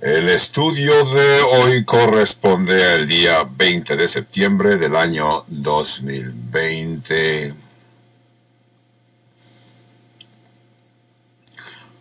El 0.00 0.28
estudio 0.30 1.04
de 1.12 1.42
hoy 1.42 1.84
corresponde 1.84 2.92
al 2.92 3.06
día 3.06 3.46
20 3.48 3.96
de 3.96 4.08
septiembre 4.08 4.76
del 4.76 4.96
año 4.96 5.44
2020. 5.46 7.54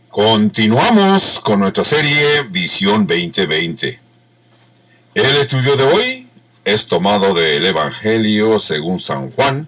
Continuamos 0.09 1.39
con 1.41 1.59
nuestra 1.59 1.83
serie 1.83 2.41
Visión 2.43 3.05
2020. 3.05 3.99
El 5.13 5.37
estudio 5.37 5.75
de 5.75 5.83
hoy 5.83 6.27
es 6.65 6.87
tomado 6.87 7.33
del 7.33 7.65
Evangelio 7.65 8.57
según 8.57 8.99
San 8.99 9.31
Juan, 9.31 9.67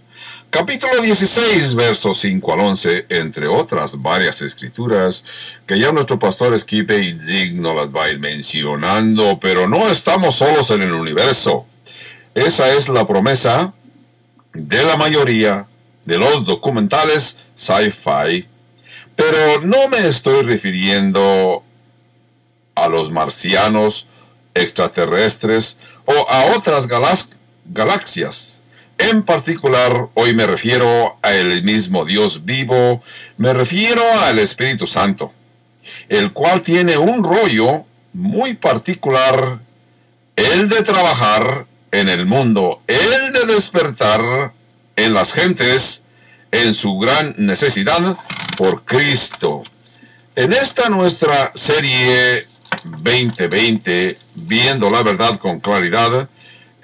capítulo 0.54 1.02
16, 1.02 1.74
versos 1.74 2.20
5 2.20 2.54
al 2.54 2.60
11, 2.60 3.08
entre 3.10 3.48
otras 3.48 4.00
varias 4.00 4.40
escrituras 4.44 5.26
que 5.66 5.80
ya 5.80 5.92
nuestro 5.92 6.20
pastor 6.20 6.54
Esquipe 6.54 6.96
y 7.02 7.14
Digno 7.14 7.74
las 7.74 7.88
va 7.88 8.04
a 8.04 8.12
ir 8.12 8.20
mencionando, 8.20 9.40
pero 9.40 9.68
no 9.68 9.90
estamos 9.90 10.36
solos 10.36 10.70
en 10.70 10.84
el 10.84 10.94
universo. 10.94 11.66
Esa 12.36 12.72
es 12.72 12.88
la 12.88 13.08
promesa 13.08 13.74
de 14.54 14.84
la 14.84 14.96
mayoría 14.96 15.66
de 16.06 16.20
los 16.20 16.46
documentales 16.46 17.36
sci-fi, 17.56 18.48
pero 19.16 19.60
no 19.62 19.88
me 19.90 20.08
estoy 20.08 20.44
refiriendo 20.44 21.64
a 22.76 22.88
los 22.90 23.10
marcianos, 23.10 24.06
extraterrestres 24.54 25.80
o 26.06 26.30
a 26.30 26.56
otras 26.56 26.88
galaxias 27.66 28.63
en 28.98 29.24
particular, 29.24 30.08
hoy 30.14 30.34
me 30.34 30.46
refiero 30.46 31.18
al 31.22 31.64
mismo 31.64 32.06
Dios 32.06 32.46
vivo, 32.46 33.02
me 33.38 33.54
refiero 33.54 34.04
al 34.20 34.40
Espíritu 34.40 34.88
Santo, 34.88 35.34
el 36.10 36.32
cual 36.32 36.62
tiene 36.62 36.98
un 36.98 37.24
rollo 37.24 37.86
muy 38.14 38.54
particular, 38.54 39.60
el 40.36 40.70
de 40.70 40.84
trabajar 40.84 41.66
en 41.92 42.10
el 42.10 42.26
mundo, 42.26 42.82
el 42.88 43.34
de 43.34 43.46
despertar 43.46 44.52
en 44.96 45.14
las 45.14 45.34
gentes 45.34 46.04
en 46.52 46.74
su 46.74 46.98
gran 46.98 47.34
necesidad 47.38 48.18
por 48.58 48.84
Cristo. 48.84 49.64
En 50.36 50.54
esta 50.54 50.90
nuestra 50.90 51.52
serie 51.56 52.48
2020, 52.84 54.18
viendo 54.36 54.90
la 54.90 55.04
verdad 55.04 55.40
con 55.40 55.60
claridad, 55.60 56.30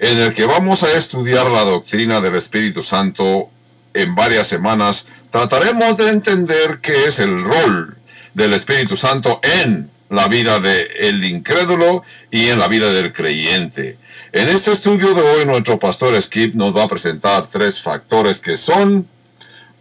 en 0.00 0.18
el 0.18 0.34
que 0.34 0.46
vamos 0.46 0.82
a 0.82 0.96
estudiar 0.96 1.50
la 1.50 1.62
doctrina 1.62 2.22
del 2.22 2.34
Espíritu 2.34 2.80
Santo 2.80 3.50
en 3.92 4.14
varias 4.14 4.46
semanas, 4.46 5.06
trataremos 5.30 5.98
de 5.98 6.08
entender 6.08 6.78
qué 6.80 7.04
es 7.04 7.18
el 7.18 7.44
rol 7.44 7.98
del 8.32 8.54
Espíritu 8.54 8.96
Santo 8.96 9.40
en 9.42 9.90
la 10.08 10.26
vida 10.26 10.58
del 10.58 11.22
incrédulo 11.22 12.02
y 12.30 12.48
en 12.48 12.58
la 12.58 12.66
vida 12.66 12.90
del 12.90 13.12
creyente. 13.12 13.98
En 14.32 14.48
este 14.48 14.72
estudio 14.72 15.12
de 15.12 15.20
hoy, 15.20 15.44
nuestro 15.44 15.78
pastor 15.78 16.20
Skip 16.20 16.54
nos 16.54 16.74
va 16.74 16.84
a 16.84 16.88
presentar 16.88 17.48
tres 17.48 17.78
factores 17.78 18.40
que 18.40 18.56
son, 18.56 19.06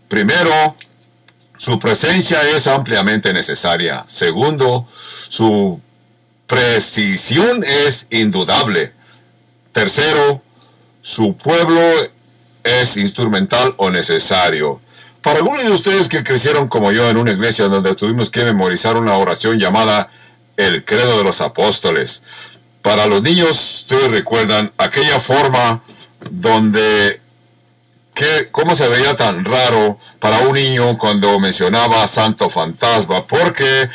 primero, 0.10 0.76
su 1.56 1.80
presencia 1.80 2.42
es 2.50 2.68
ampliamente 2.68 3.32
necesaria. 3.32 4.04
Segundo, 4.08 4.86
su 5.30 5.80
precisión 6.46 7.64
es 7.64 8.06
indudable. 8.10 8.99
Tercero, 9.72 10.42
su 11.02 11.36
pueblo 11.36 11.80
es 12.64 12.98
instrumental 12.98 13.74
o 13.78 13.90
necesario. 13.90 14.82
Para 15.22 15.40
algunos 15.40 15.64
de 15.64 15.72
ustedes 15.72 16.08
que 16.08 16.24
crecieron 16.24 16.68
como 16.68 16.92
yo 16.92 17.10
en 17.10 17.18
una 17.18 17.32
iglesia 17.32 17.66
donde 17.66 17.96
tuvimos 17.96 18.30
que 18.30 18.44
memorizar 18.44 18.96
una 18.96 19.18
oración 19.18 19.60
llamada 19.60 20.10
el 20.58 20.84
credo 20.84 21.18
de 21.18 21.24
los 21.24 21.42
apóstoles. 21.42 22.24
Para 22.82 23.06
los 23.06 23.22
niños, 23.22 23.82
ustedes 23.82 24.12
recuerdan 24.12 24.72
aquella 24.78 25.20
forma 25.20 25.82
donde 26.30 27.22
que, 28.14 28.50
cómo 28.52 28.76
se 28.76 28.88
veía 28.88 29.16
tan 29.16 29.46
raro 29.46 29.98
para 30.20 30.40
un 30.40 30.54
niño 30.54 30.98
cuando 30.98 31.40
mencionaba 31.40 32.06
santo 32.08 32.50
fantasma, 32.50 33.26
porque 33.26 33.90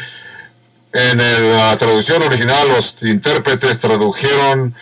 en 0.93 1.19
la 1.53 1.77
traducción 1.77 2.23
original 2.23 2.69
los 2.69 3.03
intérpretes 3.03 3.79
tradujeron 3.79 4.75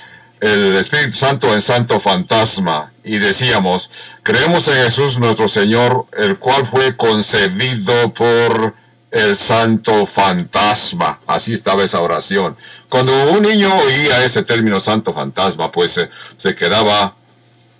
el 0.42 0.74
Espíritu 0.74 1.16
Santo 1.16 1.54
en 1.54 1.60
Santo 1.60 2.00
Fantasma 2.00 2.90
y 3.04 3.18
decíamos, 3.18 3.92
creemos 4.24 4.66
en 4.66 4.74
Jesús 4.82 5.20
nuestro 5.20 5.46
Señor, 5.46 6.06
el 6.18 6.36
cual 6.38 6.66
fue 6.66 6.96
concebido 6.96 8.12
por 8.12 8.74
el 9.12 9.36
Santo 9.36 10.04
Fantasma. 10.04 11.20
Así 11.28 11.52
estaba 11.52 11.84
esa 11.84 12.00
oración. 12.00 12.56
Cuando 12.88 13.30
un 13.30 13.42
niño 13.42 13.72
oía 13.72 14.24
ese 14.24 14.42
término 14.42 14.80
Santo 14.80 15.14
Fantasma, 15.14 15.70
pues 15.70 16.00
se 16.36 16.54
quedaba 16.56 17.14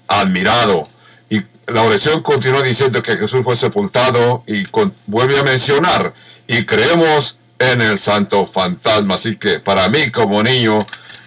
admirado. 0.06 0.84
Y 1.30 1.42
la 1.66 1.82
oración 1.82 2.22
continuó 2.22 2.62
diciendo 2.62 3.02
que 3.02 3.16
Jesús 3.16 3.42
fue 3.42 3.56
sepultado 3.56 4.44
y 4.46 4.68
vuelve 5.06 5.36
a 5.36 5.42
mencionar, 5.42 6.14
y 6.46 6.64
creemos 6.64 7.38
en 7.58 7.80
el 7.80 7.98
Santo 7.98 8.46
Fantasma. 8.46 9.14
Así 9.14 9.36
que 9.36 9.60
para 9.60 9.88
mí 9.88 10.10
como 10.10 10.42
niño, 10.42 10.78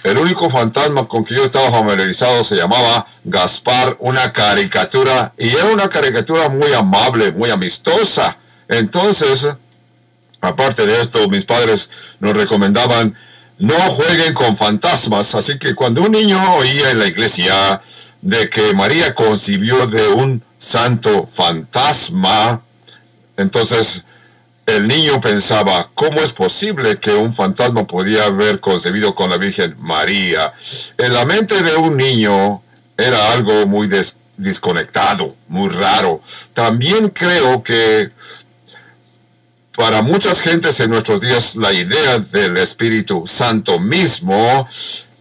el 0.03 0.17
único 0.17 0.49
fantasma 0.49 1.07
con 1.07 1.25
que 1.25 1.35
yo 1.35 1.45
estaba 1.45 1.71
familiarizado 1.71 2.43
se 2.43 2.55
llamaba 2.55 3.07
Gaspar, 3.23 3.97
una 3.99 4.31
caricatura, 4.31 5.33
y 5.37 5.49
era 5.49 5.65
una 5.65 5.89
caricatura 5.89 6.49
muy 6.49 6.73
amable, 6.73 7.31
muy 7.31 7.49
amistosa. 7.49 8.37
Entonces, 8.67 9.47
aparte 10.41 10.85
de 10.85 11.01
esto, 11.01 11.27
mis 11.27 11.45
padres 11.45 11.89
nos 12.19 12.35
recomendaban 12.35 13.15
no 13.57 13.75
jueguen 13.89 14.33
con 14.33 14.55
fantasmas, 14.57 15.33
así 15.35 15.57
que 15.57 15.75
cuando 15.75 16.01
un 16.01 16.11
niño 16.11 16.55
oía 16.55 16.91
en 16.91 16.99
la 16.99 17.07
iglesia 17.07 17.81
de 18.21 18.49
que 18.49 18.73
María 18.73 19.15
concibió 19.15 19.87
de 19.87 20.07
un 20.09 20.43
santo 20.57 21.27
fantasma, 21.27 22.61
entonces 23.37 24.03
el 24.65 24.87
niño 24.87 25.21
pensaba, 25.21 25.89
¿cómo 25.93 26.21
es 26.21 26.31
posible 26.31 26.99
que 26.99 27.13
un 27.13 27.33
fantasma 27.33 27.85
podía 27.85 28.25
haber 28.25 28.59
concebido 28.59 29.13
con 29.13 29.29
la 29.29 29.37
Virgen 29.37 29.75
María? 29.79 30.53
En 30.97 31.13
la 31.13 31.25
mente 31.25 31.61
de 31.61 31.75
un 31.75 31.97
niño 31.97 32.63
era 32.97 33.31
algo 33.31 33.67
muy 33.67 33.87
desconectado, 34.37 35.35
muy 35.47 35.69
raro. 35.69 36.21
También 36.53 37.09
creo 37.09 37.61
que 37.61 38.11
para 39.75 40.01
muchas 40.01 40.41
gentes 40.41 40.79
en 40.79 40.89
nuestros 40.89 41.21
días 41.21 41.55
la 41.55 41.71
idea 41.71 42.17
del 42.19 42.57
Espíritu 42.57 43.27
Santo 43.27 43.77
mismo 43.77 44.67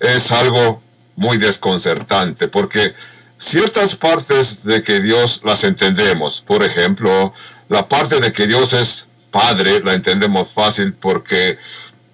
es 0.00 0.32
algo 0.32 0.82
muy 1.16 1.36
desconcertante, 1.36 2.48
porque 2.48 2.94
ciertas 3.36 3.94
partes 3.94 4.64
de 4.64 4.82
que 4.82 5.00
Dios 5.00 5.42
las 5.44 5.64
entendemos. 5.64 6.40
Por 6.40 6.62
ejemplo, 6.62 7.34
la 7.68 7.88
parte 7.88 8.20
de 8.20 8.32
que 8.32 8.46
Dios 8.46 8.72
es 8.72 9.08
padre 9.34 9.80
la 9.80 9.94
entendemos 9.94 10.52
fácil 10.52 10.92
porque 10.94 11.58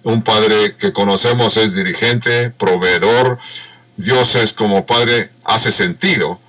un 0.01 0.23
padre 0.23 0.75
que 0.75 0.91
conocemos 0.91 1.55
es 1.55 1.75
dirigente, 1.75 2.49
proveedor, 2.49 3.37
Dios 3.95 4.35
es 4.35 4.53
como 4.53 4.87
padre, 4.87 5.29
hace 5.43 5.71
sentido. 5.71 6.39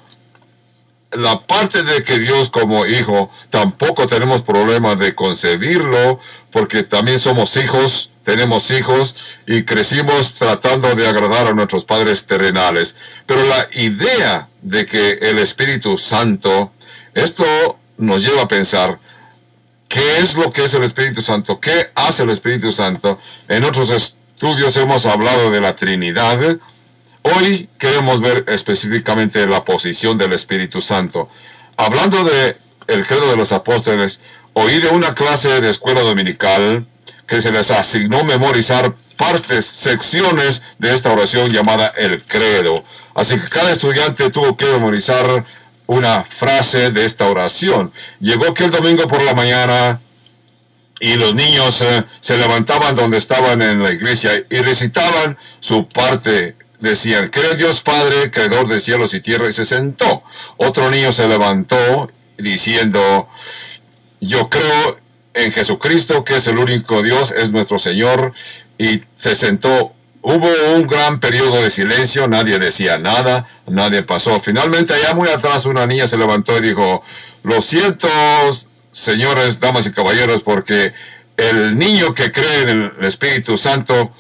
La 1.10 1.40
parte 1.40 1.82
de 1.82 2.02
que 2.02 2.18
Dios 2.18 2.48
como 2.48 2.86
hijo, 2.86 3.30
tampoco 3.50 4.06
tenemos 4.06 4.40
problema 4.40 4.96
de 4.96 5.14
concebirlo, 5.14 6.18
porque 6.50 6.84
también 6.84 7.20
somos 7.20 7.54
hijos, 7.58 8.10
tenemos 8.24 8.70
hijos 8.70 9.14
y 9.46 9.64
crecimos 9.64 10.32
tratando 10.32 10.94
de 10.94 11.06
agradar 11.06 11.48
a 11.48 11.52
nuestros 11.52 11.84
padres 11.84 12.26
terrenales. 12.26 12.96
Pero 13.26 13.44
la 13.44 13.68
idea 13.74 14.48
de 14.62 14.86
que 14.86 15.18
el 15.20 15.38
Espíritu 15.38 15.98
Santo, 15.98 16.72
esto 17.12 17.44
nos 17.98 18.24
lleva 18.24 18.44
a 18.44 18.48
pensar, 18.48 18.98
¿Qué 19.92 20.20
es 20.20 20.36
lo 20.36 20.50
que 20.50 20.64
es 20.64 20.72
el 20.72 20.84
Espíritu 20.84 21.20
Santo? 21.20 21.60
¿Qué 21.60 21.90
hace 21.94 22.22
el 22.22 22.30
Espíritu 22.30 22.72
Santo? 22.72 23.18
En 23.46 23.62
otros 23.62 23.90
estudios 23.90 24.74
hemos 24.78 25.04
hablado 25.04 25.50
de 25.50 25.60
la 25.60 25.76
Trinidad. 25.76 26.56
Hoy 27.20 27.68
queremos 27.78 28.22
ver 28.22 28.46
específicamente 28.48 29.46
la 29.46 29.66
posición 29.66 30.16
del 30.16 30.32
Espíritu 30.32 30.80
Santo. 30.80 31.28
Hablando 31.76 32.24
de 32.24 32.56
el 32.86 33.06
credo 33.06 33.28
de 33.28 33.36
los 33.36 33.52
apóstoles, 33.52 34.18
oí 34.54 34.80
de 34.80 34.88
una 34.88 35.14
clase 35.14 35.60
de 35.60 35.68
escuela 35.68 36.00
dominical 36.00 36.86
que 37.26 37.42
se 37.42 37.52
les 37.52 37.70
asignó 37.70 38.24
memorizar 38.24 38.94
partes, 39.18 39.66
secciones 39.66 40.62
de 40.78 40.94
esta 40.94 41.12
oración 41.12 41.50
llamada 41.50 41.88
el 41.98 42.22
credo. 42.22 42.82
Así 43.14 43.38
que 43.38 43.48
cada 43.50 43.72
estudiante 43.72 44.30
tuvo 44.30 44.56
que 44.56 44.72
memorizar 44.72 45.44
una 45.92 46.24
frase 46.24 46.90
de 46.90 47.04
esta 47.04 47.26
oración. 47.26 47.92
Llegó 48.20 48.48
aquel 48.48 48.70
domingo 48.70 49.06
por 49.08 49.22
la 49.22 49.34
mañana 49.34 50.00
y 51.00 51.14
los 51.14 51.34
niños 51.34 51.80
eh, 51.82 52.04
se 52.20 52.36
levantaban 52.36 52.94
donde 52.94 53.18
estaban 53.18 53.60
en 53.60 53.82
la 53.82 53.92
iglesia 53.92 54.44
y 54.48 54.58
recitaban 54.58 55.36
su 55.60 55.88
parte. 55.88 56.56
Decían, 56.80 57.28
cree 57.28 57.56
Dios 57.56 57.80
Padre, 57.80 58.30
creador 58.30 58.66
de 58.68 58.80
cielos 58.80 59.14
y 59.14 59.20
tierra, 59.20 59.48
y 59.48 59.52
se 59.52 59.64
sentó. 59.64 60.22
Otro 60.56 60.90
niño 60.90 61.12
se 61.12 61.28
levantó 61.28 62.10
diciendo, 62.38 63.28
yo 64.20 64.48
creo 64.48 64.98
en 65.34 65.52
Jesucristo, 65.52 66.24
que 66.24 66.36
es 66.36 66.46
el 66.46 66.58
único 66.58 67.02
Dios, 67.02 67.30
es 67.32 67.52
nuestro 67.52 67.78
Señor, 67.78 68.32
y 68.78 69.02
se 69.18 69.34
sentó. 69.34 69.92
Hubo 70.24 70.48
un 70.76 70.86
gran 70.86 71.18
periodo 71.18 71.62
de 71.62 71.70
silencio, 71.70 72.28
nadie 72.28 72.60
decía 72.60 72.96
nada, 72.96 73.44
nadie 73.66 74.04
pasó. 74.04 74.38
Finalmente, 74.38 74.94
allá 74.94 75.14
muy 75.14 75.28
atrás, 75.28 75.66
una 75.66 75.84
niña 75.84 76.06
se 76.06 76.16
levantó 76.16 76.58
y 76.58 76.68
dijo, 76.68 77.02
lo 77.42 77.60
siento, 77.60 78.08
señores, 78.92 79.58
damas 79.58 79.86
y 79.86 79.92
caballeros, 79.92 80.42
porque 80.42 80.94
el 81.36 81.76
niño 81.76 82.14
que 82.14 82.30
cree 82.30 82.62
en 82.62 82.68
el 82.68 82.92
Espíritu 83.04 83.56
Santo 83.56 84.12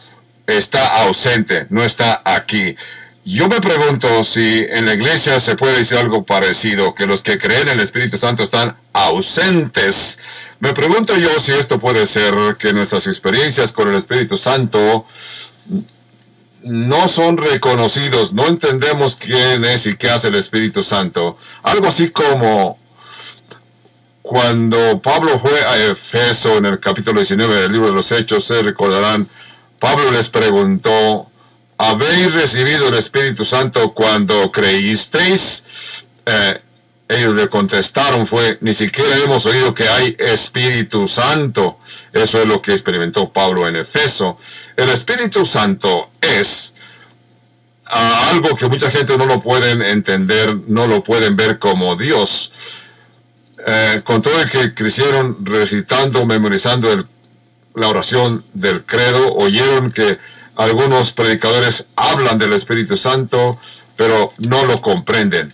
está 0.46 1.02
ausente, 1.02 1.66
no 1.70 1.84
está 1.84 2.20
aquí. 2.24 2.76
Yo 3.24 3.48
me 3.48 3.60
pregunto 3.60 4.24
si 4.24 4.66
en 4.68 4.86
la 4.86 4.94
iglesia 4.94 5.38
se 5.38 5.54
puede 5.54 5.78
decir 5.78 5.98
algo 5.98 6.24
parecido, 6.24 6.96
que 6.96 7.06
los 7.06 7.22
que 7.22 7.38
creen 7.38 7.68
en 7.68 7.74
el 7.74 7.80
Espíritu 7.80 8.16
Santo 8.16 8.42
están 8.42 8.74
ausentes. 8.92 10.18
Me 10.62 10.74
pregunto 10.74 11.16
yo 11.16 11.40
si 11.40 11.50
esto 11.50 11.80
puede 11.80 12.06
ser 12.06 12.56
que 12.56 12.72
nuestras 12.72 13.08
experiencias 13.08 13.72
con 13.72 13.88
el 13.88 13.96
Espíritu 13.96 14.36
Santo 14.36 15.06
no 16.62 17.08
son 17.08 17.36
reconocidos, 17.36 18.32
no 18.32 18.46
entendemos 18.46 19.16
quién 19.16 19.64
es 19.64 19.88
y 19.88 19.96
qué 19.96 20.08
hace 20.08 20.28
el 20.28 20.36
Espíritu 20.36 20.84
Santo. 20.84 21.36
Algo 21.64 21.88
así 21.88 22.10
como 22.10 22.78
cuando 24.22 25.02
Pablo 25.02 25.36
fue 25.40 25.64
a 25.64 25.84
Efeso 25.84 26.56
en 26.58 26.66
el 26.66 26.78
capítulo 26.78 27.18
19 27.18 27.62
del 27.62 27.72
libro 27.72 27.88
de 27.88 27.94
los 27.94 28.12
Hechos, 28.12 28.44
se 28.44 28.62
recordarán, 28.62 29.28
Pablo 29.80 30.12
les 30.12 30.28
preguntó, 30.28 31.26
¿habéis 31.76 32.34
recibido 32.34 32.86
el 32.86 32.94
Espíritu 32.94 33.44
Santo 33.44 33.92
cuando 33.92 34.52
creísteis? 34.52 35.64
Eh, 36.24 36.56
ellos 37.12 37.34
le 37.34 37.48
contestaron 37.48 38.26
fue, 38.26 38.58
ni 38.60 38.72
siquiera 38.74 39.16
hemos 39.16 39.44
oído 39.46 39.74
que 39.74 39.88
hay 39.88 40.16
Espíritu 40.18 41.06
Santo. 41.06 41.78
Eso 42.12 42.40
es 42.40 42.48
lo 42.48 42.62
que 42.62 42.72
experimentó 42.72 43.30
Pablo 43.30 43.68
en 43.68 43.76
Efeso. 43.76 44.38
El 44.76 44.88
Espíritu 44.88 45.44
Santo 45.44 46.10
es 46.20 46.74
ah, 47.86 48.30
algo 48.30 48.56
que 48.56 48.66
mucha 48.66 48.90
gente 48.90 49.16
no 49.18 49.26
lo 49.26 49.40
pueden 49.40 49.82
entender, 49.82 50.56
no 50.66 50.86
lo 50.86 51.02
pueden 51.02 51.36
ver 51.36 51.58
como 51.58 51.96
Dios. 51.96 52.52
Eh, 53.66 54.00
con 54.04 54.22
todo 54.22 54.40
el 54.40 54.50
que 54.50 54.74
crecieron 54.74 55.44
recitando, 55.44 56.24
memorizando 56.26 57.06
la 57.74 57.88
oración 57.88 58.44
del 58.54 58.84
credo, 58.84 59.34
oyeron 59.34 59.92
que 59.92 60.18
algunos 60.56 61.12
predicadores 61.12 61.86
hablan 61.96 62.38
del 62.38 62.52
Espíritu 62.54 62.96
Santo, 62.96 63.58
pero 63.96 64.32
no 64.38 64.64
lo 64.64 64.80
comprenden. 64.80 65.52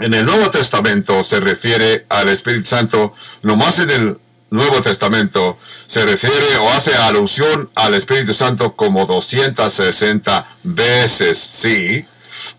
En 0.00 0.12
el 0.12 0.24
Nuevo 0.26 0.50
Testamento 0.50 1.22
se 1.22 1.38
refiere 1.38 2.06
al 2.08 2.28
Espíritu 2.28 2.66
Santo, 2.66 3.14
más 3.42 3.78
en 3.78 3.90
el 3.90 4.18
Nuevo 4.50 4.80
Testamento 4.82 5.58
se 5.86 6.04
refiere 6.04 6.56
o 6.56 6.70
hace 6.70 6.94
alusión 6.94 7.70
al 7.74 7.94
Espíritu 7.94 8.32
Santo 8.34 8.76
como 8.76 9.04
260 9.04 10.46
veces, 10.62 11.38
sí, 11.38 12.04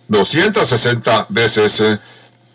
260 0.07 1.27
veces 1.29 1.79
eh, 1.81 1.99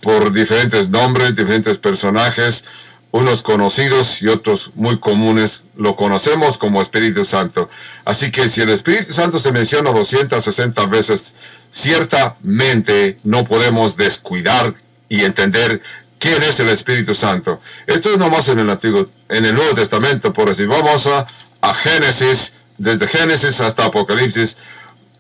por 0.03 0.33
diferentes 0.33 0.89
nombres, 0.89 1.37
diferentes 1.37 1.79
personajes, 1.79 2.65
unos 3.13 3.43
conocidos 3.43 4.23
y 4.23 4.29
otros 4.29 4.71
muy 4.75 4.99
comunes, 4.99 5.67
lo 5.77 5.97
conocemos 5.97 6.57
como 6.59 6.81
Espíritu 6.81 7.25
Santo. 7.25 7.69
Así 8.05 8.31
que 8.31 8.49
si 8.49 8.61
el 8.61 8.71
Espíritu 8.71 9.13
Santo 9.13 9.39
se 9.39 9.51
menciona 9.51 9.91
260 9.91 10.87
veces, 10.87 11.35
ciertamente 11.71 13.19
no 13.25 13.45
podemos 13.45 13.97
descuidar 13.97 14.75
y 15.09 15.25
entender 15.25 15.83
quién 16.21 16.43
es 16.43 16.61
el 16.61 16.69
Espíritu 16.69 17.15
Santo. 17.15 17.61
Esto 17.87 18.13
es 18.13 18.19
nomás 18.19 18.49
en 18.49 18.61
el 18.61 18.71
Antiguo, 18.71 19.09
en 19.29 19.45
el 19.45 19.55
Nuevo 19.55 19.75
Testamento, 19.75 20.33
por 20.33 20.49
decir, 20.49 20.69
vamos 20.69 21.07
a, 21.09 21.27
a 21.61 21.75
Génesis, 21.75 22.55
desde 22.79 23.09
Génesis 23.09 23.61
hasta 23.61 23.87
Apocalipsis, 23.87 24.57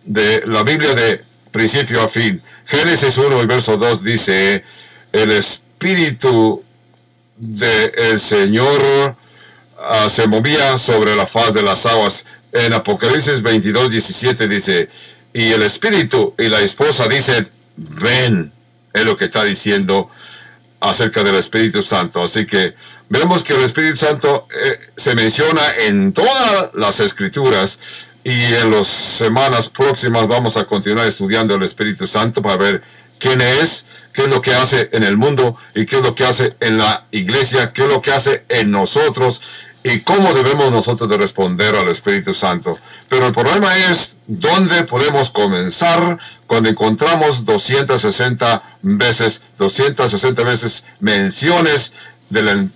de 0.05 0.43
la 0.47 0.63
Biblia 0.63 0.95
de 0.95 1.25
principio 1.51 2.03
a 2.03 2.09
fin. 2.09 2.41
Génesis 2.67 3.19
1 3.19 3.43
y 3.43 3.47
verso 3.47 3.77
2 3.77 4.05
dice, 4.05 4.63
el 5.13 5.33
Espíritu 5.33 6.63
del 7.41 8.21
Señor 8.21 9.17
ah, 9.79 10.09
se 10.09 10.27
movía 10.27 10.77
sobre 10.79 11.17
la 11.17 11.27
faz 11.27 11.55
de 11.55 11.63
las 11.63 11.87
aguas. 11.87 12.27
En 12.53 12.73
Apocalipsis 12.73 13.41
22, 13.43 13.91
17 13.93 14.49
dice, 14.49 14.89
y 15.33 15.53
el 15.53 15.63
espíritu 15.63 16.35
y 16.39 16.49
la 16.49 16.61
esposa 16.61 17.09
dicen, 17.09 17.49
ven, 17.77 18.53
es 18.93 19.05
lo 19.05 19.17
que 19.17 19.27
está 19.27 19.45
diciendo 19.45 20.11
acerca 20.81 21.23
del 21.23 21.37
Espíritu 21.37 21.83
Santo. 21.83 22.23
Así 22.23 22.47
que 22.47 22.75
vemos 23.09 23.43
que 23.43 23.55
el 23.55 23.63
Espíritu 23.63 23.97
Santo 23.97 24.47
eh, 24.55 24.79
se 24.97 25.15
menciona 25.15 25.75
en 25.77 26.13
todas 26.13 26.75
las 26.75 27.01
escrituras 27.01 27.81
y 28.25 28.55
en 28.55 28.71
las 28.71 28.87
semanas 28.87 29.69
próximas 29.69 30.29
vamos 30.29 30.57
a 30.57 30.65
continuar 30.65 31.07
estudiando 31.07 31.55
el 31.55 31.63
Espíritu 31.63 32.07
Santo 32.07 32.43
para 32.43 32.57
ver 32.57 32.83
quién 33.21 33.41
es, 33.41 33.87
qué 34.13 34.23
es 34.23 34.31
lo 34.31 34.43
que 34.43 34.55
hace 34.55 34.89
en 34.93 35.05
el 35.05 35.17
mundo 35.17 35.57
y 35.75 35.87
qué 35.87 35.99
es 35.99 36.03
lo 36.03 36.15
que 36.17 36.25
hace 36.25 36.57
en 36.59 36.79
la 36.79 37.05
iglesia, 37.13 37.73
qué 37.73 37.83
es 37.83 37.89
lo 37.89 38.01
que 38.01 38.13
hace 38.13 38.45
en 38.49 38.73
nosotros 38.73 39.41
y 39.83 40.01
cómo 40.01 40.35
debemos 40.35 40.71
nosotros 40.71 41.09
de 41.09 41.17
responder 41.17 41.75
al 41.75 41.89
Espíritu 41.89 42.35
Santo. 42.35 42.77
Pero 43.09 43.27
el 43.27 43.33
problema 43.33 43.79
es 43.79 44.17
dónde 44.27 44.85
podemos 44.85 45.31
comenzar 45.31 46.19
cuando 46.47 46.69
encontramos 46.69 47.45
260 47.45 48.63
veces, 48.83 49.43
260 49.59 50.43
veces 50.43 50.85
menciones 50.99 51.95
del, 52.29 52.71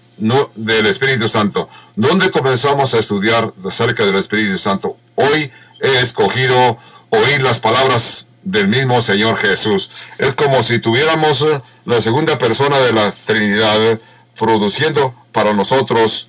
del 0.54 0.86
Espíritu 0.86 1.28
Santo. 1.28 1.68
¿Dónde 1.96 2.30
comenzamos 2.30 2.94
a 2.94 2.98
estudiar 2.98 3.52
acerca 3.66 4.04
del 4.04 4.16
Espíritu 4.16 4.56
Santo? 4.56 4.96
Hoy 5.16 5.50
he 5.80 6.00
escogido 6.00 6.78
oír 7.10 7.42
las 7.42 7.60
palabras 7.60 8.26
del 8.44 8.68
mismo 8.68 9.00
Señor 9.00 9.36
Jesús. 9.36 9.90
Es 10.18 10.34
como 10.34 10.62
si 10.62 10.78
tuviéramos 10.78 11.42
eh, 11.42 11.60
la 11.86 12.00
segunda 12.00 12.38
persona 12.38 12.78
de 12.78 12.92
la 12.92 13.10
Trinidad 13.10 13.98
produciendo 14.38 15.14
para 15.32 15.52
nosotros 15.52 16.28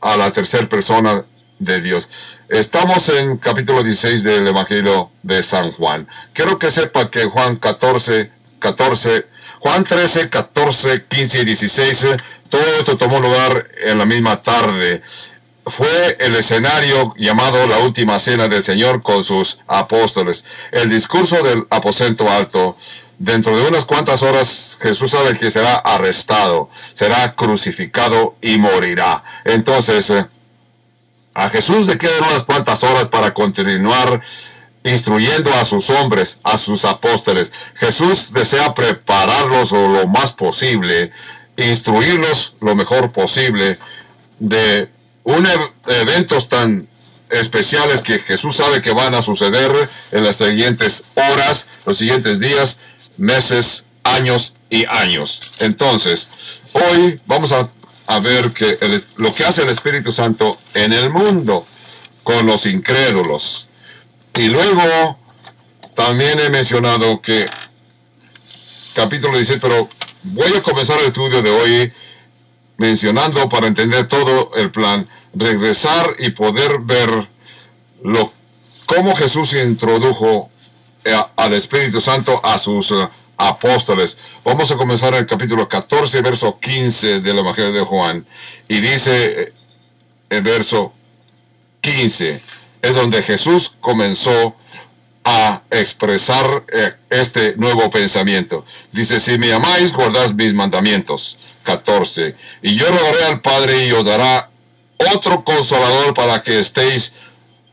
a 0.00 0.16
la 0.16 0.30
tercera 0.30 0.68
persona 0.68 1.24
de 1.58 1.80
Dios. 1.80 2.08
Estamos 2.48 3.08
en 3.08 3.36
capítulo 3.38 3.82
16 3.82 4.22
del 4.22 4.48
Evangelio 4.48 5.10
de 5.22 5.42
San 5.42 5.72
Juan. 5.72 6.06
Quiero 6.32 6.58
que 6.58 6.70
sepa 6.70 7.10
que 7.10 7.24
Juan 7.24 7.56
14, 7.56 8.30
14, 8.58 9.26
Juan 9.60 9.84
13, 9.84 10.30
14, 10.30 11.04
15 11.06 11.40
y 11.40 11.44
16, 11.44 12.04
eh, 12.04 12.16
todo 12.48 12.64
esto 12.78 12.96
tomó 12.96 13.20
lugar 13.20 13.66
en 13.78 13.98
la 13.98 14.04
misma 14.04 14.42
tarde 14.42 15.02
fue 15.66 16.16
el 16.20 16.36
escenario 16.36 17.14
llamado 17.16 17.66
la 17.66 17.78
última 17.78 18.18
cena 18.18 18.48
del 18.48 18.62
Señor 18.62 19.02
con 19.02 19.24
sus 19.24 19.60
apóstoles. 19.66 20.44
El 20.72 20.88
discurso 20.88 21.42
del 21.42 21.66
aposento 21.70 22.28
alto. 22.30 22.76
Dentro 23.18 23.54
de 23.54 23.68
unas 23.68 23.84
cuantas 23.84 24.22
horas 24.22 24.78
Jesús 24.80 25.10
sabe 25.10 25.36
que 25.36 25.50
será 25.50 25.76
arrestado, 25.76 26.70
será 26.94 27.34
crucificado 27.34 28.36
y 28.40 28.56
morirá. 28.56 29.22
Entonces, 29.44 30.08
eh, 30.08 30.26
a 31.34 31.50
Jesús 31.50 31.86
le 31.86 31.98
quedan 31.98 32.24
unas 32.24 32.44
cuantas 32.44 32.82
horas 32.82 33.08
para 33.08 33.34
continuar 33.34 34.22
instruyendo 34.84 35.52
a 35.52 35.66
sus 35.66 35.90
hombres, 35.90 36.40
a 36.42 36.56
sus 36.56 36.86
apóstoles. 36.86 37.52
Jesús 37.74 38.32
desea 38.32 38.72
prepararlos 38.72 39.72
lo 39.72 40.06
más 40.06 40.32
posible, 40.32 41.12
instruirlos 41.58 42.56
lo 42.60 42.74
mejor 42.74 43.12
posible 43.12 43.78
de 44.38 44.88
un 45.30 45.48
eventos 45.86 46.48
tan 46.48 46.88
especiales 47.30 48.02
que 48.02 48.18
Jesús 48.18 48.56
sabe 48.56 48.82
que 48.82 48.90
van 48.90 49.14
a 49.14 49.22
suceder 49.22 49.88
en 50.10 50.24
las 50.24 50.36
siguientes 50.36 51.04
horas, 51.14 51.68
los 51.86 51.96
siguientes 51.98 52.40
días, 52.40 52.80
meses, 53.16 53.84
años 54.02 54.54
y 54.68 54.84
años. 54.86 55.40
Entonces, 55.60 56.28
hoy 56.72 57.20
vamos 57.26 57.52
a, 57.52 57.68
ver 58.20 58.50
que 58.50 58.76
lo 59.18 59.32
que 59.32 59.44
hace 59.44 59.62
el 59.62 59.68
Espíritu 59.68 60.10
Santo 60.10 60.58
en 60.74 60.92
el 60.92 61.10
mundo 61.10 61.64
con 62.24 62.44
los 62.44 62.66
incrédulos. 62.66 63.68
Y 64.34 64.48
luego 64.48 65.16
también 65.94 66.40
he 66.40 66.50
mencionado 66.50 67.22
que 67.22 67.48
capítulo 68.94 69.38
dice 69.38 69.58
pero 69.58 69.88
voy 70.24 70.52
a 70.56 70.60
comenzar 70.60 70.98
el 70.98 71.06
estudio 71.06 71.40
de 71.40 71.50
hoy 71.50 71.92
mencionando 72.80 73.46
para 73.50 73.66
entender 73.66 74.08
todo 74.08 74.52
el 74.54 74.70
plan, 74.70 75.06
regresar 75.34 76.16
y 76.18 76.30
poder 76.30 76.78
ver 76.80 77.28
lo, 78.02 78.32
cómo 78.86 79.14
Jesús 79.14 79.52
introdujo 79.52 80.48
eh, 81.04 81.14
al 81.36 81.52
Espíritu 81.52 82.00
Santo 82.00 82.40
a 82.42 82.56
sus 82.56 82.90
eh, 82.92 83.06
apóstoles. 83.36 84.16
Vamos 84.44 84.70
a 84.70 84.78
comenzar 84.78 85.12
el 85.12 85.26
capítulo 85.26 85.68
14, 85.68 86.22
verso 86.22 86.58
15 86.58 87.20
del 87.20 87.40
Evangelio 87.40 87.72
de 87.74 87.84
Juan. 87.84 88.24
Y 88.66 88.80
dice 88.80 89.42
eh, 89.42 89.52
el 90.30 90.40
verso 90.40 90.94
15, 91.82 92.40
es 92.80 92.94
donde 92.94 93.22
Jesús 93.22 93.74
comenzó 93.78 94.56
a 95.24 95.62
expresar 95.70 96.64
eh, 96.72 96.94
este 97.10 97.54
nuevo 97.56 97.90
pensamiento. 97.90 98.64
Dice, 98.90 99.20
si 99.20 99.36
me 99.36 99.52
amáis, 99.52 99.92
guardad 99.92 100.30
mis 100.30 100.54
mandamientos. 100.54 101.36
14. 101.62 102.34
Y 102.62 102.76
yo 102.76 102.86
rogaré 102.88 103.24
al 103.24 103.40
Padre 103.40 103.86
y 103.86 103.92
os 103.92 104.04
dará 104.04 104.50
otro 105.14 105.44
consolador 105.44 106.14
para 106.14 106.42
que 106.42 106.58
estéis 106.58 107.14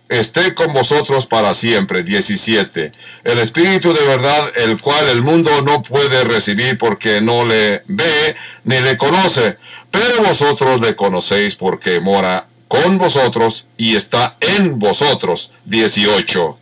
esté 0.10 0.54
con 0.54 0.74
vosotros 0.74 1.26
para 1.26 1.54
siempre. 1.54 2.04
17. 2.04 2.92
El 3.24 3.40
Espíritu 3.40 3.94
de 3.94 4.06
verdad, 4.06 4.50
el 4.56 4.80
cual 4.80 5.10
el 5.10 5.22
mundo 5.22 5.62
no 5.62 5.82
puede 5.84 6.24
recibir 6.24 6.78
porque 6.78 7.22
no 7.22 7.46
le 7.46 7.84
ve 7.88 8.36
ni 8.64 8.80
le 8.80 8.98
conoce, 8.98 9.58
pero 9.92 10.24
vosotros 10.24 10.82
le 10.82 10.96
conocéis 10.96 11.56
porque 11.56 12.00
mora 12.00 12.48
con 12.68 12.98
vosotros 12.98 13.66
y 13.78 13.96
está 13.96 14.38
en 14.40 14.80
vosotros. 14.80 15.52
18. 15.66 16.58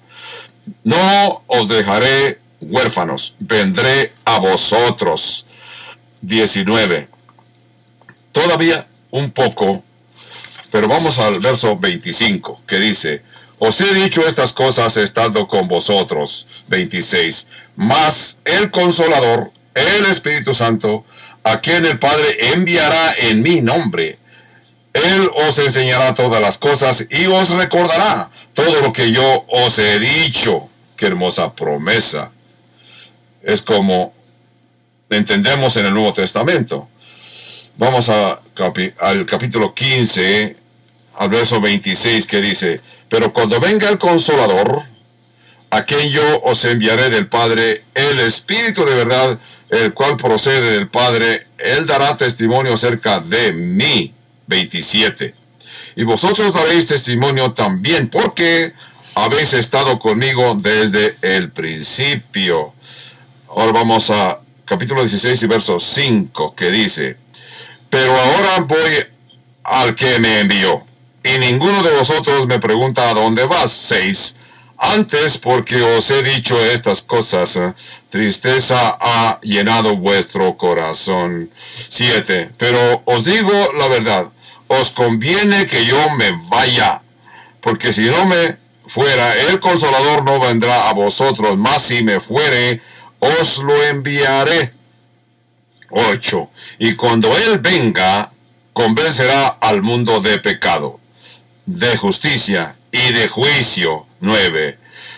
No 0.84 1.44
os 1.48 1.68
dejaré 1.68 2.40
huérfanos, 2.62 3.36
vendré 3.40 4.14
a 4.26 4.40
vosotros. 4.40 5.46
19. 6.22 7.15
Todavía 8.36 8.86
un 9.12 9.32
poco, 9.32 9.82
pero 10.70 10.90
vamos 10.90 11.20
al 11.20 11.40
verso 11.40 11.78
25, 11.78 12.64
que 12.68 12.82
dice, 12.82 13.22
os 13.60 13.80
he 13.80 13.94
dicho 13.94 14.28
estas 14.28 14.52
cosas 14.52 14.98
estando 14.98 15.48
con 15.48 15.70
vosotros. 15.70 16.46
26. 16.68 17.48
Mas 17.78 18.40
el 18.44 18.72
consolador, 18.72 19.52
el 19.74 20.08
Espíritu 20.08 20.54
Santo, 20.54 21.06
a 21.46 21.62
quien 21.62 21.86
el 21.86 21.98
Padre 21.98 22.52
enviará 22.54 23.14
en 23.14 23.42
mi 23.42 23.62
nombre, 23.62 24.20
él 24.92 25.30
os 25.34 25.58
enseñará 25.58 26.14
todas 26.14 26.42
las 26.42 26.58
cosas 26.58 27.08
y 27.10 27.28
os 27.28 27.52
recordará 27.52 28.30
todo 28.54 28.82
lo 28.82 28.92
que 28.92 29.14
yo 29.14 29.46
os 29.48 29.80
he 29.80 29.98
dicho. 29.98 30.68
Qué 30.98 31.06
hermosa 31.06 31.54
promesa. 31.54 32.32
Es 33.42 33.62
como 33.62 34.14
entendemos 35.10 35.78
en 35.78 35.86
el 35.86 35.94
Nuevo 35.94 36.12
Testamento. 36.12 36.90
Vamos 37.78 38.08
al 38.08 39.26
capítulo 39.26 39.74
15, 39.74 40.56
al 41.18 41.30
verso 41.30 41.60
26, 41.60 42.26
que 42.26 42.40
dice, 42.40 42.80
pero 43.10 43.34
cuando 43.34 43.60
venga 43.60 43.90
el 43.90 43.98
consolador, 43.98 44.84
a 45.72 45.84
quien 45.84 46.10
yo 46.10 46.42
os 46.44 46.64
enviaré 46.64 47.10
del 47.10 47.28
Padre, 47.28 47.84
el 47.94 48.20
Espíritu 48.20 48.86
de 48.86 48.96
verdad, 48.96 49.40
el 49.70 49.94
cual 49.94 50.16
procede 50.16 50.72
del 50.72 50.88
Padre, 50.88 51.48
él 51.58 51.86
dará 51.86 52.16
testimonio 52.16 52.74
acerca 52.76 53.20
de 53.20 53.52
mí. 53.52 54.14
27. 54.48 55.34
Y 55.98 56.04
vosotros 56.04 56.54
daréis 56.54 56.88
testimonio 56.88 57.52
también, 57.52 58.10
porque 58.10 58.72
habéis 59.16 59.54
estado 59.54 60.00
conmigo 60.00 60.56
desde 60.56 61.18
el 61.22 61.52
principio. 61.52 62.74
Ahora 63.50 63.74
vamos 63.74 64.10
a 64.12 64.40
capítulo 64.64 65.02
16 65.02 65.44
y 65.44 65.48
verso 65.48 65.80
5, 65.80 66.56
que 66.56 66.72
dice, 66.72 67.18
pero 67.96 68.20
ahora 68.20 68.60
voy 68.60 69.06
al 69.64 69.96
que 69.96 70.20
me 70.20 70.42
envió, 70.42 70.84
y 71.24 71.38
ninguno 71.38 71.82
de 71.82 71.92
vosotros 71.92 72.46
me 72.46 72.60
pregunta 72.60 73.10
a 73.10 73.14
dónde 73.14 73.46
vas. 73.46 73.72
6. 73.72 74.36
Antes, 74.78 75.38
porque 75.38 75.82
os 75.82 76.12
he 76.12 76.22
dicho 76.22 76.60
estas 76.60 77.02
cosas, 77.04 77.58
tristeza 78.10 78.98
ha 79.00 79.40
llenado 79.42 79.96
vuestro 79.96 80.58
corazón. 80.58 81.50
7. 81.88 82.50
Pero 82.58 83.02
os 83.06 83.24
digo 83.24 83.54
la 83.80 83.88
verdad, 83.88 84.28
os 84.68 84.92
conviene 84.92 85.66
que 85.66 85.86
yo 85.86 86.10
me 86.18 86.38
vaya, 86.50 87.02
porque 87.62 87.94
si 87.94 88.02
no 88.10 88.26
me 88.26 88.58
fuera, 88.88 89.38
el 89.38 89.62
consolador 89.62 90.26
no 90.26 90.38
vendrá 90.42 90.90
a 90.90 90.94
vosotros, 90.94 91.58
mas 91.58 91.84
si 91.84 92.04
me 92.04 92.20
fuere, 92.20 92.82
os 93.20 93.60
lo 93.60 93.82
enviaré. 93.84 94.74
8. 95.96 96.50
Y 96.80 96.96
cuando 96.96 97.38
Él 97.38 97.60
venga, 97.60 98.32
convencerá 98.74 99.48
al 99.48 99.82
mundo 99.82 100.20
de 100.20 100.40
pecado, 100.40 101.00
de 101.66 101.96
justicia 101.96 102.76
y 102.92 103.14
de 103.14 103.30
juicio. 103.30 104.06
9. 104.20 104.78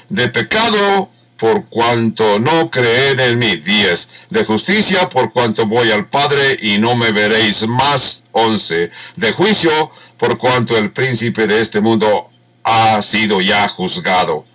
De 0.10 0.29
pecado 0.29 1.10
por 1.38 1.65
cuanto 1.65 2.39
no 2.39 2.69
creen 2.69 3.19
en 3.19 3.39
mí. 3.39 3.57
10. 3.57 4.10
De 4.29 4.46
justicia 4.46 5.10
por 5.10 5.34
cuanto 5.34 5.65
voy 5.65 5.91
al 5.91 6.07
Padre 6.07 6.57
y 6.62 6.77
no 6.77 6.96
me 6.96 7.12
veréis 7.12 7.67
más. 7.67 8.24
11. 8.31 8.91
De 9.15 9.31
juicio 9.31 9.91
por 10.17 10.38
cuanto 10.38 10.77
el 10.77 10.91
príncipe 10.91 11.48
de 11.48 11.62
este 11.62 11.81
mundo 11.81 12.29
ha 12.63 13.01
sido 13.01 13.41
ya 13.41 13.67
juzgado. 13.67 14.46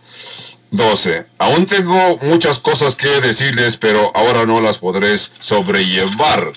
12. 0.73 1.27
Aún 1.39 1.67
tengo 1.67 2.19
muchas 2.23 2.59
cosas 2.59 2.97
que 2.97 3.21
decirles, 3.21 3.77
pero 3.77 4.11
ahora 4.15 4.47
no 4.47 4.61
las 4.61 4.79
podréis 4.79 5.31
sobrellevar. 5.39 6.53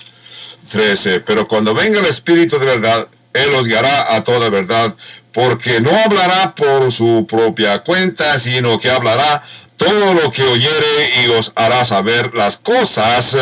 13. 0.71 1.19
Pero 1.19 1.47
cuando 1.47 1.73
venga 1.73 1.99
el 1.99 2.05
Espíritu 2.05 2.57
de 2.57 2.65
verdad, 2.65 3.07
Él 3.33 3.53
os 3.53 3.67
guiará 3.67 4.15
a 4.15 4.23
toda 4.23 4.49
verdad, 4.49 4.95
porque 5.33 5.81
no 5.81 5.91
hablará 5.95 6.55
por 6.55 6.91
su 6.93 7.27
propia 7.29 7.79
cuenta, 7.79 8.39
sino 8.39 8.79
que 8.79 8.89
hablará 8.89 9.43
todo 9.75 10.13
lo 10.13 10.31
que 10.31 10.43
oyere 10.43 11.21
y 11.21 11.27
os 11.27 11.51
hará 11.55 11.83
saber 11.83 12.33
las 12.33 12.57
cosas 12.57 13.37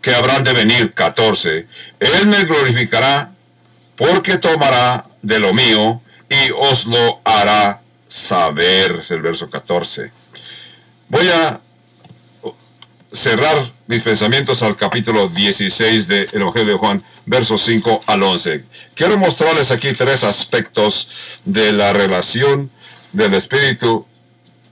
que 0.00 0.14
habrán 0.14 0.42
de 0.42 0.54
venir. 0.54 0.94
14. 0.94 1.66
Él 2.00 2.26
me 2.26 2.44
glorificará 2.44 3.30
porque 3.94 4.38
tomará 4.38 5.04
de 5.20 5.38
lo 5.38 5.52
mío 5.52 6.00
y 6.30 6.50
os 6.50 6.86
lo 6.86 7.20
hará 7.24 7.83
saber, 8.08 8.98
es 9.00 9.10
el 9.10 9.22
verso 9.22 9.48
14. 9.50 10.10
Voy 11.08 11.28
a 11.28 11.60
cerrar 13.12 13.72
mis 13.86 14.02
pensamientos 14.02 14.62
al 14.62 14.76
capítulo 14.76 15.28
16 15.28 16.08
del 16.08 16.28
Evangelio 16.32 16.72
de 16.72 16.78
Juan, 16.78 17.04
versos 17.26 17.62
5 17.62 18.00
al 18.06 18.22
11. 18.22 18.64
Quiero 18.94 19.16
mostrarles 19.16 19.70
aquí 19.70 19.92
tres 19.92 20.24
aspectos 20.24 21.08
de 21.44 21.72
la 21.72 21.92
relación 21.92 22.70
del 23.12 23.34
Espíritu 23.34 24.06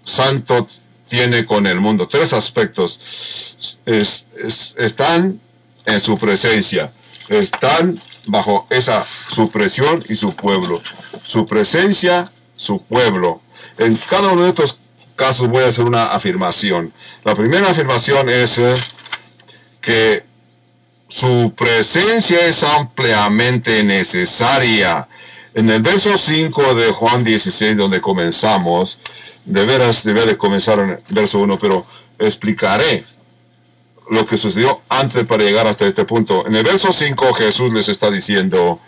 Santo 0.05 0.67
tiene 1.09 1.45
con 1.45 1.67
el 1.67 1.79
mundo. 1.81 2.09
Tres 2.09 2.33
aspectos. 2.33 3.55
están 3.87 5.41
en 5.85 6.01
su 6.01 6.19
presencia. 6.19 6.93
Están 7.29 8.01
bajo 8.27 8.67
esa 8.71 9.05
supresión 9.05 10.05
y 10.09 10.15
su 10.15 10.35
pueblo. 10.35 10.81
Su 11.23 11.47
presencia 11.47 12.33
su 12.63 12.83
pueblo. 12.83 13.43
En 13.77 13.97
cada 13.97 14.29
uno 14.29 14.45
de 14.45 14.51
estos 14.51 14.79
casos 15.17 15.49
voy 15.49 15.65
a 15.65 15.69
hacer 15.69 15.85
una 15.85 16.13
afirmación. 16.13 16.93
La 17.25 17.35
primera 17.35 17.71
afirmación 17.71 18.29
es 18.29 18.59
eh, 18.59 18.75
que 19.81 20.25
su 21.09 21.53
presencia 21.57 22.47
es 22.47 22.63
ampliamente 22.63 23.83
necesaria. 23.83 25.09
En 25.55 25.69
el 25.69 25.83
verso 25.83 26.17
5 26.17 26.75
de 26.75 26.93
Juan 26.93 27.25
16, 27.25 27.77
donde 27.77 28.01
comenzamos, 28.01 29.01
de 29.45 29.67
veras 29.67 30.05
debe 30.05 30.25
de 30.25 30.39
comenzar 30.39 30.79
en 30.79 30.91
el 30.91 30.99
verso 31.11 31.41
1, 31.41 31.59
pero 31.59 31.85
explicaré 32.19 33.05
lo 34.11 34.25
que 34.25 34.37
sucedió 34.37 34.83
antes 34.89 35.27
para 35.27 35.43
llegar 35.45 35.67
hasta 35.67 35.87
este 35.87 36.05
punto. 36.05 36.47
En 36.47 36.55
el 36.55 36.65
verso 36.65 36.93
5 36.93 37.35
Jesús 37.35 37.73
les 37.73 37.89
está 37.89 38.11
diciendo, 38.11 38.81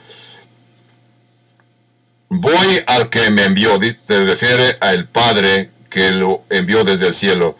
voy 2.41 2.83
al 2.87 3.11
que 3.11 3.31
me 3.31 3.45
envió, 3.45 3.79
se 3.81 4.25
refiere 4.25 4.76
al 4.81 5.07
Padre 5.09 5.71
que 5.88 6.11
lo 6.11 6.43
envió 6.50 6.85
desde 6.85 7.09
el 7.09 7.14
cielo. 7.14 7.57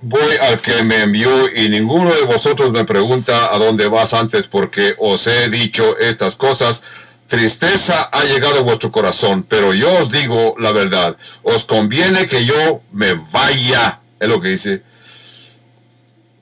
voy 0.00 0.36
al 0.40 0.60
que 0.60 0.82
me 0.82 1.02
envió 1.02 1.52
y 1.52 1.68
ninguno 1.68 2.14
de 2.14 2.22
vosotros 2.22 2.72
me 2.72 2.84
pregunta 2.84 3.54
a 3.54 3.58
dónde 3.58 3.88
vas 3.88 4.14
antes 4.14 4.46
porque 4.46 4.94
os 4.98 5.26
he 5.26 5.48
dicho 5.50 5.98
estas 5.98 6.36
cosas. 6.36 6.82
Tristeza 7.26 8.08
ha 8.10 8.24
llegado 8.24 8.60
a 8.60 8.62
vuestro 8.62 8.90
corazón, 8.90 9.42
pero 9.42 9.74
yo 9.74 9.98
os 9.98 10.10
digo 10.10 10.54
la 10.58 10.72
verdad. 10.72 11.16
Os 11.42 11.66
conviene 11.66 12.26
que 12.26 12.46
yo 12.46 12.80
me 12.92 13.14
vaya, 13.14 14.00
es 14.18 14.28
lo 14.28 14.40
que 14.40 14.48
dice. 14.48 14.82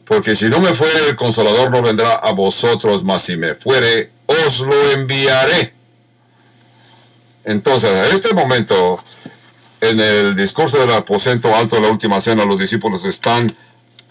Porque 0.06 0.36
si 0.36 0.48
no 0.48 0.60
me 0.60 0.72
fuere, 0.72 1.08
el 1.08 1.16
consolador 1.16 1.70
no 1.70 1.82
vendrá 1.82 2.14
a 2.14 2.30
vosotros, 2.32 3.02
mas 3.02 3.22
si 3.22 3.36
me 3.36 3.54
fuere, 3.56 4.10
os 4.26 4.60
lo 4.60 4.92
enviaré. 4.92 5.74
Entonces, 7.44 7.90
en 7.90 8.14
este 8.14 8.32
momento, 8.32 8.98
en 9.80 10.00
el 10.00 10.36
discurso 10.36 10.78
del 10.78 10.92
aposento 10.92 11.54
alto 11.54 11.76
de 11.76 11.82
la 11.82 11.88
última 11.88 12.20
cena, 12.20 12.44
los 12.44 12.58
discípulos 12.58 13.04
están 13.04 13.54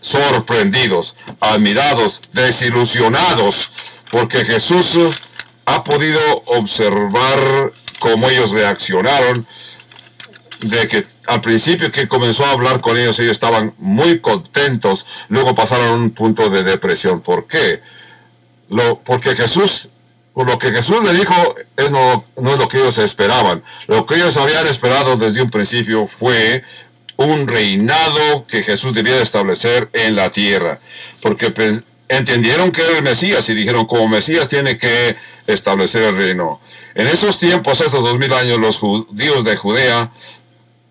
sorprendidos, 0.02 1.16
admirados, 1.40 2.22
desilusionados, 2.34 3.72
porque 4.12 4.46
Jesús 4.46 4.98
ha 5.66 5.84
podido 5.84 6.44
observar 6.46 7.72
cómo 8.00 8.30
ellos 8.30 8.52
reaccionaron, 8.52 9.48
de 10.70 10.88
que 10.88 11.06
al 11.28 11.42
principio 11.42 11.92
que 11.92 12.08
comenzó 12.08 12.46
a 12.46 12.52
hablar 12.52 12.82
con 12.82 12.98
ellos, 12.98 13.20
ellos 13.20 13.32
estaban 13.32 13.74
muy 13.78 14.20
contentos, 14.20 15.06
luego 15.30 15.56
pasaron 15.56 15.88
a 15.88 15.94
un 15.94 16.12
punto 16.12 16.50
de 16.50 16.64
depresión. 16.64 17.22
¿Por 17.22 17.48
qué? 17.48 17.82
Lo, 18.70 19.00
porque 19.00 19.36
Jesús 19.36 19.90
lo 20.44 20.60
que 20.60 20.72
Jesús 20.72 21.02
le 21.02 21.14
dijo 21.14 21.56
es 21.78 21.92
no, 21.92 22.26
no 22.36 22.54
es 22.54 22.60
lo 22.60 22.68
que 22.68 22.80
ellos 22.80 22.98
esperaban. 22.98 23.64
Lo 23.88 24.06
que 24.06 24.16
ellos 24.16 24.36
habían 24.36 24.68
esperado 24.68 25.16
desde 25.16 25.42
un 25.42 25.50
principio 25.50 26.08
fue 26.08 26.64
un 27.16 27.48
reinado 27.48 28.46
que 28.46 28.62
Jesús 28.62 28.94
debía 28.94 29.22
establecer 29.22 29.88
en 29.94 30.16
la 30.16 30.32
tierra. 30.32 30.80
Porque 31.22 31.54
entendieron 32.10 32.72
que 32.72 32.82
era 32.82 32.98
el 32.98 33.04
Mesías 33.04 33.48
y 33.50 33.54
dijeron, 33.54 33.86
como 33.86 34.10
Mesías 34.10 34.50
tiene 34.50 34.78
que 34.78 35.16
establecer 35.48 36.04
el 36.04 36.18
reino. 36.18 36.60
En 36.96 37.08
esos 37.08 37.40
tiempos, 37.40 37.82
estos 37.82 38.04
dos 38.04 38.18
mil 38.18 38.34
años, 38.34 38.60
los 38.60 38.78
judíos 38.78 39.44
de 39.44 39.56
Judea 39.56 40.12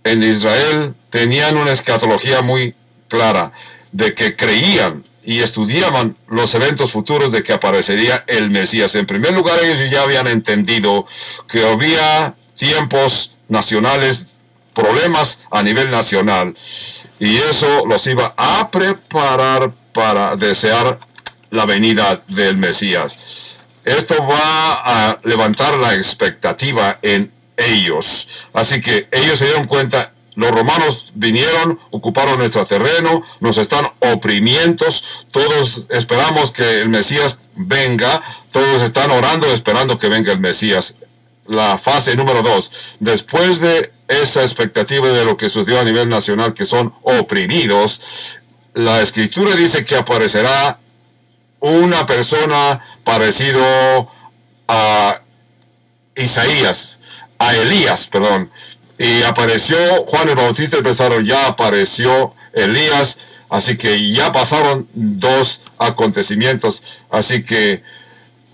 en 0.04 0.22
Israel 0.22 0.94
tenían 1.10 1.56
una 1.56 1.72
escatología 1.72 2.42
muy 2.42 2.74
clara 3.08 3.52
de 3.92 4.14
que 4.14 4.36
creían 4.36 5.04
y 5.24 5.40
estudiaban 5.40 6.16
los 6.28 6.54
eventos 6.54 6.92
futuros 6.92 7.32
de 7.32 7.42
que 7.42 7.54
aparecería 7.54 8.24
el 8.26 8.50
Mesías. 8.50 8.94
En 8.94 9.06
primer 9.06 9.32
lugar, 9.32 9.58
ellos 9.62 9.90
ya 9.90 10.02
habían 10.02 10.26
entendido 10.26 11.06
que 11.48 11.66
había 11.66 12.34
tiempos 12.56 13.34
nacionales, 13.48 14.26
problemas 14.74 15.38
a 15.50 15.62
nivel 15.62 15.90
nacional, 15.90 16.54
y 17.18 17.36
eso 17.38 17.86
los 17.86 18.06
iba 18.06 18.34
a 18.36 18.70
preparar 18.70 19.72
para 19.92 20.36
desear 20.36 20.98
la 21.50 21.64
venida 21.64 22.22
del 22.28 22.58
Mesías. 22.58 23.16
Esto 23.84 24.16
va 24.26 25.10
a 25.10 25.18
levantar 25.24 25.74
la 25.74 25.94
expectativa 25.94 26.98
en 27.02 27.30
ellos. 27.56 28.48
Así 28.52 28.80
que 28.80 29.08
ellos 29.10 29.38
se 29.38 29.46
dieron 29.46 29.66
cuenta, 29.66 30.12
los 30.34 30.50
romanos 30.50 31.06
vinieron, 31.14 31.78
ocuparon 31.90 32.38
nuestro 32.38 32.66
terreno, 32.66 33.22
nos 33.40 33.56
están 33.58 33.88
oprimiendo, 34.00 34.86
todos 35.30 35.86
esperamos 35.90 36.50
que 36.50 36.80
el 36.80 36.88
Mesías 36.88 37.40
venga, 37.54 38.20
todos 38.50 38.82
están 38.82 39.10
orando 39.10 39.46
esperando 39.46 39.98
que 39.98 40.08
venga 40.08 40.32
el 40.32 40.40
Mesías. 40.40 40.96
La 41.46 41.78
fase 41.78 42.16
número 42.16 42.42
dos, 42.42 42.72
después 43.00 43.60
de 43.60 43.92
esa 44.08 44.42
expectativa 44.42 45.08
de 45.08 45.24
lo 45.24 45.36
que 45.36 45.48
sucedió 45.48 45.80
a 45.80 45.84
nivel 45.84 46.08
nacional, 46.08 46.54
que 46.54 46.64
son 46.64 46.94
oprimidos, 47.02 48.40
la 48.74 49.02
escritura 49.02 49.54
dice 49.54 49.84
que 49.84 49.96
aparecerá 49.96 50.78
una 51.60 52.06
persona 52.06 52.80
parecido 53.04 54.10
a 54.66 55.20
Isaías, 56.16 57.00
a 57.38 57.54
Elías, 57.54 58.06
perdón. 58.06 58.50
Y 58.98 59.22
apareció 59.22 59.76
Juan 60.06 60.28
el 60.28 60.36
Bautista, 60.36 60.76
empezaron, 60.76 61.24
ya 61.24 61.46
apareció 61.46 62.34
Elías, 62.52 63.18
así 63.48 63.76
que 63.76 64.12
ya 64.12 64.32
pasaron 64.32 64.88
dos 64.92 65.62
acontecimientos. 65.78 66.82
Así 67.10 67.42
que 67.42 67.82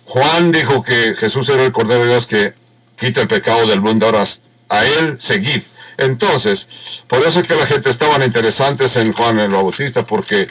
Juan 0.06 0.50
dijo 0.50 0.82
que 0.82 1.14
Jesús 1.14 1.48
era 1.50 1.64
el 1.64 1.72
Cordero 1.72 2.04
de 2.04 2.10
Dios 2.10 2.26
que 2.26 2.54
quita 2.96 3.20
el 3.20 3.28
pecado 3.28 3.66
del 3.66 3.80
mundo, 3.80 4.06
ahora 4.06 4.24
a 4.68 4.84
él 4.84 5.18
seguid. 5.18 5.62
Entonces, 5.98 6.68
por 7.06 7.24
eso 7.26 7.40
es 7.40 7.46
que 7.46 7.54
la 7.54 7.66
gente 7.66 7.90
estaban 7.90 8.22
interesantes 8.22 8.96
en 8.96 9.12
Juan 9.12 9.38
el 9.38 9.50
Bautista, 9.50 10.04
porque 10.04 10.48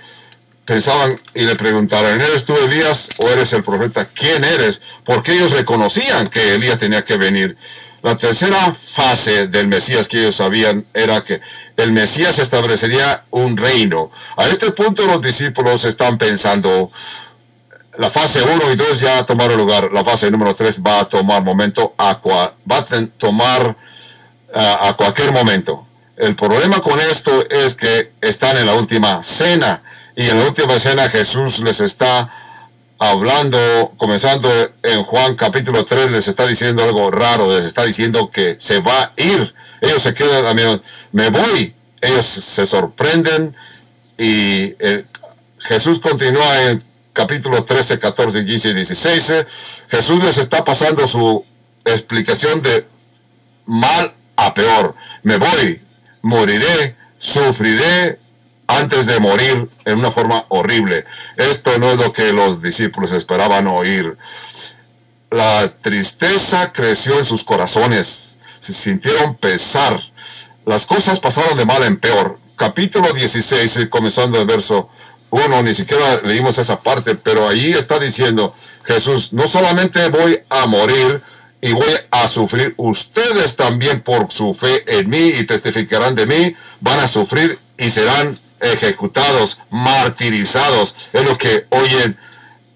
pensaban 0.64 1.20
y 1.34 1.42
le 1.42 1.56
preguntaron, 1.56 2.22
¿eres 2.22 2.46
tú 2.46 2.56
Elías 2.56 3.10
o 3.18 3.28
eres 3.30 3.52
el 3.54 3.64
profeta? 3.64 4.06
¿Quién 4.06 4.44
eres? 4.44 4.84
Porque 5.04 5.34
ellos 5.34 5.52
reconocían 5.52 6.28
que 6.28 6.54
Elías 6.54 6.78
tenía 6.78 7.04
que 7.04 7.18
venir. 7.18 7.58
La 8.02 8.16
tercera 8.16 8.74
fase 8.74 9.48
del 9.48 9.68
Mesías 9.68 10.08
que 10.08 10.20
ellos 10.20 10.36
sabían 10.36 10.86
era 10.94 11.22
que 11.24 11.42
el 11.76 11.92
Mesías 11.92 12.40
establecería 12.40 13.24
un 13.32 13.58
reino. 13.58 14.10
A 14.38 14.48
este 14.48 14.72
punto 14.72 15.06
los 15.06 15.22
discípulos 15.22 15.84
están 15.84 16.18
pensando, 16.18 16.90
la 17.98 18.10
fase 18.10 18.42
1 18.42 18.72
y 18.72 18.76
2 18.78 19.00
ya 19.02 19.26
tomaron 19.26 19.58
lugar, 19.58 19.92
la 19.92 20.06
fase 20.06 20.32
número 20.32 20.56
3 20.56 20.82
va 20.82 21.02
a 21.02 21.10
tomar 21.10 21.44
momento, 21.44 21.94
a 21.98 22.20
va 22.24 22.78
a 22.78 22.86
tomar 23.18 23.76
a 24.54 24.94
cualquier 24.98 25.32
momento. 25.32 25.86
El 26.16 26.36
problema 26.36 26.80
con 26.80 27.00
esto 27.00 27.44
es 27.50 27.76
que 27.76 28.12
están 28.22 28.58
en 28.58 28.66
la 28.66 28.76
última 28.76 29.22
cena 29.24 29.82
y 30.16 30.28
en 30.30 30.40
la 30.40 30.46
última 30.46 30.80
cena 30.80 31.10
Jesús 31.10 31.60
les 31.60 31.82
está 31.82 32.30
hablando, 33.00 33.94
comenzando 33.98 34.52
en 34.84 35.04
Juan 35.04 35.36
capítulo 35.36 35.86
3, 35.86 36.12
les 36.12 36.28
está 36.28 36.46
diciendo 36.46 36.84
algo 36.84 37.10
raro, 37.10 37.56
les 37.56 37.66
está 37.66 37.86
diciendo 37.86 38.30
que 38.30 38.58
se 38.60 38.80
va 38.80 39.04
a 39.04 39.14
ir. 39.16 39.56
Ellos 39.82 40.04
se 40.04 40.14
quedan, 40.14 40.46
amigos, 40.46 40.82
me 41.14 41.30
voy. 41.30 41.74
Ellos 42.02 42.26
se 42.26 42.66
sorprenden 42.66 43.56
y 44.18 44.76
eh, 44.80 45.06
Jesús 45.60 46.00
continúa 46.00 46.64
en 46.64 46.84
capítulo 47.14 47.64
13, 47.64 48.00
14, 48.00 48.46
15 48.46 48.70
y 48.70 48.74
16. 48.74 49.34
Jesús 49.90 50.24
les 50.24 50.38
está 50.38 50.64
pasando 50.64 51.08
su 51.08 51.44
explicación 51.86 52.62
de 52.62 52.86
mal 53.66 54.14
a 54.36 54.54
peor. 54.54 54.96
Me 55.24 55.38
voy, 55.38 55.82
moriré, 56.22 56.96
sufriré 57.18 58.20
antes 58.70 59.08
de 59.08 59.20
morir 59.20 59.68
en 59.84 59.98
una 59.98 60.12
forma 60.12 60.46
horrible. 60.50 61.04
Esto 61.38 61.80
no 61.80 61.92
es 61.92 61.98
lo 61.98 62.12
que 62.12 62.32
los 62.32 62.62
discípulos 62.62 63.12
esperaban 63.14 63.66
oír. 63.66 64.16
La 65.32 65.74
tristeza 65.80 66.72
creció 66.72 67.18
en 67.18 67.26
sus 67.26 67.44
corazones, 67.44 68.38
se 68.60 68.74
sintieron 68.74 69.36
pesar. 69.36 70.00
Las 70.68 70.86
cosas 70.86 71.20
pasaron 71.20 71.58
de 71.58 71.66
mal 71.66 71.82
en 71.82 72.00
peor. 72.00 72.38
Capítulo 72.56 73.12
16, 73.12 73.88
comenzando 73.90 74.40
el 74.40 74.46
verso 74.46 74.90
1, 75.32 75.64
ni 75.64 75.74
siquiera 75.74 76.22
leímos 76.24 76.60
esa 76.60 76.80
parte, 76.80 77.16
pero 77.16 77.50
ahí 77.50 77.74
está 77.74 77.98
diciendo 77.98 78.54
Jesús, 78.84 79.34
no 79.34 79.48
solamente 79.48 80.10
voy 80.10 80.42
a 80.48 80.68
morir, 80.68 81.24
y 81.62 81.74
voy 81.74 81.92
a 82.12 82.28
sufrir. 82.28 82.74
Ustedes 82.78 83.56
también 83.56 84.02
por 84.02 84.32
su 84.32 84.54
fe 84.54 84.84
en 84.88 85.10
mí 85.10 85.34
y 85.40 85.46
testificarán 85.46 86.16
de 86.16 86.26
mí, 86.26 86.54
van 86.80 87.00
a 87.00 87.08
sufrir 87.08 87.58
y 87.78 87.90
serán 87.90 88.38
ejecutados, 88.60 89.60
martirizados. 89.70 90.96
Es 91.14 91.26
lo 91.26 91.38
que 91.38 91.66
oyen. 91.70 92.18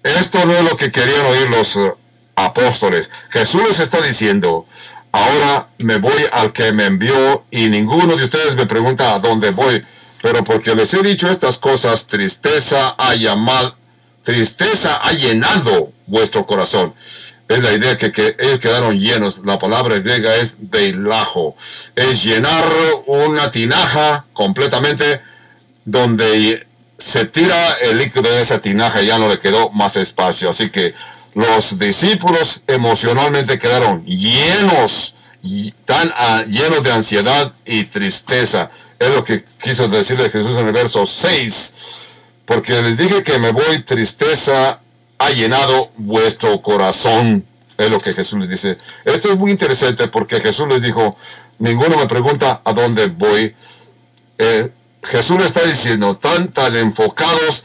Esto 0.02 0.44
no 0.44 0.52
es 0.52 0.64
lo 0.64 0.76
que 0.76 0.90
querían 0.90 1.26
oír 1.26 1.48
los 1.48 1.76
eh, 1.76 1.92
apóstoles. 2.36 3.10
Jesús 3.30 3.62
les 3.62 3.80
está 3.80 4.00
diciendo, 4.02 4.66
ahora 5.12 5.68
me 5.78 5.96
voy 5.96 6.26
al 6.32 6.52
que 6.52 6.72
me 6.72 6.86
envió 6.86 7.44
y 7.50 7.68
ninguno 7.68 8.16
de 8.16 8.24
ustedes 8.24 8.54
me 8.56 8.66
pregunta 8.66 9.14
a 9.14 9.18
dónde 9.18 9.50
voy. 9.50 9.84
Pero 10.20 10.42
porque 10.42 10.74
les 10.74 10.92
he 10.94 11.02
dicho 11.02 11.30
estas 11.30 11.58
cosas, 11.58 12.06
tristeza 12.06 12.94
ha 12.96 13.14
llamado, 13.14 13.76
tristeza 14.22 14.96
ha 15.02 15.12
llenado 15.12 15.92
vuestro 16.06 16.46
corazón 16.46 16.94
es 17.48 17.62
la 17.62 17.72
idea 17.72 17.96
que, 17.96 18.12
que, 18.12 18.36
ellos 18.38 18.60
quedaron 18.60 18.98
llenos. 18.98 19.40
La 19.44 19.58
palabra 19.58 19.98
griega 19.98 20.36
es 20.36 20.56
beilajo. 20.58 21.56
Es 21.94 22.24
llenar 22.24 22.64
una 23.06 23.50
tinaja 23.50 24.24
completamente 24.32 25.20
donde 25.84 26.66
se 26.98 27.26
tira 27.26 27.74
el 27.74 27.98
líquido 27.98 28.22
de 28.22 28.40
esa 28.40 28.60
tinaja 28.60 29.02
ya 29.02 29.18
no 29.18 29.28
le 29.28 29.38
quedó 29.38 29.70
más 29.70 29.96
espacio. 29.96 30.48
Así 30.48 30.70
que 30.70 30.94
los 31.34 31.78
discípulos 31.78 32.62
emocionalmente 32.66 33.58
quedaron 33.58 34.04
llenos, 34.04 35.14
tan 35.84 36.12
ah, 36.16 36.44
llenos 36.48 36.82
de 36.82 36.92
ansiedad 36.92 37.52
y 37.64 37.84
tristeza. 37.84 38.70
Es 38.98 39.10
lo 39.10 39.24
que 39.24 39.44
quiso 39.62 39.88
decirle 39.88 40.30
Jesús 40.30 40.56
en 40.56 40.66
el 40.68 40.72
verso 40.72 41.04
6. 41.04 41.74
Porque 42.46 42.80
les 42.82 42.98
dije 42.98 43.22
que 43.22 43.38
me 43.38 43.52
voy 43.52 43.82
tristeza 43.82 44.80
ha 45.18 45.30
llenado 45.30 45.90
vuestro 45.96 46.60
corazón. 46.62 47.44
Es 47.76 47.90
lo 47.90 48.00
que 48.00 48.12
Jesús 48.12 48.38
les 48.38 48.48
dice. 48.48 48.76
Esto 49.04 49.32
es 49.32 49.38
muy 49.38 49.50
interesante 49.50 50.06
porque 50.08 50.40
Jesús 50.40 50.68
les 50.68 50.82
dijo, 50.82 51.16
ninguno 51.58 51.96
me 51.96 52.06
pregunta 52.06 52.60
a 52.64 52.72
dónde 52.72 53.06
voy. 53.06 53.54
Eh, 54.38 54.70
Jesús 55.04 55.38
le 55.38 55.46
está 55.46 55.62
diciendo, 55.62 56.16
tan, 56.16 56.52
tan 56.52 56.76
enfocados 56.76 57.64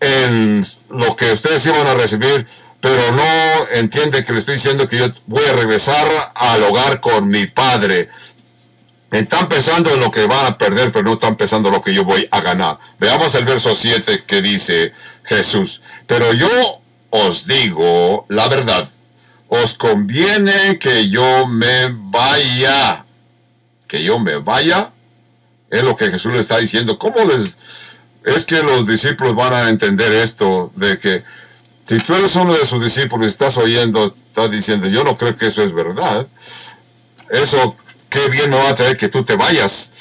en 0.00 0.64
lo 0.90 1.14
que 1.14 1.32
ustedes 1.32 1.64
iban 1.66 1.86
a 1.86 1.94
recibir, 1.94 2.46
pero 2.80 3.12
no 3.12 3.68
entiende 3.72 4.24
que 4.24 4.32
le 4.32 4.40
estoy 4.40 4.56
diciendo 4.56 4.88
que 4.88 4.98
yo 4.98 5.06
voy 5.26 5.44
a 5.44 5.52
regresar 5.52 6.06
al 6.34 6.62
hogar 6.64 7.00
con 7.00 7.28
mi 7.28 7.46
padre. 7.46 8.08
Están 9.12 9.48
pensando 9.48 9.92
en 9.92 10.00
lo 10.00 10.10
que 10.10 10.26
van 10.26 10.46
a 10.46 10.58
perder, 10.58 10.90
pero 10.90 11.04
no 11.04 11.12
están 11.12 11.36
pensando 11.36 11.68
en 11.68 11.74
lo 11.74 11.82
que 11.82 11.94
yo 11.94 12.04
voy 12.04 12.26
a 12.30 12.40
ganar. 12.40 12.78
Veamos 12.98 13.34
el 13.34 13.44
verso 13.44 13.74
7 13.74 14.24
que 14.26 14.42
dice 14.42 14.92
Jesús. 15.24 15.82
Pero 16.06 16.32
yo 16.32 16.80
os 17.10 17.46
digo 17.46 18.26
la 18.28 18.48
verdad. 18.48 18.88
Os 19.48 19.74
conviene 19.74 20.78
que 20.78 21.10
yo 21.10 21.46
me 21.46 21.88
vaya. 21.92 23.04
Que 23.86 24.02
yo 24.02 24.18
me 24.18 24.38
vaya. 24.38 24.90
Es 25.72 25.82
lo 25.82 25.96
que 25.96 26.10
Jesús 26.10 26.32
le 26.32 26.38
está 26.38 26.58
diciendo. 26.58 26.98
¿Cómo 26.98 27.24
les... 27.24 27.58
Es 28.24 28.44
que 28.44 28.62
los 28.62 28.86
discípulos 28.86 29.34
van 29.34 29.52
a 29.52 29.68
entender 29.68 30.12
esto 30.12 30.70
de 30.76 30.98
que 30.98 31.24
si 31.88 31.98
tú 31.98 32.14
eres 32.14 32.36
uno 32.36 32.52
de 32.52 32.64
sus 32.64 32.84
discípulos 32.84 33.24
y 33.24 33.28
estás 33.30 33.58
oyendo, 33.58 34.14
estás 34.28 34.50
diciendo, 34.50 34.86
yo 34.86 35.02
no 35.02 35.16
creo 35.16 35.34
que 35.34 35.46
eso 35.46 35.64
es 35.64 35.72
verdad. 35.72 36.28
Eso 37.30 37.76
qué 38.08 38.28
bien 38.28 38.50
no 38.50 38.58
va 38.58 38.70
a 38.70 38.74
tener 38.74 38.96
que 38.96 39.08
tú 39.08 39.24
te 39.24 39.34
vayas. 39.34 39.92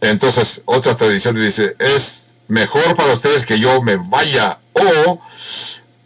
Entonces, 0.00 0.62
otra 0.66 0.96
tradición 0.96 1.40
dice, 1.40 1.76
es 1.78 2.32
mejor 2.48 2.94
para 2.94 3.12
ustedes 3.12 3.46
que 3.46 3.58
yo 3.58 3.80
me 3.80 3.96
vaya 3.96 4.58
o 4.72 5.20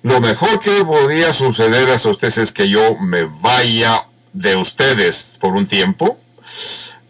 lo 0.03 0.21
mejor 0.21 0.59
que 0.59 0.85
podía 0.85 1.33
suceder 1.33 1.89
a 1.89 1.95
ustedes 1.95 2.39
es 2.39 2.53
que 2.53 2.69
yo 2.69 2.97
me 2.97 3.25
vaya 3.25 4.07
de 4.33 4.57
ustedes 4.57 5.39
por 5.41 5.55
un 5.55 5.67
tiempo. 5.67 6.19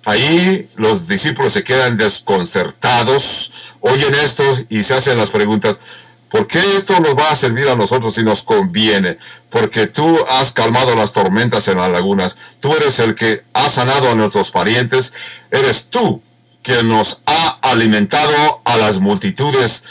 Ahí 0.05 0.69
los 0.77 1.07
discípulos 1.07 1.53
se 1.53 1.63
quedan 1.63 1.97
desconcertados, 1.97 3.77
oyen 3.81 4.15
esto 4.15 4.45
y 4.69 4.83
se 4.83 4.95
hacen 4.95 5.17
las 5.17 5.31
preguntas, 5.31 5.79
¿por 6.29 6.49
qué 6.49 6.77
esto 6.77 6.99
nos 6.99 7.17
va 7.17 7.31
a 7.31 7.37
servir 7.37 7.69
a 7.69 7.77
nosotros 7.77 8.15
si 8.15 8.25
nos 8.25 8.43
conviene? 8.43 9.19
Porque 9.49 9.87
tú 9.87 10.19
has 10.29 10.53
calmado 10.53 10.97
las 10.97 11.13
tormentas 11.13 11.69
en 11.69 11.79
las 11.79 11.91
lagunas, 11.91 12.37
tú 12.59 12.75
eres 12.75 12.99
el 12.99 13.15
que 13.15 13.45
ha 13.53 13.69
sanado 13.69 14.11
a 14.11 14.17
nuestros 14.17 14.51
parientes, 14.51 15.13
eres 15.53 15.87
tú 15.89 16.21
quien 16.63 16.89
nos 16.89 17.21
ha 17.27 17.59
alimentado 17.63 18.61
a 18.65 18.77
las 18.77 18.99
multitudes 18.99 19.85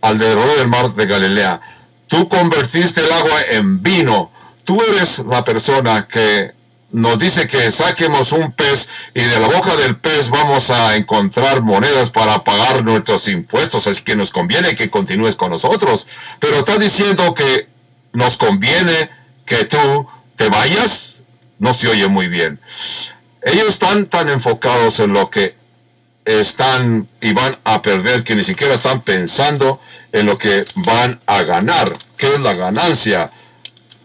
alrededor 0.00 0.56
del 0.56 0.68
mar 0.68 0.94
de 0.94 1.06
Galilea. 1.06 1.60
Tú 2.06 2.28
convertiste 2.28 3.00
el 3.00 3.12
agua 3.12 3.42
en 3.50 3.82
vino. 3.82 4.30
Tú 4.64 4.82
eres 4.82 5.20
la 5.20 5.44
persona 5.44 6.06
que 6.06 6.55
nos 6.96 7.18
dice 7.18 7.46
que 7.46 7.70
saquemos 7.70 8.32
un 8.32 8.52
pez 8.52 8.88
y 9.12 9.20
de 9.20 9.38
la 9.38 9.48
boca 9.48 9.76
del 9.76 9.96
pez 9.98 10.30
vamos 10.30 10.70
a 10.70 10.96
encontrar 10.96 11.60
monedas 11.60 12.08
para 12.08 12.42
pagar 12.42 12.82
nuestros 12.82 13.28
impuestos. 13.28 13.86
Es 13.86 14.00
que 14.00 14.16
nos 14.16 14.30
conviene 14.30 14.74
que 14.74 14.88
continúes 14.88 15.36
con 15.36 15.50
nosotros. 15.50 16.08
Pero 16.40 16.60
estás 16.60 16.80
diciendo 16.80 17.34
que 17.34 17.68
nos 18.14 18.38
conviene 18.38 19.10
que 19.44 19.66
tú 19.66 20.08
te 20.36 20.48
vayas. 20.48 21.22
No 21.58 21.74
se 21.74 21.86
oye 21.88 22.08
muy 22.08 22.28
bien. 22.28 22.58
Ellos 23.42 23.68
están 23.68 24.06
tan 24.06 24.30
enfocados 24.30 24.98
en 24.98 25.12
lo 25.12 25.28
que 25.28 25.54
están 26.24 27.08
y 27.20 27.34
van 27.34 27.58
a 27.64 27.82
perder 27.82 28.24
que 28.24 28.34
ni 28.34 28.42
siquiera 28.42 28.76
están 28.76 29.02
pensando 29.02 29.82
en 30.12 30.24
lo 30.24 30.38
que 30.38 30.64
van 30.76 31.20
a 31.26 31.42
ganar. 31.42 31.92
¿Qué 32.16 32.32
es 32.32 32.40
la 32.40 32.54
ganancia? 32.54 33.30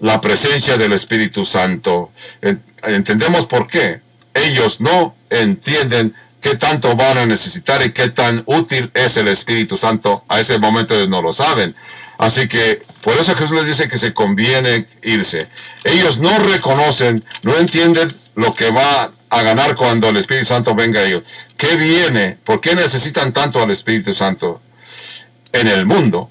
La 0.01 0.19
presencia 0.19 0.77
del 0.77 0.93
Espíritu 0.93 1.45
Santo. 1.45 2.11
Entendemos 2.83 3.45
por 3.45 3.67
qué. 3.67 4.01
Ellos 4.33 4.81
no 4.81 5.15
entienden 5.29 6.15
qué 6.41 6.55
tanto 6.55 6.95
van 6.95 7.19
a 7.19 7.25
necesitar 7.25 7.85
y 7.85 7.91
qué 7.91 8.09
tan 8.09 8.41
útil 8.47 8.89
es 8.95 9.15
el 9.17 9.27
Espíritu 9.27 9.77
Santo. 9.77 10.23
A 10.27 10.39
ese 10.39 10.57
momento 10.57 10.95
ellos 10.95 11.09
no 11.09 11.21
lo 11.21 11.31
saben. 11.31 11.75
Así 12.17 12.47
que 12.47 12.81
por 13.03 13.17
eso 13.17 13.35
Jesús 13.35 13.55
les 13.55 13.67
dice 13.67 13.87
que 13.87 13.97
se 13.97 14.13
conviene 14.13 14.85
irse. 15.03 15.47
Ellos 15.83 16.17
no 16.17 16.37
reconocen, 16.39 17.23
no 17.43 17.57
entienden 17.57 18.09
lo 18.35 18.53
que 18.53 18.71
va 18.71 19.11
a 19.29 19.41
ganar 19.43 19.75
cuando 19.75 20.09
el 20.09 20.17
Espíritu 20.17 20.47
Santo 20.47 20.73
venga 20.73 20.99
a 20.99 21.05
ellos. 21.05 21.23
¿Qué 21.57 21.75
viene? 21.75 22.37
¿Por 22.43 22.59
qué 22.59 22.75
necesitan 22.75 23.31
tanto 23.33 23.61
al 23.61 23.71
Espíritu 23.71 24.13
Santo 24.13 24.61
en 25.53 25.67
el 25.67 25.85
mundo? 25.85 26.29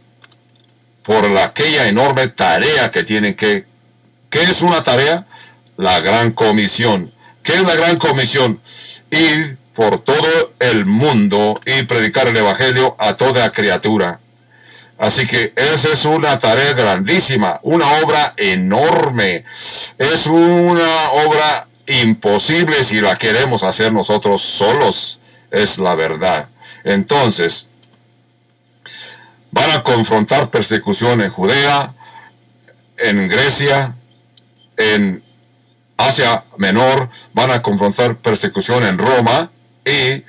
Por 1.02 1.28
la, 1.30 1.44
aquella 1.44 1.88
enorme 1.88 2.28
tarea 2.28 2.90
que 2.90 3.04
tienen 3.04 3.34
que... 3.34 3.64
¿Qué 4.28 4.42
es 4.42 4.62
una 4.62 4.82
tarea? 4.82 5.26
La 5.76 6.00
gran 6.00 6.32
comisión. 6.32 7.12
¿Qué 7.42 7.54
es 7.54 7.62
la 7.62 7.74
gran 7.74 7.96
comisión? 7.96 8.60
Ir 9.10 9.58
por 9.74 10.00
todo 10.00 10.52
el 10.58 10.84
mundo 10.84 11.58
y 11.64 11.82
predicar 11.84 12.28
el 12.28 12.36
Evangelio 12.36 12.96
a 12.98 13.16
toda 13.16 13.50
criatura. 13.50 14.20
Así 14.98 15.26
que 15.26 15.54
esa 15.56 15.88
es 15.88 16.04
una 16.04 16.38
tarea 16.38 16.74
grandísima, 16.74 17.58
una 17.62 17.94
obra 18.02 18.34
enorme. 18.36 19.44
Es 19.96 20.26
una 20.26 21.12
obra 21.12 21.66
imposible 21.86 22.84
si 22.84 23.00
la 23.00 23.16
queremos 23.16 23.62
hacer 23.62 23.94
nosotros 23.94 24.42
solos, 24.42 25.18
es 25.50 25.78
la 25.78 25.94
verdad. 25.94 26.50
Entonces, 26.84 27.66
van 29.52 29.70
a 29.70 29.82
confrontar 29.82 30.50
persecución 30.50 31.20
en 31.20 31.30
Judea, 31.30 31.92
en 32.98 33.28
Grecia, 33.28 33.94
en 34.76 35.22
Asia 35.96 36.44
Menor, 36.56 37.08
van 37.32 37.50
a 37.50 37.62
confrontar 37.62 38.16
persecución 38.16 38.84
en 38.84 38.98
Roma 38.98 39.50
y 39.84 40.24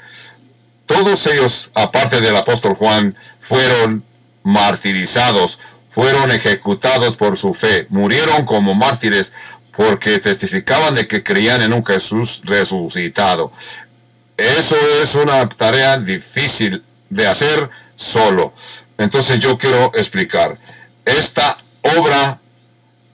todos 0.85 1.25
ellos, 1.27 1.71
aparte 1.73 2.19
del 2.19 2.35
apóstol 2.35 2.73
Juan, 2.73 3.15
fueron 3.39 4.03
martirizados, 4.43 5.59
fueron 5.91 6.31
ejecutados 6.31 7.15
por 7.15 7.37
su 7.37 7.53
fe, 7.53 7.85
murieron 7.89 8.45
como 8.45 8.75
mártires 8.75 9.33
porque 9.75 10.19
testificaban 10.19 10.95
de 10.95 11.07
que 11.07 11.23
creían 11.23 11.61
en 11.61 11.73
un 11.73 11.85
Jesús 11.85 12.41
resucitado. 12.43 13.51
Eso 14.35 14.75
es 15.01 15.15
una 15.15 15.47
tarea 15.47 15.97
difícil 15.97 16.83
de 17.09 17.27
hacer 17.27 17.69
solo. 18.01 18.53
Entonces 18.97 19.39
yo 19.39 19.57
quiero 19.57 19.91
explicar. 19.95 20.57
Esta 21.05 21.57
obra 21.81 22.39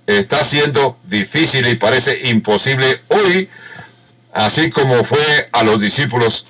está 0.06 0.44
siendo 0.44 0.98
difícil 1.04 1.68
y 1.68 1.76
parece 1.76 2.30
imposible 2.30 3.02
hoy, 3.10 3.50
así 4.34 4.70
como 4.70 5.04
fue 5.04 5.50
a 5.52 5.64
los 5.64 5.80
discípulos 5.80 6.48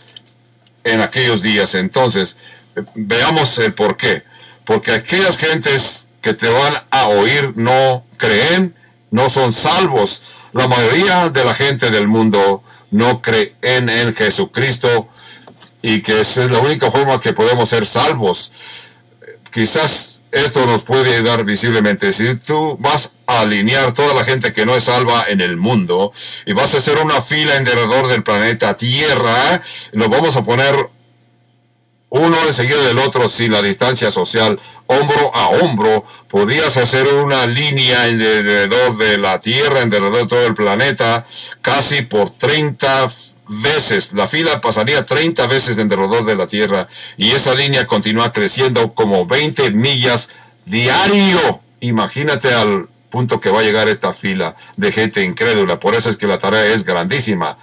en 0.84 1.02
aquellos 1.02 1.41
días. 1.41 1.76
Entonces, 1.76 2.38
veamos 2.95 3.58
el 3.58 3.73
por 3.73 3.97
qué. 3.97 4.23
Porque 4.65 4.91
aquellas 4.91 5.38
gentes 5.38 6.08
que 6.21 6.34
te 6.34 6.50
van 6.50 6.84
a 6.89 7.08
oír 7.08 7.54
no 7.56 8.06
creen 8.17 8.76
no 9.12 9.30
son 9.30 9.54
salvos. 9.54 10.21
La 10.54 10.67
mayoría 10.67 11.30
de 11.30 11.45
la 11.45 11.54
gente 11.54 11.89
del 11.89 12.08
mundo 12.08 12.63
no 12.91 13.21
creen 13.21 13.89
en 13.89 14.13
Jesucristo 14.13 15.10
y 15.88 16.02
que 16.02 16.19
esa 16.19 16.43
es 16.43 16.52
la 16.52 16.60
única 16.60 16.91
forma 16.91 17.21
que 17.21 17.32
podemos 17.32 17.69
ser 17.69 17.86
salvos. 17.86 18.52
Quizás 19.54 20.21
esto 20.34 20.65
nos 20.65 20.84
puede 20.84 21.15
ayudar 21.15 21.45
visiblemente. 21.45 22.12
Si 22.12 22.36
tú 22.36 22.76
vas 22.78 23.13
a 23.26 23.39
alinear 23.39 23.93
toda 23.93 24.13
la 24.13 24.26
gente 24.26 24.52
que 24.52 24.65
no 24.65 24.76
es 24.76 24.84
salva 24.84 25.23
en 25.30 25.39
el 25.39 25.56
mundo 25.56 26.12
y 26.45 26.52
vas 26.52 26.73
a 26.73 26.80
hacer 26.80 26.97
una 26.97 27.21
fila 27.21 27.56
en 27.56 27.65
alrededor 27.65 28.10
del 28.10 28.21
planeta 28.21 28.76
Tierra, 28.76 29.62
lo 29.93 30.10
vamos 30.10 30.36
a 30.36 30.43
poner 30.43 30.76
uno 32.10 32.38
enseguida 32.45 32.82
del 32.82 33.00
otro 33.00 33.30
sin 33.30 33.54
la 33.54 33.62
distancia 33.62 34.12
social, 34.12 34.60
hombro 34.88 35.34
a 35.34 35.50
hombro, 35.50 36.04
podías 36.28 36.76
hacer 36.76 37.08
una 37.13 37.45
línea 37.45 38.04
alrededor 38.04 38.97
de 38.97 39.17
la 39.17 39.39
Tierra, 39.39 39.84
alrededor 39.84 40.17
de 40.17 40.28
todo 40.28 40.45
el 40.47 40.54
planeta, 40.54 41.26
casi 41.62 42.02
por 42.02 42.32
30 42.32 43.10
veces. 43.48 44.14
La 44.14 44.28
fila 44.28 44.62
pasaría 44.62 45.06
30 45.06 45.48
veces 45.48 45.78
alrededor 45.78 46.26
de 46.26 46.36
la 46.36 46.48
Tierra 46.48 46.88
y 47.18 47.32
esa 47.32 47.54
línea 47.56 47.88
continúa 47.88 48.32
creciendo 48.32 48.94
como 48.94 49.26
20 49.26 49.72
millas 49.72 50.30
diario. 50.66 51.62
Imagínate 51.80 52.54
al 52.54 52.88
punto 53.10 53.40
que 53.40 53.50
va 53.50 53.60
a 53.62 53.64
llegar 53.64 53.88
esta 53.88 54.14
fila 54.14 54.56
de 54.76 54.92
gente 54.92 55.24
incrédula. 55.24 55.80
Por 55.80 55.96
eso 55.96 56.10
es 56.10 56.18
que 56.18 56.28
la 56.28 56.38
tarea 56.38 56.66
es 56.66 56.84
grandísima. 56.84 57.58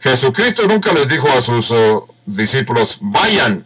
Jesucristo 0.00 0.66
nunca 0.66 0.92
les 0.92 1.08
dijo 1.08 1.28
a 1.28 1.40
sus 1.40 1.70
oh, 1.70 2.06
discípulos, 2.24 2.98
vayan, 3.00 3.64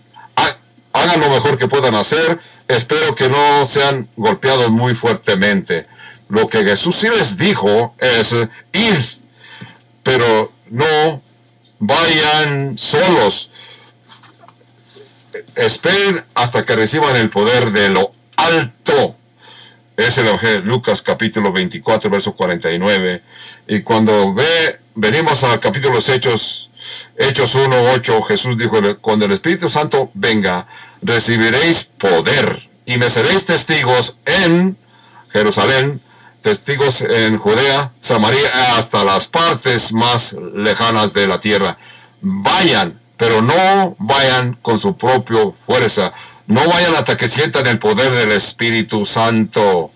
hagan 0.93 1.21
lo 1.21 1.29
mejor 1.29 1.59
que 1.59 1.69
puedan 1.69 1.95
hacer. 1.95 2.39
Espero 2.69 3.15
que 3.15 3.29
no 3.29 3.65
sean 3.65 4.09
golpeados 4.17 4.71
muy 4.71 4.95
fuertemente. 4.95 5.87
Lo 6.29 6.49
que 6.49 6.65
Jesús 6.65 6.97
sí 6.97 7.09
les 7.09 7.37
dijo 7.37 7.95
es 7.99 8.35
ir, 8.73 9.05
pero 10.03 10.53
no 10.71 11.21
vayan 11.81 12.79
solos. 12.79 13.51
Esperen 15.57 16.25
hasta 16.35 16.65
que 16.65 16.77
reciban 16.77 17.17
el 17.17 17.31
poder 17.31 17.73
de 17.73 17.89
lo 17.89 18.13
alto. 18.37 19.17
Es 19.97 20.17
el 20.19 20.29
Evangelio 20.29 20.61
Lucas 20.61 21.03
capítulo 21.03 21.53
24, 21.53 22.09
verso 22.09 22.35
49. 22.35 23.23
Y 23.67 23.81
cuando 23.83 24.33
ve, 24.33 24.79
venimos 24.95 25.43
al 25.43 25.59
capítulo 25.61 25.95
los 25.95 26.09
Hechos 26.09 26.71
Hechos 27.17 27.55
1.8, 27.57 28.27
Jesús 28.27 28.57
dijo, 28.57 28.79
cuando 29.01 29.27
el 29.27 29.33
Espíritu 29.33 29.69
Santo 29.69 30.11
venga, 30.15 30.67
recibiréis 31.03 31.85
poder 31.85 32.69
y 32.87 32.97
me 32.97 33.11
seréis 33.11 33.45
testigos 33.45 34.17
en 34.25 34.77
Jerusalén, 35.31 36.01
testigos 36.43 37.01
en 37.03 37.37
Judea, 37.37 37.93
Samaria, 38.01 38.77
hasta 38.77 39.05
las 39.05 39.27
partes 39.27 39.93
más 39.93 40.35
lejanas 40.55 41.13
de 41.13 41.27
la 41.27 41.41
tierra. 41.41 41.77
Vayan, 42.21 42.99
pero 43.17 43.43
no 43.43 43.97
vayan 43.99 44.57
con 44.63 44.79
su 44.79 44.97
propia 44.97 45.53
fuerza. 45.67 46.13
No 46.47 46.67
vayan 46.67 46.95
hasta 46.95 47.17
que 47.17 47.29
sientan 47.29 47.67
el 47.67 47.79
poder 47.79 48.13
del 48.13 48.33
Espíritu 48.33 49.05
Santo. 49.05 49.93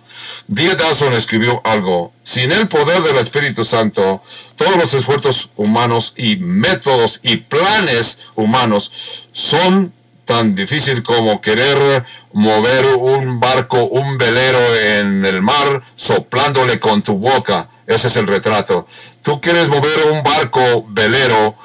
D. 0.46 0.74
Dawson 0.76 1.12
escribió 1.12 1.60
algo. 1.64 2.12
Sin 2.22 2.52
el 2.52 2.68
poder 2.68 3.02
del 3.02 3.16
Espíritu 3.16 3.64
Santo, 3.64 4.22
todos 4.56 4.76
los 4.76 4.94
esfuerzos 4.94 5.50
humanos 5.56 6.12
y 6.16 6.36
métodos 6.36 7.20
y 7.22 7.38
planes 7.38 8.20
humanos 8.36 9.26
son 9.32 9.92
tan 10.24 10.54
difícil 10.54 11.02
como 11.02 11.40
querer 11.40 12.04
mover 12.32 12.86
un 12.96 13.40
barco, 13.40 13.84
un 13.84 14.18
velero 14.18 14.74
en 14.74 15.24
el 15.24 15.42
mar, 15.42 15.82
soplándole 15.94 16.80
con 16.80 17.02
tu 17.02 17.14
boca. 17.18 17.68
Ese 17.86 18.08
es 18.08 18.16
el 18.16 18.26
retrato. 18.26 18.86
Tú 19.22 19.40
quieres 19.40 19.68
mover 19.68 20.06
un 20.10 20.22
barco, 20.22 20.84
velero, 20.88 21.56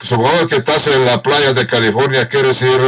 supongamos 0.00 0.48
que 0.48 0.56
estás 0.56 0.88
en 0.88 1.04
las 1.04 1.20
playas 1.20 1.54
de 1.54 1.66
California, 1.66 2.28
quieres 2.28 2.60
ir 2.62 2.80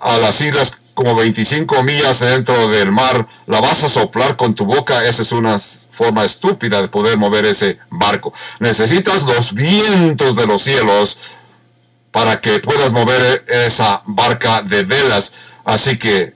a 0.00 0.18
las 0.18 0.40
islas 0.40 0.80
como 0.96 1.14
25 1.14 1.82
millas 1.82 2.20
dentro 2.20 2.70
del 2.70 2.90
mar, 2.90 3.26
la 3.46 3.60
vas 3.60 3.84
a 3.84 3.90
soplar 3.90 4.36
con 4.36 4.54
tu 4.54 4.64
boca. 4.64 5.04
Esa 5.04 5.22
es 5.22 5.30
una 5.30 5.58
forma 5.58 6.24
estúpida 6.24 6.80
de 6.80 6.88
poder 6.88 7.18
mover 7.18 7.44
ese 7.44 7.78
barco. 7.90 8.32
Necesitas 8.60 9.22
los 9.22 9.52
vientos 9.52 10.36
de 10.36 10.46
los 10.46 10.62
cielos 10.62 11.18
para 12.16 12.40
que 12.40 12.60
puedas 12.60 12.92
mover 12.92 13.44
esa 13.46 14.00
barca 14.06 14.62
de 14.62 14.84
velas. 14.84 15.52
Así 15.66 15.98
que 15.98 16.32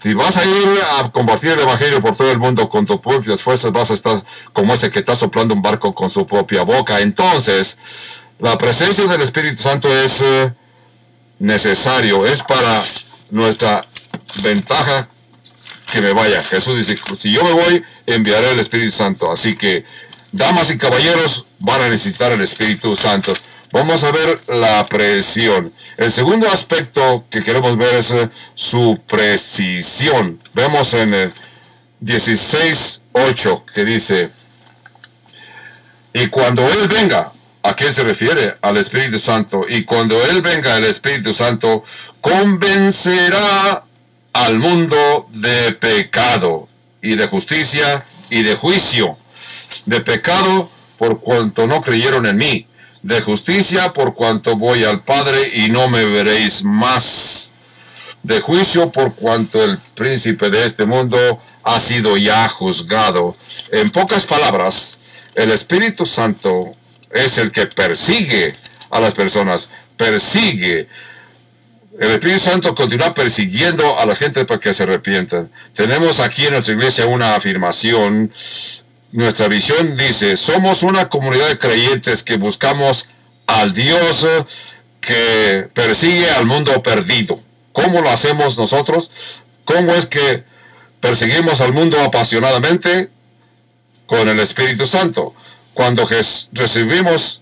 si 0.00 0.14
vas 0.14 0.36
a 0.36 0.44
ir 0.44 0.78
a 0.96 1.10
compartir 1.10 1.50
el 1.50 1.58
Evangelio 1.58 2.00
por 2.00 2.14
todo 2.14 2.30
el 2.30 2.38
mundo 2.38 2.68
con 2.68 2.86
tus 2.86 3.00
propias 3.00 3.42
fuerzas, 3.42 3.72
vas 3.72 3.90
a 3.90 3.94
estar 3.94 4.22
como 4.52 4.74
ese 4.74 4.92
que 4.92 5.00
está 5.00 5.16
soplando 5.16 5.54
un 5.54 5.60
barco 5.60 5.92
con 5.92 6.08
su 6.08 6.24
propia 6.24 6.62
boca. 6.62 7.00
Entonces, 7.00 7.78
la 8.38 8.56
presencia 8.56 9.08
del 9.08 9.22
Espíritu 9.22 9.60
Santo 9.60 9.88
es 9.88 10.22
eh, 10.22 10.52
necesario, 11.40 12.24
es 12.24 12.40
para 12.44 12.80
nuestra 13.30 13.88
ventaja 14.44 15.08
que 15.90 16.00
me 16.00 16.12
vaya. 16.12 16.44
Jesús 16.44 16.78
dice, 16.78 16.96
si 17.18 17.32
yo 17.32 17.42
me 17.42 17.54
voy, 17.54 17.82
enviaré 18.06 18.52
el 18.52 18.60
Espíritu 18.60 18.92
Santo. 18.92 19.32
Así 19.32 19.56
que, 19.56 19.84
damas 20.30 20.70
y 20.70 20.78
caballeros, 20.78 21.44
van 21.58 21.80
a 21.82 21.88
necesitar 21.88 22.30
el 22.30 22.40
Espíritu 22.40 22.94
Santo. 22.94 23.32
Vamos 23.70 24.02
a 24.02 24.10
ver 24.12 24.40
la 24.48 24.86
presión. 24.86 25.74
El 25.98 26.10
segundo 26.10 26.50
aspecto 26.50 27.26
que 27.28 27.42
queremos 27.42 27.76
ver 27.76 27.96
es 27.96 28.10
eh, 28.12 28.30
su 28.54 28.98
precisión. 29.06 30.40
Vemos 30.54 30.94
en 30.94 31.12
el 31.12 31.32
16.8 32.00 33.64
que 33.66 33.84
dice, 33.84 34.30
y 36.14 36.28
cuando 36.28 36.66
Él 36.66 36.88
venga, 36.88 37.32
¿a 37.62 37.74
quién 37.74 37.92
se 37.92 38.04
refiere? 38.04 38.54
Al 38.62 38.78
Espíritu 38.78 39.18
Santo. 39.18 39.66
Y 39.68 39.84
cuando 39.84 40.24
Él 40.24 40.40
venga, 40.40 40.78
el 40.78 40.84
Espíritu 40.84 41.34
Santo 41.34 41.82
convencerá 42.22 43.84
al 44.32 44.58
mundo 44.58 45.28
de 45.30 45.72
pecado 45.72 46.68
y 47.02 47.16
de 47.16 47.26
justicia 47.26 48.06
y 48.30 48.42
de 48.42 48.54
juicio. 48.54 49.18
De 49.84 50.00
pecado 50.00 50.70
por 50.96 51.20
cuanto 51.20 51.66
no 51.66 51.82
creyeron 51.82 52.24
en 52.24 52.36
mí 52.38 52.67
de 53.02 53.20
justicia 53.20 53.92
por 53.92 54.14
cuanto 54.14 54.56
voy 54.56 54.84
al 54.84 55.02
Padre 55.02 55.50
y 55.54 55.68
no 55.68 55.88
me 55.88 56.04
veréis 56.04 56.62
más, 56.64 57.52
de 58.22 58.40
juicio 58.40 58.90
por 58.90 59.14
cuanto 59.14 59.62
el 59.62 59.78
príncipe 59.94 60.50
de 60.50 60.66
este 60.66 60.84
mundo 60.84 61.40
ha 61.62 61.80
sido 61.80 62.16
ya 62.16 62.48
juzgado. 62.48 63.36
En 63.72 63.90
pocas 63.90 64.24
palabras, 64.24 64.98
el 65.34 65.52
Espíritu 65.52 66.04
Santo 66.06 66.72
es 67.10 67.38
el 67.38 67.52
que 67.52 67.66
persigue 67.66 68.52
a 68.90 69.00
las 69.00 69.14
personas, 69.14 69.68
persigue. 69.96 70.88
El 71.98 72.10
Espíritu 72.10 72.40
Santo 72.40 72.74
continúa 72.74 73.14
persiguiendo 73.14 73.98
a 73.98 74.06
la 74.06 74.14
gente 74.14 74.44
para 74.44 74.60
que 74.60 74.72
se 74.72 74.82
arrepientan. 74.84 75.50
Tenemos 75.74 76.20
aquí 76.20 76.46
en 76.46 76.52
nuestra 76.52 76.74
iglesia 76.74 77.06
una 77.06 77.34
afirmación 77.34 78.32
nuestra 79.12 79.48
visión 79.48 79.96
dice, 79.96 80.36
somos 80.36 80.82
una 80.82 81.08
comunidad 81.08 81.48
de 81.48 81.58
creyentes 81.58 82.22
que 82.22 82.36
buscamos 82.36 83.08
al 83.46 83.72
Dios 83.72 84.26
que 85.00 85.68
persigue 85.72 86.30
al 86.30 86.44
mundo 86.46 86.82
perdido. 86.82 87.40
¿Cómo 87.72 88.00
lo 88.00 88.10
hacemos 88.10 88.58
nosotros? 88.58 89.10
¿Cómo 89.64 89.94
es 89.94 90.06
que 90.06 90.44
perseguimos 91.00 91.60
al 91.60 91.72
mundo 91.72 92.00
apasionadamente? 92.00 93.10
Con 94.06 94.28
el 94.28 94.40
Espíritu 94.40 94.86
Santo. 94.86 95.34
Cuando 95.74 96.06
recibimos 96.52 97.40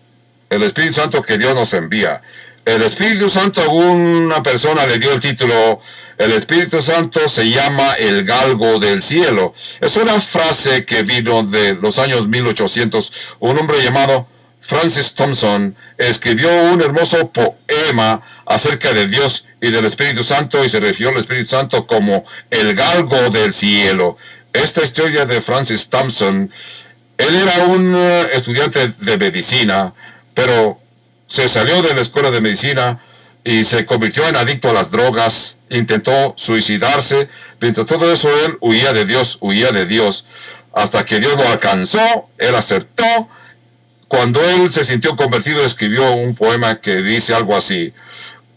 el 0.50 0.62
Espíritu 0.62 0.94
Santo 0.94 1.22
que 1.22 1.38
Dios 1.38 1.54
nos 1.54 1.72
envía. 1.74 2.22
El 2.66 2.82
Espíritu 2.82 3.30
Santo, 3.30 3.62
a 3.62 3.68
una 3.68 4.42
persona 4.42 4.84
le 4.86 4.98
dio 4.98 5.12
el 5.12 5.20
título 5.20 5.80
el 6.18 6.32
Espíritu 6.32 6.80
Santo 6.80 7.28
se 7.28 7.50
llama 7.50 7.92
el 7.94 8.24
galgo 8.24 8.80
del 8.80 9.02
cielo. 9.02 9.54
Es 9.80 9.96
una 9.96 10.18
frase 10.20 10.86
que 10.86 11.02
vino 11.02 11.42
de 11.42 11.74
los 11.74 11.98
años 11.98 12.26
1800. 12.26 13.36
Un 13.40 13.58
hombre 13.58 13.82
llamado 13.84 14.26
Francis 14.62 15.14
Thompson 15.14 15.76
escribió 15.98 16.48
un 16.72 16.80
hermoso 16.80 17.30
poema 17.30 18.22
acerca 18.46 18.94
de 18.94 19.08
Dios 19.08 19.46
y 19.60 19.70
del 19.70 19.84
Espíritu 19.84 20.24
Santo 20.24 20.64
y 20.64 20.70
se 20.70 20.80
refirió 20.80 21.10
al 21.10 21.18
Espíritu 21.18 21.50
Santo 21.50 21.86
como 21.86 22.24
el 22.50 22.74
galgo 22.74 23.28
del 23.28 23.52
cielo. 23.52 24.16
Esta 24.54 24.82
historia 24.82 25.26
de 25.26 25.42
Francis 25.42 25.90
Thompson, 25.90 26.50
él 27.18 27.36
era 27.36 27.66
un 27.66 27.94
eh, 27.94 28.28
estudiante 28.32 28.94
de 28.98 29.18
medicina, 29.18 29.92
pero 30.32 30.80
se 31.26 31.48
salió 31.48 31.82
de 31.82 31.94
la 31.94 32.00
escuela 32.00 32.30
de 32.30 32.40
medicina 32.40 33.00
y 33.44 33.64
se 33.64 33.86
convirtió 33.86 34.26
en 34.28 34.36
adicto 34.36 34.70
a 34.70 34.72
las 34.72 34.90
drogas, 34.90 35.58
intentó 35.70 36.34
suicidarse, 36.36 37.28
mientras 37.60 37.86
todo 37.86 38.12
eso 38.12 38.28
él 38.44 38.56
huía 38.60 38.92
de 38.92 39.06
Dios, 39.06 39.38
huía 39.40 39.70
de 39.70 39.86
Dios, 39.86 40.26
hasta 40.74 41.04
que 41.04 41.20
Dios 41.20 41.36
lo 41.36 41.46
alcanzó, 41.46 42.28
él 42.38 42.54
aceptó, 42.54 43.28
cuando 44.08 44.42
él 44.42 44.70
se 44.70 44.84
sintió 44.84 45.16
convertido 45.16 45.64
escribió 45.64 46.12
un 46.12 46.34
poema 46.34 46.80
que 46.80 47.02
dice 47.02 47.34
algo 47.34 47.56
así, 47.56 47.92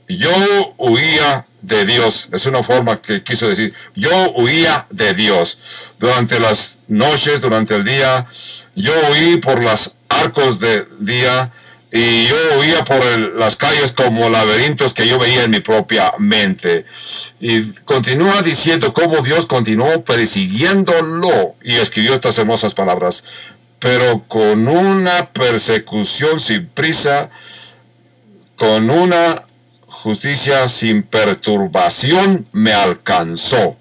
yo 0.07 0.73
huía 0.77 1.45
de 1.61 1.85
Dios, 1.85 2.29
es 2.31 2.45
una 2.45 2.63
forma 2.63 3.01
que 3.01 3.23
quiso 3.23 3.47
decir, 3.47 3.73
yo 3.95 4.31
huía 4.31 4.87
de 4.89 5.13
Dios. 5.13 5.59
Durante 5.99 6.39
las 6.39 6.79
noches, 6.87 7.41
durante 7.41 7.75
el 7.75 7.83
día, 7.83 8.25
yo 8.75 8.93
huí 9.11 9.37
por 9.37 9.61
las 9.61 9.95
arcos 10.07 10.59
de 10.59 10.85
día, 10.99 11.51
y 11.91 12.27
yo 12.27 12.35
huía 12.59 12.83
por 12.85 13.03
las 13.35 13.55
calles 13.55 13.93
como 13.93 14.29
laberintos 14.29 14.93
que 14.93 15.07
yo 15.07 15.17
veía 15.17 15.43
en 15.43 15.51
mi 15.51 15.59
propia 15.59 16.13
mente. 16.19 16.85
Y 17.39 17.71
continúa 17.83 18.43
diciendo 18.43 18.93
cómo 18.93 19.21
Dios 19.21 19.47
continuó 19.47 20.03
persiguiéndolo 20.03 21.55
y 21.63 21.75
escribió 21.75 22.13
estas 22.13 22.37
hermosas 22.37 22.75
palabras, 22.75 23.23
pero 23.79 24.23
con 24.27 24.67
una 24.67 25.29
persecución 25.29 26.39
sin 26.39 26.67
prisa, 26.67 27.31
con 28.55 28.91
una 28.91 29.47
justicia 29.87 30.69
sin 30.69 31.01
perturbación 31.01 32.45
me 32.51 32.71
alcanzó, 32.71 33.77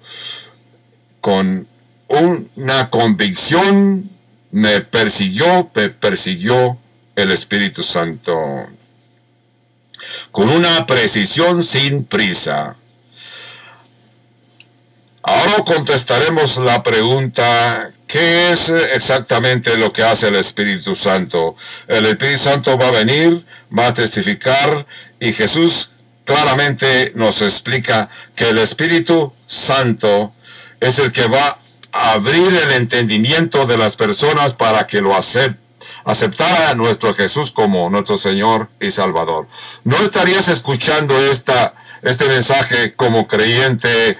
con 1.21 1.67
una 2.07 2.89
convicción 2.89 4.09
me 4.51 4.81
persiguió, 4.81 5.69
me 5.75 5.89
persiguió 5.89 6.77
el 7.21 7.31
Espíritu 7.31 7.83
Santo 7.83 8.67
con 10.31 10.49
una 10.49 10.85
precisión 10.85 11.63
sin 11.63 12.05
prisa. 12.05 12.75
Ahora 15.21 15.63
contestaremos 15.65 16.57
la 16.57 16.81
pregunta, 16.81 17.91
¿qué 18.07 18.51
es 18.51 18.69
exactamente 18.69 19.77
lo 19.77 19.91
que 19.91 20.03
hace 20.03 20.29
el 20.29 20.35
Espíritu 20.35 20.95
Santo? 20.95 21.55
El 21.87 22.05
Espíritu 22.05 22.43
Santo 22.43 22.77
va 22.77 22.87
a 22.87 22.91
venir, 22.91 23.45
va 23.77 23.87
a 23.87 23.93
testificar 23.93 24.85
y 25.19 25.33
Jesús 25.33 25.91
claramente 26.23 27.11
nos 27.15 27.41
explica 27.41 28.09
que 28.35 28.49
el 28.49 28.59
Espíritu 28.59 29.33
Santo 29.45 30.33
es 30.79 30.99
el 30.99 31.11
que 31.11 31.27
va 31.27 31.59
a 31.91 32.13
abrir 32.13 32.55
el 32.55 32.71
entendimiento 32.71 33.65
de 33.65 33.77
las 33.77 33.95
personas 33.95 34.53
para 34.53 34.87
que 34.87 35.01
lo 35.01 35.15
acepten 35.15 35.68
aceptar 36.05 36.63
a 36.63 36.75
nuestro 36.75 37.13
Jesús 37.13 37.51
como 37.51 37.89
nuestro 37.89 38.17
Señor 38.17 38.69
y 38.79 38.91
Salvador. 38.91 39.47
No 39.83 39.97
estarías 39.97 40.47
escuchando 40.49 41.17
esta, 41.17 41.73
este 42.01 42.25
mensaje 42.25 42.91
como 42.93 43.27
creyente 43.27 44.17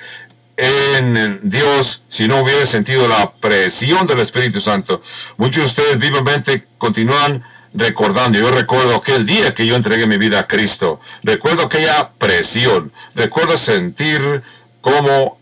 en 0.58 1.40
Dios 1.44 2.04
si 2.08 2.28
no 2.28 2.42
hubiera 2.42 2.66
sentido 2.66 3.08
la 3.08 3.32
presión 3.32 4.06
del 4.08 4.20
Espíritu 4.20 4.60
Santo. 4.60 5.02
Muchos 5.38 5.76
de 5.76 5.82
ustedes 5.82 6.00
vivamente 6.00 6.68
continúan 6.78 7.44
recordando. 7.74 8.38
Yo 8.38 8.52
recuerdo 8.52 8.96
aquel 8.96 9.26
día 9.26 9.54
que 9.54 9.66
yo 9.66 9.76
entregué 9.76 10.06
mi 10.06 10.18
vida 10.18 10.40
a 10.40 10.48
Cristo. 10.48 11.00
Recuerdo 11.24 11.64
aquella 11.64 12.12
presión. 12.18 12.92
Recuerdo 13.16 13.56
sentir 13.58 14.44
como 14.82 15.39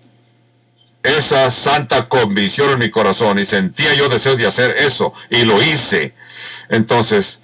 esa 1.08 1.50
santa 1.52 2.10
convicción 2.10 2.72
en 2.72 2.80
mi 2.80 2.90
corazón 2.90 3.40
y 3.40 3.46
sentía 3.46 3.94
yo 3.94 4.10
deseo 4.10 4.36
de 4.36 4.46
hacer 4.46 4.76
eso 4.78 5.14
y 5.30 5.44
lo 5.44 5.62
hice. 5.62 6.14
Entonces, 6.68 7.42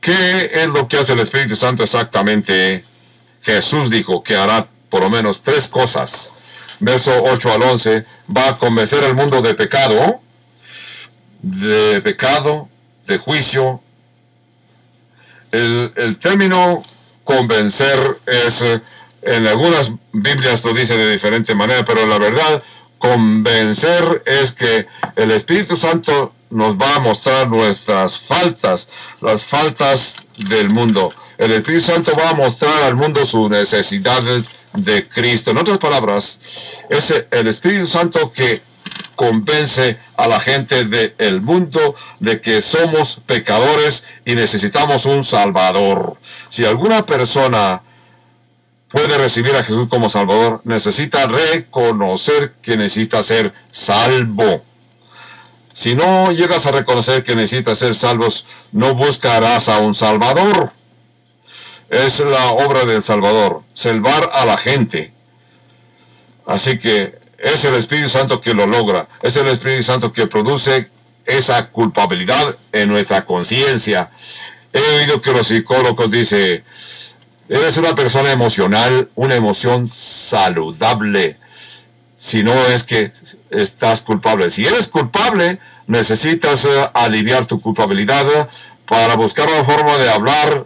¿qué 0.00 0.50
es 0.54 0.68
lo 0.68 0.88
que 0.88 0.98
hace 0.98 1.12
el 1.12 1.20
Espíritu 1.20 1.54
Santo 1.54 1.82
exactamente? 1.82 2.84
Jesús 3.42 3.90
dijo 3.90 4.22
que 4.22 4.36
hará 4.36 4.66
por 4.88 5.02
lo 5.02 5.10
menos 5.10 5.42
tres 5.42 5.68
cosas. 5.68 6.32
Verso 6.80 7.12
8 7.24 7.52
al 7.52 7.62
11, 7.62 8.04
va 8.34 8.50
a 8.50 8.56
convencer 8.56 9.04
al 9.04 9.14
mundo 9.14 9.42
de 9.42 9.54
pecado, 9.54 10.20
de 11.42 12.00
pecado, 12.00 12.68
de 13.06 13.18
juicio. 13.18 13.82
El, 15.50 15.92
el 15.96 16.16
término 16.18 16.82
convencer 17.24 17.98
es 18.26 18.64
en 19.22 19.46
algunas 19.46 19.92
Biblias 20.12 20.64
lo 20.64 20.72
dice 20.72 20.96
de 20.96 21.10
diferente 21.10 21.54
manera, 21.54 21.84
pero 21.84 22.06
la 22.06 22.18
verdad, 22.18 22.62
convencer 22.98 24.22
es 24.26 24.52
que 24.52 24.86
el 25.16 25.30
Espíritu 25.30 25.76
Santo 25.76 26.34
nos 26.50 26.76
va 26.76 26.96
a 26.96 27.00
mostrar 27.00 27.48
nuestras 27.48 28.18
faltas, 28.18 28.88
las 29.20 29.44
faltas 29.44 30.16
del 30.36 30.70
mundo. 30.70 31.12
El 31.36 31.52
Espíritu 31.52 31.84
Santo 31.84 32.12
va 32.18 32.30
a 32.30 32.34
mostrar 32.34 32.82
al 32.82 32.96
mundo 32.96 33.24
sus 33.24 33.48
necesidades 33.50 34.50
de 34.72 35.08
Cristo. 35.08 35.50
En 35.50 35.58
otras 35.58 35.78
palabras, 35.78 36.40
es 36.88 37.14
el 37.30 37.46
Espíritu 37.46 37.86
Santo 37.86 38.30
que 38.30 38.60
convence 39.14 39.98
a 40.16 40.28
la 40.28 40.40
gente 40.40 40.84
del 40.84 41.40
mundo 41.40 41.94
de 42.20 42.40
que 42.40 42.60
somos 42.60 43.20
pecadores 43.26 44.04
y 44.24 44.34
necesitamos 44.34 45.06
un 45.06 45.24
Salvador. 45.24 46.18
Si 46.48 46.64
alguna 46.64 47.04
persona 47.04 47.82
puede 48.90 49.18
recibir 49.18 49.54
a 49.54 49.62
Jesús 49.62 49.86
como 49.88 50.08
Salvador, 50.08 50.60
necesita 50.64 51.26
reconocer 51.26 52.54
que 52.62 52.76
necesita 52.76 53.22
ser 53.22 53.52
salvo. 53.70 54.64
Si 55.72 55.94
no 55.94 56.32
llegas 56.32 56.66
a 56.66 56.72
reconocer 56.72 57.22
que 57.22 57.36
necesitas 57.36 57.78
ser 57.78 57.94
salvos, 57.94 58.46
no 58.72 58.94
buscarás 58.94 59.68
a 59.68 59.78
un 59.78 59.94
Salvador. 59.94 60.72
Es 61.88 62.20
la 62.20 62.50
obra 62.50 62.84
del 62.84 63.02
Salvador, 63.02 63.62
salvar 63.74 64.30
a 64.32 64.44
la 64.44 64.56
gente. 64.56 65.12
Así 66.46 66.78
que 66.78 67.18
es 67.38 67.64
el 67.64 67.74
Espíritu 67.74 68.08
Santo 68.08 68.40
que 68.40 68.54
lo 68.54 68.66
logra. 68.66 69.08
Es 69.22 69.36
el 69.36 69.46
Espíritu 69.46 69.84
Santo 69.84 70.12
que 70.12 70.26
produce 70.26 70.90
esa 71.24 71.68
culpabilidad 71.68 72.56
en 72.72 72.88
nuestra 72.88 73.24
conciencia. 73.24 74.10
He 74.72 74.80
oído 74.80 75.20
que 75.20 75.32
los 75.32 75.46
psicólogos 75.46 76.10
dicen, 76.10 76.64
eres 77.48 77.76
una 77.76 77.94
persona 77.94 78.32
emocional, 78.32 79.08
una 79.14 79.34
emoción 79.34 79.88
saludable. 79.88 81.36
Si 82.16 82.42
no 82.42 82.52
es 82.66 82.84
que 82.84 83.12
estás 83.50 84.02
culpable. 84.02 84.50
Si 84.50 84.66
eres 84.66 84.88
culpable, 84.88 85.58
necesitas 85.86 86.64
eh, 86.64 86.90
aliviar 86.94 87.46
tu 87.46 87.60
culpabilidad 87.60 88.48
para 88.86 89.14
buscar 89.16 89.48
una 89.48 89.64
forma 89.64 89.98
de 89.98 90.10
hablar, 90.10 90.64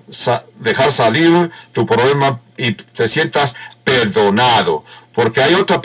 dejar 0.60 0.92
salir 0.92 1.50
tu 1.72 1.86
problema 1.86 2.40
y 2.56 2.72
te 2.72 3.08
sientas 3.08 3.54
perdonado. 3.84 4.84
Porque 5.12 5.42
hay 5.42 5.54
otra 5.54 5.82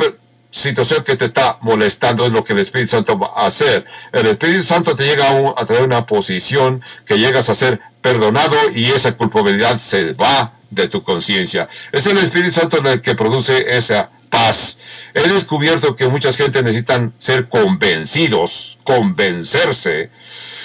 situación 0.52 1.04
que 1.04 1.16
te 1.16 1.26
está 1.26 1.58
molestando 1.62 2.26
es 2.26 2.32
lo 2.32 2.44
que 2.44 2.54
el 2.54 2.60
Espíritu 2.60 2.92
Santo 2.92 3.18
va 3.20 3.32
a 3.36 3.48
hacer. 3.48 3.86
El 4.12 4.28
Espíritu 4.28 4.64
Santo 4.64 4.96
te 4.96 5.06
llega 5.06 5.30
a, 5.30 5.62
a 5.62 5.66
traer 5.66 5.84
una 5.84 6.06
posición 6.06 6.82
que 7.06 7.18
llegas 7.18 7.50
a 7.50 7.56
ser 7.56 7.80
perdonado 8.02 8.56
y 8.74 8.86
esa 8.92 9.18
culpabilidad 9.18 9.78
se 9.78 10.14
va 10.14 10.54
de 10.70 10.88
tu 10.88 11.04
conciencia. 11.04 11.68
Es 11.92 12.06
el 12.08 12.18
Espíritu 12.18 12.52
Santo 12.52 12.78
el 12.78 13.02
que 13.02 13.16
produce 13.16 13.78
esa 13.78 14.10
paz. 14.30 14.80
He 15.14 15.28
descubierto 15.28 15.96
que 15.96 16.08
muchas 16.08 16.38
gente 16.38 16.62
necesitan 16.62 17.14
ser 17.20 17.48
convencidos, 17.48 18.80
convencerse. 18.84 20.10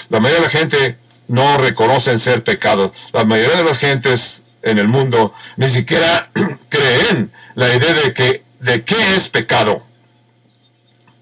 La 0.09 0.21
mayoría 0.21 0.41
de 0.41 0.47
la 0.47 0.51
gente 0.51 0.99
no 1.29 1.59
reconocen 1.59 2.19
ser 2.19 2.45
pecados. 2.45 2.93
La 3.13 3.25
mayoría 3.25 3.57
de 3.57 3.65
las 3.65 3.79
gentes 3.79 4.43
en 4.63 4.79
el 4.79 4.89
mundo 4.89 5.35
ni 5.57 5.69
siquiera 5.71 6.31
creen 6.69 7.33
la 7.55 7.75
idea 7.75 7.95
de 7.95 8.13
que 8.13 8.43
de 8.63 8.85
qué 8.85 9.15
es 9.15 9.29
pecado. 9.29 9.85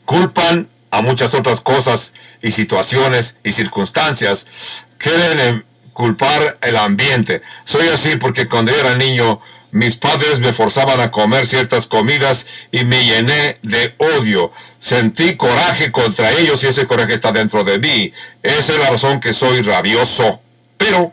Culpan 0.04 0.68
a 0.90 1.00
muchas 1.00 1.34
otras 1.34 1.60
cosas 1.60 2.14
y 2.42 2.52
situaciones 2.52 3.38
y 3.42 3.52
circunstancias. 3.52 4.46
Quieren 4.98 5.64
culpar 5.92 6.58
el 6.60 6.76
ambiente. 6.76 7.42
Soy 7.64 7.88
así 7.88 8.16
porque 8.16 8.48
cuando 8.48 8.72
era 8.72 8.94
niño 8.94 9.40
mis 9.72 9.96
padres 9.96 10.40
me 10.40 10.52
forzaban 10.52 11.00
a 11.00 11.10
comer 11.12 11.46
ciertas 11.46 11.86
comidas 11.86 12.46
y 12.72 12.84
me 12.84 13.04
llené 13.04 13.58
de 13.62 13.94
odio. 13.98 14.52
Sentí 14.78 15.36
coraje 15.36 15.92
contra 15.92 16.32
ellos 16.32 16.62
y 16.64 16.68
ese 16.68 16.86
coraje 16.86 17.14
está 17.14 17.32
dentro 17.32 17.64
de 17.64 17.78
mí. 17.78 18.12
Esa 18.42 18.72
es 18.74 18.78
la 18.78 18.90
razón 18.90 19.20
que 19.20 19.32
soy 19.32 19.62
rabioso. 19.62 20.40
Pero 20.76 21.12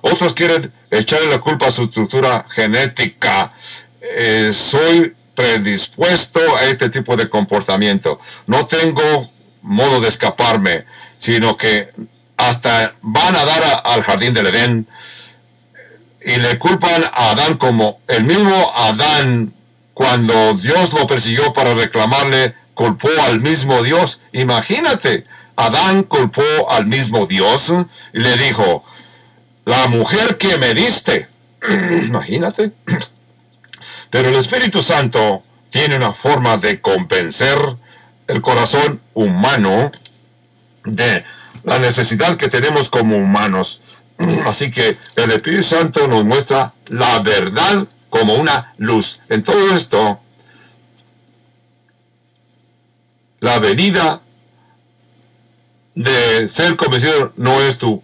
otros 0.00 0.32
quieren 0.32 0.72
echarle 0.90 1.28
la 1.28 1.40
culpa 1.40 1.66
a 1.66 1.70
su 1.72 1.84
estructura 1.84 2.46
genética. 2.48 3.52
Eh, 4.00 4.52
soy 4.54 5.14
predispuesto 5.38 6.40
a 6.56 6.64
este 6.64 6.90
tipo 6.90 7.16
de 7.16 7.28
comportamiento. 7.28 8.18
No 8.48 8.66
tengo 8.66 9.30
modo 9.62 10.00
de 10.00 10.08
escaparme, 10.08 10.84
sino 11.16 11.56
que 11.56 11.90
hasta 12.36 12.94
van 13.02 13.36
a 13.36 13.44
dar 13.44 13.82
al 13.84 14.02
jardín 14.02 14.34
del 14.34 14.48
Edén 14.48 14.88
y 16.24 16.34
le 16.38 16.58
culpan 16.58 17.04
a 17.04 17.30
Adán 17.30 17.56
como 17.56 18.00
el 18.08 18.24
mismo 18.24 18.72
Adán 18.74 19.52
cuando 19.94 20.54
Dios 20.54 20.92
lo 20.92 21.06
persiguió 21.06 21.52
para 21.52 21.72
reclamarle, 21.72 22.56
culpó 22.74 23.08
al 23.22 23.40
mismo 23.40 23.84
Dios. 23.84 24.20
Imagínate, 24.32 25.22
Adán 25.54 26.02
culpó 26.02 26.68
al 26.68 26.86
mismo 26.86 27.26
Dios 27.26 27.72
y 28.12 28.18
le 28.18 28.36
dijo, 28.38 28.82
la 29.64 29.86
mujer 29.86 30.36
que 30.36 30.58
me 30.58 30.74
diste. 30.74 31.28
Imagínate. 32.08 32.72
Pero 34.10 34.28
el 34.28 34.36
Espíritu 34.36 34.82
Santo 34.82 35.42
tiene 35.70 35.96
una 35.96 36.12
forma 36.12 36.56
de 36.56 36.80
convencer 36.80 37.58
el 38.26 38.40
corazón 38.40 39.00
humano 39.14 39.90
de 40.84 41.24
la 41.64 41.78
necesidad 41.78 42.36
que 42.36 42.48
tenemos 42.48 42.88
como 42.88 43.16
humanos. 43.16 43.80
Así 44.46 44.70
que 44.70 44.96
el 45.16 45.30
Espíritu 45.30 45.62
Santo 45.62 46.08
nos 46.08 46.24
muestra 46.24 46.74
la 46.86 47.18
verdad 47.20 47.86
como 48.10 48.34
una 48.34 48.74
luz. 48.78 49.20
En 49.28 49.42
todo 49.42 49.74
esto, 49.74 50.20
la 53.40 53.58
venida 53.58 54.22
de 55.94 56.48
ser 56.48 56.76
convencido 56.76 57.32
no 57.36 57.60
es 57.60 57.76
tu, 57.76 58.02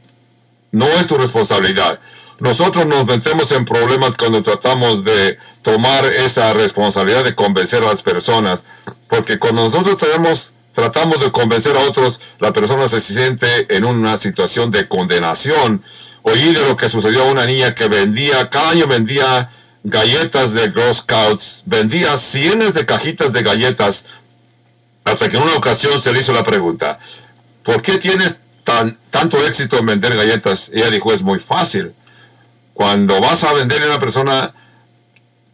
no 0.72 0.86
es 0.86 1.06
tu 1.06 1.16
responsabilidad. 1.16 2.00
Nosotros 2.44 2.84
nos 2.84 3.06
metemos 3.06 3.50
en 3.52 3.64
problemas 3.64 4.18
cuando 4.18 4.42
tratamos 4.42 5.02
de 5.02 5.38
tomar 5.62 6.04
esa 6.04 6.52
responsabilidad 6.52 7.24
de 7.24 7.34
convencer 7.34 7.82
a 7.82 7.86
las 7.86 8.02
personas, 8.02 8.66
porque 9.08 9.38
cuando 9.38 9.64
nosotros 9.64 9.96
tenemos, 9.96 10.52
tratamos 10.74 11.20
de 11.20 11.32
convencer 11.32 11.74
a 11.74 11.80
otros, 11.80 12.20
la 12.40 12.52
persona 12.52 12.86
se 12.86 13.00
siente 13.00 13.74
en 13.74 13.86
una 13.86 14.18
situación 14.18 14.70
de 14.70 14.86
condenación. 14.86 15.82
Oí 16.20 16.52
de 16.52 16.68
lo 16.68 16.76
que 16.76 16.90
sucedió 16.90 17.22
a 17.22 17.32
una 17.32 17.46
niña 17.46 17.74
que 17.74 17.88
vendía, 17.88 18.50
cada 18.50 18.72
año 18.72 18.86
vendía 18.86 19.48
galletas 19.82 20.52
de 20.52 20.70
Girl 20.70 20.94
Scouts, 20.94 21.62
vendía 21.64 22.14
cientos 22.18 22.74
de 22.74 22.84
cajitas 22.84 23.32
de 23.32 23.42
galletas, 23.42 24.04
hasta 25.02 25.30
que 25.30 25.38
en 25.38 25.44
una 25.44 25.56
ocasión 25.56 25.98
se 25.98 26.12
le 26.12 26.20
hizo 26.20 26.34
la 26.34 26.44
pregunta, 26.44 26.98
¿por 27.62 27.80
qué 27.80 27.96
tienes 27.96 28.38
tan, 28.64 28.98
tanto 29.08 29.38
éxito 29.46 29.78
en 29.78 29.86
vender 29.86 30.14
galletas? 30.14 30.70
ella 30.74 30.90
dijo, 30.90 31.10
es 31.10 31.22
muy 31.22 31.38
fácil 31.38 31.94
cuando 32.74 33.20
vas 33.20 33.44
a 33.44 33.52
venderle 33.52 33.86
a 33.86 33.90
una 33.90 34.00
persona, 34.00 34.52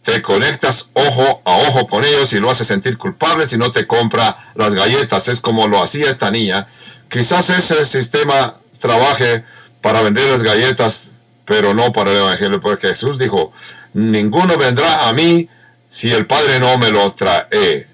te 0.03 0.23
conectas 0.23 0.89
ojo 0.95 1.43
a 1.45 1.59
ojo 1.59 1.87
con 1.87 2.05
ellos 2.05 2.33
y 2.33 2.41
lo 2.41 2.51
haces 2.51 2.67
sentir 2.67 2.97
culpable 2.97 3.47
si 3.47 3.59
no 3.59 3.71
te 3.71 3.87
compra 3.87 4.37
las 4.55 4.75
galletas. 4.75 5.29
Es 5.29 5.41
como 5.41 5.69
lo 5.69 5.83
hacía 5.83 6.09
esta 6.09 6.31
niña. 6.31 6.67
Quizás 7.09 7.51
ese 7.51 7.85
sistema 7.85 8.57
trabaje 8.81 9.45
para 9.83 10.01
vender 10.01 10.31
las 10.31 10.43
galletas, 10.43 11.11
pero 11.45 11.75
no 11.75 11.93
para 11.93 12.13
el 12.13 12.19
Evangelio, 12.19 12.61
porque 12.61 12.89
Jesús 12.89 13.19
dijo, 13.19 13.53
ninguno 13.93 14.57
vendrá 14.57 15.07
a 15.07 15.13
mí 15.13 15.49
si 15.89 16.11
el 16.11 16.27
Padre 16.27 16.59
no 16.59 16.79
me 16.79 16.91
lo 16.91 17.13
trae. 17.13 17.87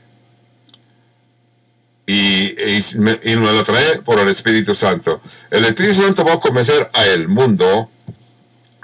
Y, 2.08 2.54
me, 2.98 3.18
y 3.24 3.34
me 3.34 3.52
lo 3.52 3.64
trae 3.64 3.98
por 3.98 4.20
el 4.20 4.28
Espíritu 4.28 4.76
Santo. 4.76 5.20
El 5.50 5.64
Espíritu 5.64 6.02
Santo 6.02 6.24
va 6.24 6.34
a 6.34 6.38
convencer 6.38 6.88
a 6.92 7.04
el 7.04 7.26
mundo 7.26 7.90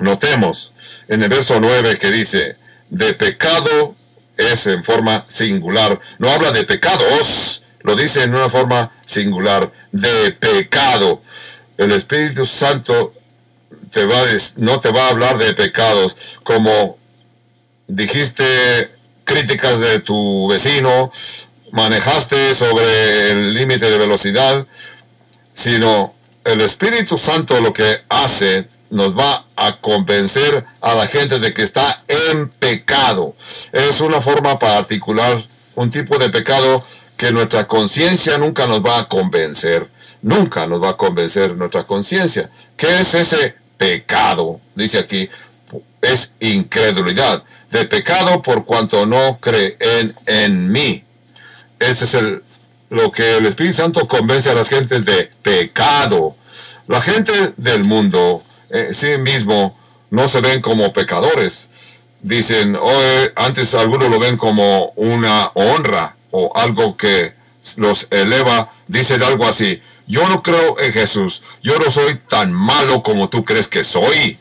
Notemos 0.03 0.73
en 1.09 1.23
el 1.23 1.29
verso 1.29 1.61
9 1.61 1.99
que 1.99 2.11
dice, 2.11 2.57
de 2.91 3.15
pecado 3.15 3.95
es 4.37 4.67
en 4.67 4.83
forma 4.83 5.25
singular. 5.29 6.01
No 6.19 6.31
habla 6.31 6.51
de 6.51 6.65
pecados, 6.65 7.63
lo 7.83 7.95
dice 7.95 8.23
en 8.23 8.35
una 8.35 8.51
forma 8.51 8.91
singular, 9.07 9.71
de 9.93 10.33
pecado. 10.33 11.23
El 11.79 11.93
Espíritu 11.93 12.45
Santo 12.45 13.15
te 13.91 14.05
va 14.05 14.25
no 14.57 14.81
te 14.81 14.91
va 14.91 15.07
a 15.07 15.11
hablar 15.11 15.39
de 15.39 15.55
pecados 15.55 16.17
como 16.43 16.99
dijiste 17.87 18.91
críticas 19.25 19.81
de 19.81 20.01
tu 20.01 20.49
vecino, 20.49 21.13
manejaste 21.71 22.55
sobre 22.55 23.31
el 23.31 23.55
límite 23.55 23.91
de 23.91 23.99
velocidad, 23.99 24.67
sino 25.53 26.15
el 26.45 26.61
Espíritu 26.61 27.17
Santo 27.17 27.61
lo 27.61 27.73
que 27.73 28.01
hace 28.09 28.67
nos 28.93 29.17
va 29.19 29.47
a 29.57 29.81
convencer 29.81 30.65
a 30.83 30.95
la 30.95 31.07
gente 31.07 31.39
de 31.39 31.53
que 31.55 31.63
está 31.63 32.05
en 32.07 32.51
pecado. 32.51 33.35
Es 33.73 34.03
una 34.03 34.21
forma 34.21 34.59
particular, 34.59 35.43
un 35.75 35.91
tipo 35.91 36.19
de 36.19 36.29
pecado 36.29 36.85
que 37.17 37.33
nuestra 37.33 37.67
conciencia 37.67 38.37
nunca 38.37 38.67
nos 38.67 38.85
va 38.85 38.99
a 38.99 39.09
convencer. 39.09 39.89
Nunca 40.21 40.67
nos 40.67 40.83
va 40.83 40.91
a 40.91 40.97
convencer 40.99 41.57
nuestra 41.57 41.85
conciencia. 41.85 42.51
¿Qué 42.77 43.01
es 43.01 43.15
ese 43.15 43.55
pecado? 43.79 44.61
Dice 44.75 44.99
aquí, 44.99 45.29
es 46.03 46.35
incredulidad. 46.41 47.45
De 47.71 47.87
pecado 47.87 48.43
por 48.43 48.67
cuanto 48.67 49.07
no 49.07 49.39
creen 49.41 50.15
en 50.27 50.71
mí. 50.71 51.03
Ese 51.79 52.05
es 52.05 52.13
el, 52.13 52.43
lo 52.91 53.11
que 53.11 53.39
el 53.39 53.47
Espíritu 53.47 53.79
Santo 53.79 54.07
convence 54.07 54.51
a 54.51 54.55
las 54.55 54.69
gentes 54.69 55.07
de 55.07 55.31
pecado. 55.43 56.37
La 56.89 57.01
gente 57.01 57.55
del 57.57 57.85
mundo 57.85 58.43
en 58.73 58.95
sí 58.95 59.19
mismo 59.19 59.79
no 60.11 60.29
se 60.29 60.41
ven 60.41 60.61
como 60.61 60.93
pecadores. 60.93 61.71
dicen, 62.23 62.77
oh, 62.77 63.01
antes 63.37 63.75
algunos 63.75 64.09
lo 64.09 64.19
ven 64.19 64.37
como 64.37 64.93
una 64.97 65.51
honra 65.55 66.17
o 66.31 66.53
algo 66.57 66.97
que 66.97 67.35
los 67.77 68.07
eleva, 68.11 68.73
dicen 68.87 69.23
algo 69.23 69.47
así, 69.47 69.83
yo 70.07 70.29
no 70.29 70.43
creo 70.43 70.79
en 70.81 70.93
Jesús, 70.93 71.43
yo 71.63 71.79
no 71.79 71.91
soy 71.91 72.17
tan 72.29 72.53
malo 72.53 73.03
como 73.03 73.29
tú 73.29 73.45
crees 73.45 73.69
que 73.69 73.85
soy. 73.85 74.39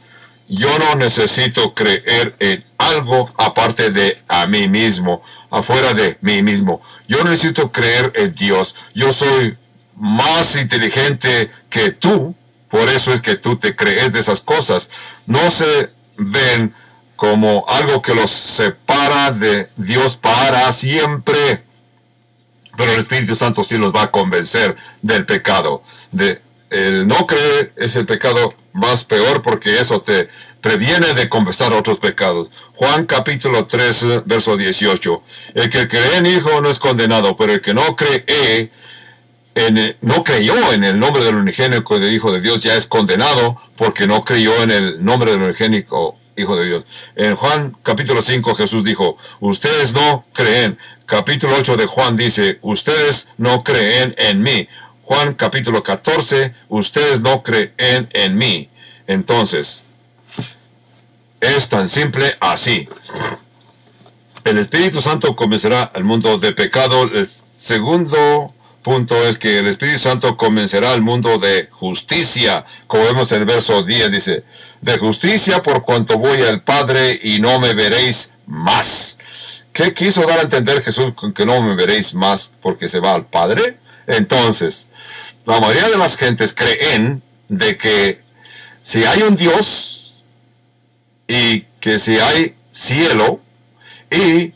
Yo 0.48 0.78
no 0.80 0.96
necesito 0.96 1.74
creer 1.74 2.36
en 2.40 2.66
algo 2.78 3.30
aparte 3.38 3.90
de 3.90 4.18
a 4.28 4.48
mí 4.48 4.68
mismo, 4.68 5.24
afuera 5.50 5.94
de 5.94 6.18
mí 6.20 6.42
mismo. 6.44 6.82
Yo 7.08 7.24
necesito 7.24 7.72
creer 7.72 8.12
en 8.16 8.36
Dios. 8.36 8.76
Yo 8.94 9.14
soy 9.14 9.56
más 9.96 10.58
inteligente 10.58 11.50
que 11.70 11.92
tú. 11.92 12.36
Por 12.72 12.90
eso 12.90 13.14
es 13.14 13.22
que 13.22 13.36
tú 13.36 13.58
te 13.58 13.76
crees 13.76 14.14
de 14.14 14.20
esas 14.20 14.42
cosas. 14.42 14.90
No 15.28 15.52
se 15.52 15.90
ven 16.18 16.74
como 17.16 17.66
algo 17.68 18.02
que 18.02 18.16
los 18.16 18.32
separa 18.32 19.32
de 19.32 19.68
Dios 19.76 20.16
para 20.16 20.72
siempre. 20.72 21.64
Pero 22.78 22.94
el 22.94 23.00
Espíritu 23.00 23.36
Santo 23.36 23.64
sí 23.64 23.78
los 23.78 23.94
va 23.94 24.04
a 24.04 24.12
convencer 24.12 24.76
del 25.02 25.26
pecado. 25.26 25.84
De 26.12 26.42
el 26.72 27.06
no 27.06 27.28
creer 27.28 27.74
es 27.76 27.98
el 27.98 28.06
pecado 28.06 28.56
más 28.72 29.04
peor 29.04 29.42
porque 29.42 29.82
eso 29.82 30.02
te 30.02 30.30
previene 30.62 31.14
de 31.14 31.28
confesar 31.28 31.74
otros 31.74 31.98
pecados. 31.98 32.50
Juan 32.76 33.06
capítulo 33.06 33.66
3, 33.66 34.26
verso 34.26 34.56
18. 34.56 35.24
El 35.56 35.70
que 35.70 35.90
cree 35.90 36.16
en 36.16 36.26
Hijo 36.26 36.62
no 36.62 36.70
es 36.70 36.80
condenado, 36.80 37.36
pero 37.36 37.52
el 37.52 37.62
que 37.62 37.74
no 37.74 37.98
cree 37.98 38.72
en 39.56 39.96
no 40.02 40.24
creyó 40.24 40.72
en 40.72 40.84
el 40.84 41.00
nombre 41.00 41.24
del 41.24 41.36
unigénico 41.36 42.00
del 42.00 42.14
Hijo 42.14 42.32
de 42.32 42.42
Dios 42.42 42.62
ya 42.62 42.76
es 42.76 42.88
condenado 42.88 43.58
porque 43.76 44.08
no 44.08 44.24
creyó 44.24 44.62
en 44.64 44.72
el 44.72 45.04
nombre 45.04 45.32
del 45.32 45.42
unigénico 45.42 46.18
Hijo 46.38 46.56
de 46.56 46.66
Dios. 46.66 46.86
En 47.16 47.36
Juan 47.36 47.76
capítulo 47.84 48.22
5 48.22 48.56
Jesús 48.56 48.84
dijo, 48.84 49.18
ustedes 49.42 49.94
no 49.94 50.26
creen. 50.34 50.78
Capítulo 51.06 51.58
8 51.58 51.76
de 51.76 51.86
Juan 51.86 52.16
dice, 52.16 52.60
ustedes 52.62 53.28
no 53.38 53.64
creen 53.64 54.16
en 54.18 54.42
mí. 54.42 54.68
Juan 55.04 55.34
capítulo 55.34 55.84
14, 55.84 56.54
ustedes 56.70 57.20
no 57.20 57.44
creen 57.44 58.08
en 58.14 58.38
mí. 58.38 58.70
Entonces, 59.08 59.84
es 61.42 61.68
tan 61.68 61.90
simple 61.90 62.38
así. 62.40 62.88
El 64.46 64.58
Espíritu 64.58 65.02
Santo 65.02 65.36
convencerá 65.36 65.84
al 65.84 66.06
mundo 66.06 66.38
de 66.38 66.54
pecado. 66.54 67.04
El 67.04 67.28
segundo 67.58 68.54
punto 68.82 69.26
es 69.28 69.38
que 69.38 69.60
el 69.60 69.68
Espíritu 69.68 70.00
Santo 70.00 70.38
convencerá 70.38 70.92
al 70.92 71.02
mundo 71.02 71.38
de 71.40 71.68
justicia. 71.72 72.66
Como 72.88 73.04
vemos 73.06 73.32
en 73.32 73.40
el 73.40 73.46
verso 73.46 73.84
10, 73.84 74.12
dice, 74.12 74.44
de 74.82 74.98
justicia 74.98 75.62
por 75.62 75.84
cuanto 75.84 76.18
voy 76.18 76.42
al 76.42 76.62
Padre 76.64 77.20
y 77.22 77.40
no 77.40 77.60
me 77.60 77.74
veréis 77.74 78.32
más. 78.48 79.18
¿Qué 79.74 79.94
quiso 79.94 80.26
dar 80.26 80.40
a 80.40 80.44
entender 80.44 80.82
Jesús 80.82 81.14
con 81.14 81.34
que 81.34 81.46
no 81.46 81.62
me 81.62 81.76
veréis 81.76 82.14
más 82.14 82.52
porque 82.62 82.88
se 82.88 83.00
va 83.00 83.14
al 83.14 83.26
Padre? 83.26 83.78
Entonces, 84.08 84.90
la 85.46 85.60
mayoría 85.60 85.90
de 85.90 85.98
las 85.98 86.18
gentes 86.18 86.54
creen 86.54 87.22
de 87.48 87.78
que 87.78 88.22
si 88.82 89.06
hay 89.06 89.22
un 89.22 89.38
Dios 89.38 90.16
y 91.28 91.62
que 91.80 92.00
si 92.00 92.20
hay 92.20 92.56
cielo 92.72 93.40
y 94.10 94.54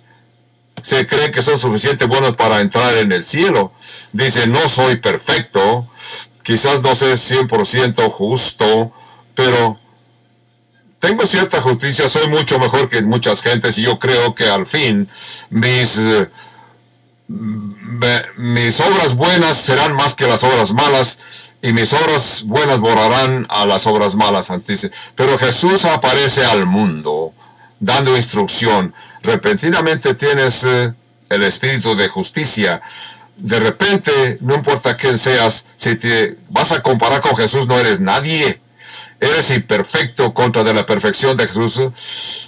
se 0.82 1.08
creen 1.08 1.32
que 1.32 1.42
son 1.42 1.58
suficientemente 1.58 2.06
buenos 2.06 2.36
para 2.36 2.62
entrar 2.62 2.96
en 2.98 3.12
el 3.12 3.24
cielo. 3.24 3.74
Dice, 4.12 4.48
no 4.48 4.68
soy 4.70 4.98
perfecto, 4.98 5.88
quizás 6.44 6.82
no 6.82 6.96
sé 6.96 7.14
100% 7.14 8.10
justo, 8.10 8.92
pero 9.34 9.80
tengo 11.00 11.26
cierta 11.26 11.62
justicia, 11.62 12.08
soy 12.08 12.28
mucho 12.28 12.60
mejor 12.60 12.90
que 12.90 13.02
muchas 13.02 13.42
gentes 13.42 13.78
y 13.78 13.84
yo 13.84 14.00
creo 14.00 14.36
que 14.36 14.50
al 14.50 14.66
fin 14.66 15.10
mis... 15.50 15.98
Eh, 15.98 16.30
mis 18.38 18.80
obras 18.82 19.16
buenas 19.16 19.58
serán 19.58 19.96
más 19.96 20.14
que 20.14 20.28
las 20.28 20.44
obras 20.44 20.72
malas 20.74 21.20
y 21.62 21.74
mis 21.74 21.92
obras 21.94 22.44
buenas 22.46 22.80
borrarán 22.80 23.48
a 23.50 23.66
las 23.66 23.88
obras 23.88 24.14
malas. 24.14 24.52
Pero 25.16 25.38
Jesús 25.38 25.86
aparece 25.86 26.46
al 26.46 26.68
mundo 26.68 27.34
dando 27.86 28.16
instrucción. 28.16 28.94
Repentinamente 29.22 30.16
tienes 30.16 30.64
eh, 30.64 30.92
el 31.30 31.44
espíritu 31.44 31.96
de 31.96 32.08
justicia. 32.08 32.82
De 33.38 33.60
repente, 33.60 34.38
no 34.42 34.56
importa 34.56 34.98
quién 34.98 35.18
seas, 35.18 35.68
si 35.76 35.96
te 35.96 36.38
vas 36.50 36.72
a 36.72 36.82
comparar 36.82 37.22
con 37.22 37.36
Jesús, 37.36 37.68
no 37.68 37.78
eres 37.78 38.02
nadie. 38.02 38.60
Eres 39.20 39.52
imperfecto 39.52 40.34
contra 40.34 40.64
de 40.64 40.74
la 40.74 40.86
perfección 40.86 41.38
de 41.38 41.48
Jesús. 41.48 41.80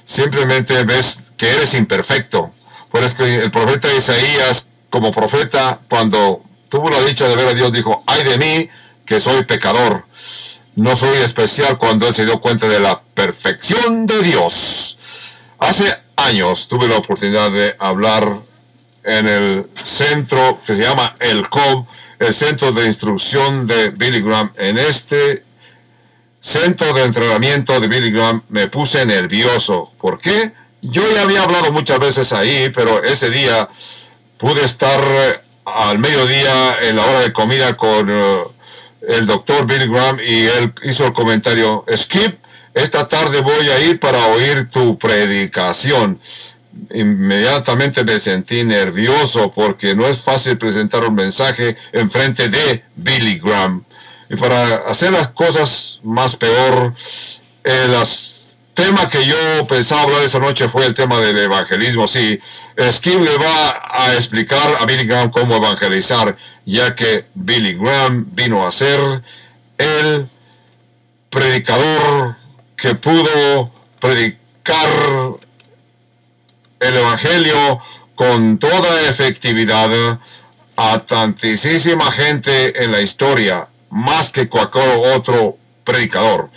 Simplemente 0.05 0.83
ves 0.83 1.19
que 1.37 1.51
eres 1.51 1.73
imperfecto. 1.75 2.51
Por 2.91 3.03
eso 3.03 3.23
el 3.25 3.51
profeta 3.51 3.93
Isaías, 3.93 4.69
como 4.89 5.11
profeta, 5.11 5.79
cuando 5.87 6.41
tuvo 6.69 6.89
la 6.89 7.01
dicha 7.03 7.27
de 7.27 7.35
ver 7.35 7.49
a 7.49 7.53
Dios, 7.53 7.71
dijo, 7.71 8.03
ay 8.07 8.23
de 8.23 8.37
mí, 8.37 8.69
que 9.05 9.19
soy 9.19 9.43
pecador. 9.43 10.05
No 10.75 10.95
soy 10.95 11.17
especial 11.17 11.77
cuando 11.77 12.07
él 12.07 12.13
se 12.13 12.25
dio 12.25 12.39
cuenta 12.39 12.67
de 12.67 12.79
la 12.79 13.01
perfección 13.01 14.05
de 14.05 14.21
Dios. 14.21 14.97
Hace 15.59 15.91
años 16.15 16.67
tuve 16.67 16.87
la 16.87 16.97
oportunidad 16.97 17.51
de 17.51 17.75
hablar 17.79 18.41
en 19.03 19.27
el 19.27 19.65
centro 19.83 20.59
que 20.65 20.75
se 20.75 20.83
llama 20.83 21.15
el 21.19 21.49
COB, 21.49 21.85
el 22.19 22.33
centro 22.33 22.71
de 22.71 22.85
instrucción 22.85 23.65
de 23.65 23.89
Billy 23.89 24.21
Graham. 24.21 24.51
En 24.57 24.77
este 24.77 25.43
centro 26.39 26.93
de 26.93 27.03
entrenamiento 27.03 27.79
de 27.79 27.87
Billy 27.87 28.11
Graham 28.11 28.43
me 28.49 28.67
puse 28.67 29.03
nervioso. 29.05 29.91
¿Por 29.99 30.19
qué? 30.19 30.51
Yo 30.81 31.11
ya 31.11 31.23
había 31.23 31.41
hablado 31.41 31.71
muchas 31.71 31.99
veces 31.99 32.33
ahí, 32.33 32.69
pero 32.69 33.03
ese 33.03 33.31
día 33.31 33.67
pude 34.37 34.63
estar 34.63 35.01
eh, 35.03 35.39
al 35.65 35.97
mediodía 35.97 36.77
en 36.81 36.97
la 36.97 37.05
hora 37.05 37.19
de 37.21 37.33
comida 37.33 37.75
con 37.75 38.07
eh, 38.11 38.43
el 39.07 39.25
doctor 39.25 39.65
Billy 39.65 39.87
Graham 39.87 40.19
y 40.23 40.45
él 40.45 40.71
hizo 40.83 41.07
el 41.07 41.13
comentario, 41.13 41.83
Skip, 41.95 42.37
esta 42.77 43.07
tarde 43.07 43.41
voy 43.41 43.69
a 43.69 43.79
ir 43.79 43.99
para 43.99 44.27
oír 44.27 44.69
tu 44.69 44.97
predicación. 44.97 46.19
Inmediatamente 46.93 48.03
me 48.03 48.19
sentí 48.19 48.63
nervioso 48.63 49.51
porque 49.51 49.95
no 49.95 50.05
es 50.07 50.19
fácil 50.19 50.57
presentar 50.57 51.03
un 51.03 51.15
mensaje 51.15 51.75
en 51.91 52.09
frente 52.11 52.49
de 52.49 52.83
Billy 52.95 53.39
Graham. 53.39 53.83
Y 54.29 54.35
para 54.35 54.75
hacer 54.87 55.11
las 55.11 55.29
cosas 55.29 55.99
más 56.03 56.35
peor, 56.35 56.93
el 57.63 57.95
tema 58.73 59.09
que 59.09 59.25
yo 59.25 59.65
pensaba 59.67 60.03
hablar 60.03 60.23
esa 60.23 60.39
noche 60.39 60.69
fue 60.69 60.85
el 60.85 60.93
tema 60.93 61.19
del 61.19 61.37
evangelismo. 61.39 62.07
Sí, 62.07 62.39
Skip 62.91 63.19
le 63.21 63.37
va 63.37 63.81
a 63.89 64.13
explicar 64.13 64.77
a 64.79 64.85
Billy 64.85 65.05
Graham 65.05 65.31
cómo 65.31 65.55
evangelizar 65.55 66.37
ya 66.67 66.93
que 66.93 67.25
Billy 67.33 67.73
Graham 67.73 68.27
vino 68.33 68.67
a 68.67 68.71
ser 68.71 69.23
el 69.77 70.27
predicador 71.29 72.35
que 72.77 72.95
pudo 72.95 73.71
predicar 73.99 74.87
el 76.79 76.95
Evangelio 76.95 77.79
con 78.15 78.59
toda 78.59 79.01
efectividad 79.09 80.19
a 80.75 80.99
tantísima 80.99 82.11
gente 82.11 82.83
en 82.83 82.91
la 82.91 83.01
historia, 83.01 83.67
más 83.89 84.29
que 84.29 84.47
cualquier 84.47 85.01
otro 85.15 85.57
predicador. 85.83 86.49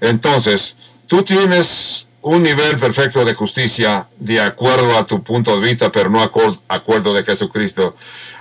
Entonces, 0.00 0.76
tú 1.06 1.22
tienes 1.22 2.08
un 2.22 2.42
nivel 2.42 2.78
perfecto 2.78 3.24
de 3.24 3.34
justicia 3.34 4.08
de 4.18 4.40
acuerdo 4.40 4.98
a 4.98 5.06
tu 5.06 5.22
punto 5.22 5.58
de 5.58 5.66
vista, 5.66 5.92
pero 5.92 6.10
no 6.10 6.20
acuerdo 6.22 7.14
de 7.14 7.24
Jesucristo. 7.24 7.94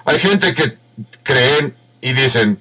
Hay 0.05 0.19
gente 0.19 0.53
que 0.53 0.77
creen 1.23 1.75
y 2.01 2.13
dicen, 2.13 2.59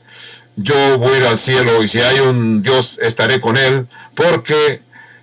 yo 0.61 0.98
voy 0.98 1.18
al 1.20 1.38
cielo 1.38 1.84
y 1.84 1.88
si 1.88 2.00
hay 2.00 2.18
un 2.18 2.62
Dios 2.62 2.98
estaré 3.00 3.40
con 3.40 3.56
él 3.56 3.86
porque 4.16 4.82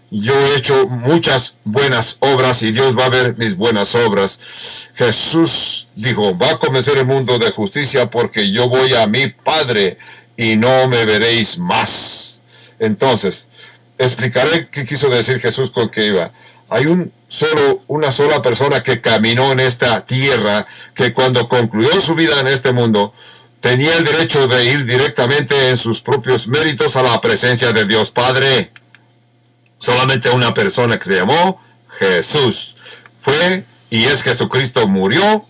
yo 0.09 0.33
he 0.33 0.55
hecho 0.55 0.88
muchas 0.88 1.57
buenas 1.65 2.15
obras 2.21 2.63
y 2.63 2.71
Dios 2.71 2.97
va 2.97 3.05
a 3.05 3.09
ver 3.09 3.38
mis 3.38 3.57
buenas 3.57 3.95
obras. 3.95 4.89
Jesús 4.95 5.89
dijo, 5.95 6.38
va 6.38 6.51
a 6.51 6.57
convencer 6.57 6.97
el 6.97 7.05
mundo 7.05 7.38
de 7.38 7.51
justicia 7.51 8.09
porque 8.09 8.49
yo 8.49 8.69
voy 8.69 8.93
a 8.93 9.07
mi 9.07 9.27
Padre 9.27 9.97
y 10.38 10.55
no 10.55 10.88
me 10.88 11.03
veréis 11.03 11.57
más. 11.57 12.39
Entonces, 12.79 13.49
explicaré 13.97 14.69
qué 14.69 14.86
quiso 14.86 15.09
decir 15.09 15.39
Jesús 15.39 15.69
con 15.69 15.89
que 15.89 16.07
iba. 16.07 16.31
Hay 16.69 16.86
un 16.86 17.11
solo, 17.27 17.81
una 17.88 18.13
sola 18.13 18.41
persona 18.41 18.83
que 18.83 19.01
caminó 19.01 19.51
en 19.51 19.59
esta 19.59 20.05
tierra, 20.05 20.65
que 20.93 21.13
cuando 21.13 21.49
concluyó 21.49 21.99
su 21.99 22.15
vida 22.15 22.39
en 22.39 22.47
este 22.47 22.71
mundo, 22.71 23.13
tenía 23.66 23.97
el 23.97 24.05
derecho 24.05 24.47
de 24.47 24.63
ir 24.63 24.86
directamente 24.86 25.70
en 25.70 25.78
sus 25.78 25.99
propios 25.99 26.47
méritos 26.47 26.95
a 26.97 27.01
la 27.01 27.20
presencia 27.20 27.74
de 27.74 27.86
Dios 27.86 28.11
Padre. 28.11 28.72
Solamente 29.80 30.30
una 30.30 30.53
persona 30.53 30.99
que 30.99 31.05
se 31.05 31.16
llamó 31.16 31.59
Jesús. 31.97 32.78
Fue 33.22 33.66
y 33.89 34.03
es 34.03 34.22
Jesucristo 34.22 34.88
murió 34.88 35.47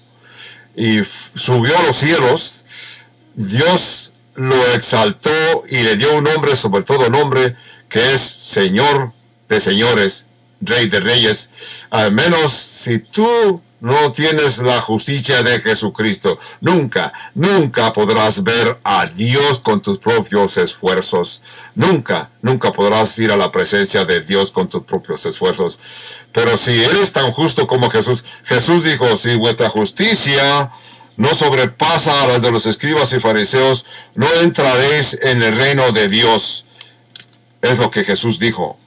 y 0.77 1.01
subió 1.35 1.77
a 1.77 1.83
los 1.83 1.97
cielos. 1.97 2.63
Dios 3.33 4.13
lo 4.35 4.65
exaltó 4.67 5.65
y 5.67 5.83
le 5.83 5.97
dio 5.97 6.15
un 6.15 6.23
nombre, 6.23 6.55
sobre 6.55 6.83
todo 6.83 7.09
nombre, 7.09 7.57
que 7.89 8.13
es 8.13 8.21
Señor 8.21 9.11
de 9.49 9.59
señores 9.59 10.27
Rey 10.61 10.87
de 10.87 11.01
Reyes, 11.01 11.49
al 11.89 12.13
menos 12.13 12.53
si 12.53 12.99
tú 12.99 13.61
no 13.85 14.11
tienes 14.13 14.57
la 14.57 14.81
justicia 14.81 15.43
de 15.43 15.61
Jesucristo, 15.61 16.39
nunca, 16.59 17.13
nunca 17.35 17.93
podrás 17.93 18.41
ver 18.41 18.79
a 18.83 19.05
Dios 19.05 19.59
con 19.59 19.79
tus 19.79 19.99
propios 19.99 20.57
esfuerzos. 20.57 21.43
Nunca, 21.75 22.31
nunca 22.41 22.71
podrás 22.71 23.19
ir 23.19 23.31
a 23.31 23.37
la 23.37 23.51
presencia 23.51 24.03
de 24.03 24.21
Dios 24.21 24.49
con 24.49 24.69
tus 24.69 24.81
propios 24.85 25.23
esfuerzos. 25.27 25.79
Pero 26.31 26.57
si 26.57 26.83
eres 26.83 27.13
tan 27.13 27.29
justo 27.29 27.67
como 27.67 27.91
Jesús, 27.91 28.25
Jesús 28.45 28.83
dijo, 28.83 29.15
si 29.17 29.35
vuestra 29.35 29.69
justicia 29.69 30.71
no 31.15 31.35
sobrepasa 31.35 32.23
a 32.23 32.27
las 32.27 32.41
de 32.41 32.51
los 32.51 32.65
escribas 32.65 33.13
y 33.13 33.19
fariseos, 33.19 33.85
no 34.15 34.25
entraréis 34.41 35.15
en 35.21 35.43
el 35.43 35.55
reino 35.55 35.91
de 35.91 36.07
Dios. 36.07 36.65
Es 37.61 37.77
lo 37.77 37.91
que 37.91 38.03
Jesús 38.03 38.39
dijo. 38.39 38.79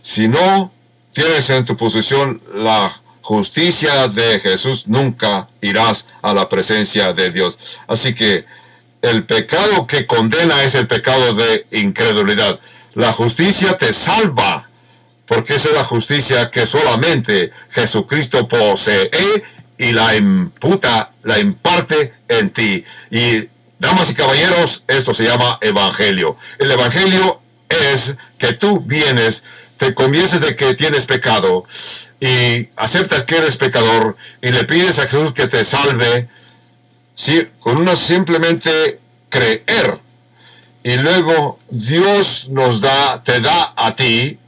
Si 0.00 0.28
no 0.28 0.72
tienes 1.12 1.50
en 1.50 1.66
tu 1.66 1.76
posición 1.76 2.40
la 2.54 3.02
justicia 3.26 4.06
de 4.06 4.38
Jesús, 4.38 4.86
nunca 4.86 5.48
irás 5.60 6.06
a 6.22 6.32
la 6.32 6.48
presencia 6.48 7.12
de 7.12 7.32
Dios. 7.32 7.58
Así 7.88 8.14
que 8.14 8.44
el 9.02 9.24
pecado 9.24 9.84
que 9.88 10.06
condena 10.06 10.62
es 10.62 10.76
el 10.76 10.86
pecado 10.86 11.34
de 11.34 11.66
incredulidad. 11.72 12.60
La 12.94 13.12
justicia 13.12 13.76
te 13.76 13.92
salva, 13.92 14.68
porque 15.26 15.56
esa 15.56 15.70
es 15.70 15.74
la 15.74 15.82
justicia 15.82 16.52
que 16.52 16.66
solamente 16.66 17.50
Jesucristo 17.70 18.46
posee 18.46 19.10
y 19.76 19.90
la 19.90 20.14
imputa, 20.14 21.10
la 21.24 21.40
imparte 21.40 22.12
en 22.28 22.50
ti. 22.50 22.84
Y, 23.10 23.48
damas 23.80 24.08
y 24.08 24.14
caballeros, 24.14 24.84
esto 24.86 25.12
se 25.12 25.24
llama 25.24 25.58
evangelio. 25.62 26.36
El 26.60 26.70
evangelio 26.70 27.40
es 27.68 28.16
que 28.38 28.52
tú 28.52 28.80
vienes, 28.80 29.44
te 29.76 29.94
convienes 29.94 30.40
de 30.40 30.56
que 30.56 30.74
tienes 30.74 31.06
pecado 31.06 31.64
y 32.20 32.68
aceptas 32.76 33.24
que 33.24 33.36
eres 33.36 33.56
pecador 33.56 34.16
y 34.40 34.50
le 34.50 34.64
pides 34.64 34.98
a 34.98 35.02
Jesús 35.02 35.32
que 35.32 35.48
te 35.48 35.64
salve, 35.64 36.28
si, 37.14 37.46
con 37.60 37.76
una 37.76 37.96
simplemente 37.96 39.00
creer. 39.28 39.98
Y 40.82 40.96
luego 40.96 41.58
Dios 41.68 42.48
nos 42.48 42.80
da, 42.80 43.22
te 43.24 43.40
da 43.40 43.74
a 43.76 43.96
ti 43.96 44.38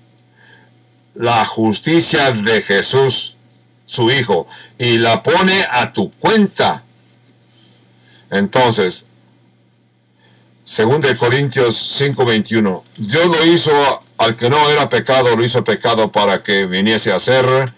la 1.14 1.44
justicia 1.44 2.30
de 2.30 2.62
Jesús 2.62 3.34
su 3.86 4.10
Hijo 4.10 4.46
y 4.78 4.98
la 4.98 5.22
pone 5.22 5.66
a 5.68 5.92
tu 5.92 6.12
cuenta. 6.12 6.84
Entonces, 8.30 9.06
según 10.68 11.00
de 11.00 11.16
Corintios 11.16 11.76
5:21, 11.98 12.84
Dios 12.98 13.26
lo 13.26 13.46
hizo 13.46 13.72
al 14.18 14.36
que 14.36 14.50
no 14.50 14.68
era 14.68 14.86
pecado, 14.86 15.34
lo 15.34 15.42
hizo 15.42 15.64
pecado 15.64 16.12
para 16.12 16.42
que 16.42 16.66
viniese 16.66 17.10
a 17.10 17.18
ser 17.18 17.72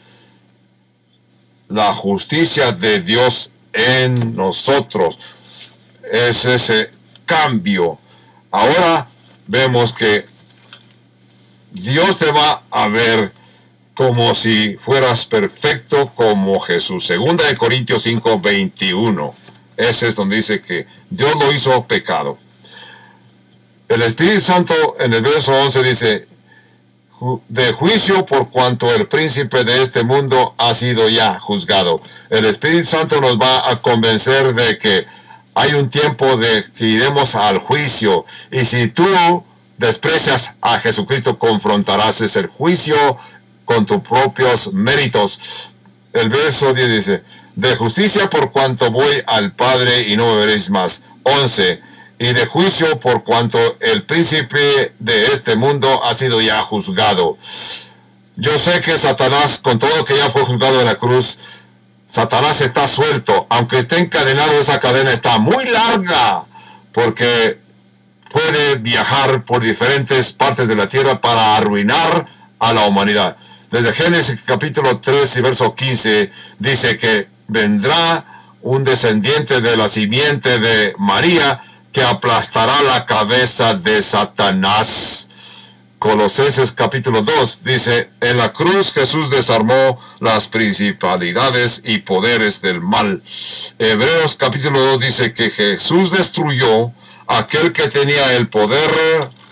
la 1.69 1.95
justicia 1.95 2.73
de 2.73 3.01
Dios 3.01 3.53
en 3.73 4.35
nosotros. 4.35 5.19
Es 6.03 6.45
ese 6.45 6.91
cambio. 7.25 8.01
Ahora 8.51 9.07
vemos 9.47 9.93
que 9.93 10.27
Dios 11.71 12.19
te 12.19 12.33
va 12.33 12.65
a 12.73 12.89
ver 12.89 13.31
como 13.95 14.35
si 14.35 14.77
fueras 14.85 15.27
perfecto 15.27 16.11
como 16.17 16.59
Jesús. 16.59 17.07
Segunda 17.07 17.47
de 17.47 17.57
Corintios 17.57 18.03
5, 18.03 18.41
21. 18.41 19.33
Ese 19.77 20.09
es 20.09 20.17
donde 20.17 20.37
dice 20.37 20.61
que 20.61 20.89
Dios 21.09 21.37
lo 21.37 21.53
hizo 21.53 21.87
pecado. 21.87 22.37
El 23.91 24.03
Espíritu 24.03 24.41
Santo 24.41 24.97
en 25.01 25.13
el 25.15 25.21
verso 25.21 25.53
11 25.53 25.83
dice, 25.83 26.29
de 27.49 27.73
juicio 27.73 28.25
por 28.25 28.49
cuanto 28.49 28.95
el 28.95 29.09
príncipe 29.09 29.65
de 29.65 29.83
este 29.83 30.05
mundo 30.05 30.55
ha 30.59 30.75
sido 30.75 31.09
ya 31.09 31.41
juzgado. 31.41 32.01
El 32.31 32.45
Espíritu 32.45 32.87
Santo 32.87 33.21
nos 33.21 33.37
va 33.37 33.69
a 33.69 33.83
convencer 33.83 34.55
de 34.55 34.79
que 34.79 35.07
hay 35.55 35.75
un 35.75 35.91
tiempo 35.91 36.37
de 36.37 36.67
que 36.71 36.87
iremos 36.87 37.35
al 37.35 37.59
juicio. 37.59 38.27
Y 38.53 38.65
si 38.65 38.87
tú 38.87 39.09
desprecias 39.77 40.55
a 40.61 40.79
Jesucristo, 40.79 41.37
confrontarás 41.37 42.21
ese 42.21 42.47
juicio 42.47 43.17
con 43.65 43.87
tus 43.87 44.03
propios 44.03 44.73
méritos. 44.73 45.73
El 46.13 46.29
verso 46.29 46.73
10 46.73 46.91
dice, 46.91 47.25
de 47.57 47.75
justicia 47.75 48.31
por 48.31 48.53
cuanto 48.53 48.89
voy 48.93 49.21
al 49.27 49.51
Padre 49.51 50.03
y 50.03 50.17
no 50.17 50.33
me 50.33 50.47
veréis 50.47 50.71
más. 50.71 51.03
11. 51.25 51.91
Y 52.21 52.35
de 52.35 52.45
juicio 52.45 53.01
por 53.01 53.25
cuanto 53.25 53.79
el 53.81 54.03
príncipe 54.03 54.93
de 54.99 55.33
este 55.33 55.57
mundo 55.57 56.05
ha 56.05 56.13
sido 56.13 56.43
ya 56.43 56.61
juzgado. 56.61 57.39
Yo 58.37 58.59
sé 58.59 58.81
que 58.81 58.99
Satanás, 58.99 59.59
con 59.59 59.79
todo 59.79 60.05
que 60.05 60.19
ya 60.19 60.29
fue 60.29 60.45
juzgado 60.45 60.81
en 60.81 60.87
la 60.87 60.97
cruz, 60.97 61.39
Satanás 62.05 62.61
está 62.61 62.87
suelto, 62.89 63.47
aunque 63.49 63.79
esté 63.79 63.99
encadenado, 63.99 64.53
esa 64.61 64.79
cadena 64.79 65.13
está 65.13 65.39
muy 65.39 65.65
larga, 65.65 66.45
porque 66.93 67.59
puede 68.31 68.75
viajar 68.75 69.47
por 69.47 69.63
diferentes 69.63 70.31
partes 70.31 70.69
de 70.69 70.77
la 70.77 70.91
tierra 70.91 71.23
para 71.23 71.57
arruinar 71.57 72.27
a 72.59 72.75
la 72.75 72.85
humanidad. 72.85 73.39
Desde 73.71 73.95
Génesis 73.95 74.43
capítulo 74.45 74.99
3 74.99 75.39
y 75.39 75.41
verso 75.41 75.75
15 75.75 76.31
dice 76.59 76.99
que 76.99 77.29
vendrá 77.49 78.27
un 78.61 78.85
descendiente 78.85 79.63
de 79.63 79.75
la 79.75 79.89
simiente 79.89 80.59
de 80.59 80.95
María 80.99 81.63
que 81.93 82.03
aplastará 82.03 82.83
la 82.83 83.05
cabeza 83.05 83.75
de 83.75 84.01
Satanás. 84.03 85.29
Colosenses 85.99 86.73
capítulo 86.73 87.23
2 87.23 87.63
dice, 87.65 88.11
en 88.21 88.39
la 88.39 88.53
cruz 88.53 88.93
Jesús 88.93 89.29
desarmó 89.29 89.99
las 90.21 90.49
principalidades 90.49 91.83
y 91.85 91.99
poderes 91.99 92.63
del 92.63 92.81
mal. 92.81 93.23
Hebreos 93.79 94.35
capítulo 94.37 94.81
2 94.81 95.01
dice 95.01 95.35
que 95.35 95.51
Jesús 95.51 96.11
destruyó 96.11 96.93
aquel 97.27 97.73
que 97.73 97.89
tenía 97.89 98.35
el 98.35 98.49
poder 98.49 98.91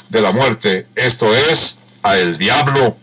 de 0.08 0.20
la 0.22 0.32
muerte, 0.32 0.86
esto 0.94 1.34
es, 1.34 1.78
a 2.02 2.16
el 2.16 2.38
diablo. 2.38 2.96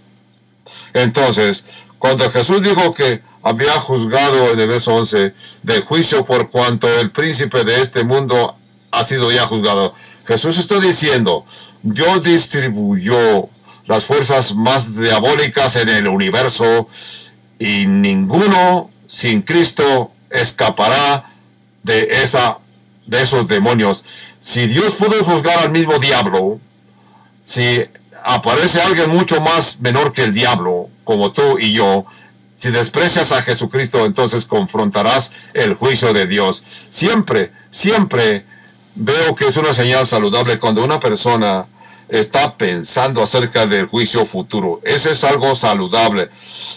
Entonces, 0.94 1.66
cuando 2.00 2.30
Jesús 2.32 2.64
dijo 2.64 2.94
que 2.94 3.22
había 3.44 3.74
juzgado 3.74 4.52
en 4.52 4.60
el 4.60 4.68
verso 4.68 4.96
11 4.96 5.34
de 5.62 5.82
juicio 5.82 6.26
por 6.26 6.50
cuanto 6.50 6.88
el 6.88 7.12
príncipe 7.12 7.64
de 7.64 7.82
este 7.82 8.04
mundo 8.04 8.58
ha 8.96 9.04
sido 9.04 9.32
ya 9.32 9.46
juzgado, 9.46 9.94
Jesús 10.26 10.58
está 10.58 10.80
diciendo, 10.80 11.46
yo 11.84 12.20
distribuyó 12.20 13.50
las 13.86 14.06
fuerzas 14.06 14.56
más 14.56 14.96
diabólicas 14.96 15.76
en 15.76 15.90
el 15.90 16.08
universo 16.08 16.88
y 17.60 17.86
ninguno 17.86 18.90
sin 19.08 19.42
Cristo 19.42 20.12
escapará 20.30 21.32
de 21.84 22.24
esa 22.24 22.58
de 23.06 23.22
esos 23.22 23.48
demonios. 23.48 24.04
Si 24.40 24.66
Dios 24.68 24.96
pudo 24.96 25.24
juzgar 25.24 25.60
al 25.60 25.72
mismo 25.72 26.00
diablo, 26.00 26.60
si 27.44 27.84
aparece 28.24 28.82
alguien 28.82 29.12
mucho 29.12 29.40
más 29.40 29.80
menor 29.80 30.12
que 30.12 30.24
el 30.24 30.34
diablo, 30.34 30.90
como 31.04 31.32
tú 31.32 31.60
y 31.60 31.74
yo, 31.74 32.06
si 32.56 32.72
desprecias 32.72 33.32
a 33.32 33.44
Jesucristo, 33.44 34.06
entonces 34.06 34.46
confrontarás 34.46 35.32
el 35.54 35.76
juicio 35.76 36.14
de 36.14 36.26
Dios. 36.26 36.64
Siempre, 36.90 37.52
siempre 37.70 38.46
veo 38.96 39.36
que 39.36 39.48
es 39.48 39.58
una 39.58 39.74
señal 39.74 40.08
saludable 40.08 40.58
cuando 40.60 40.84
una 40.84 41.00
persona 41.00 41.66
está 42.08 42.56
pensando 42.56 43.22
acerca 43.22 43.66
del 43.66 43.88
juicio 43.88 44.26
futuro. 44.26 44.80
Ese 44.84 45.12
es 45.12 45.24
algo 45.24 45.56
saludable. 45.56 46.30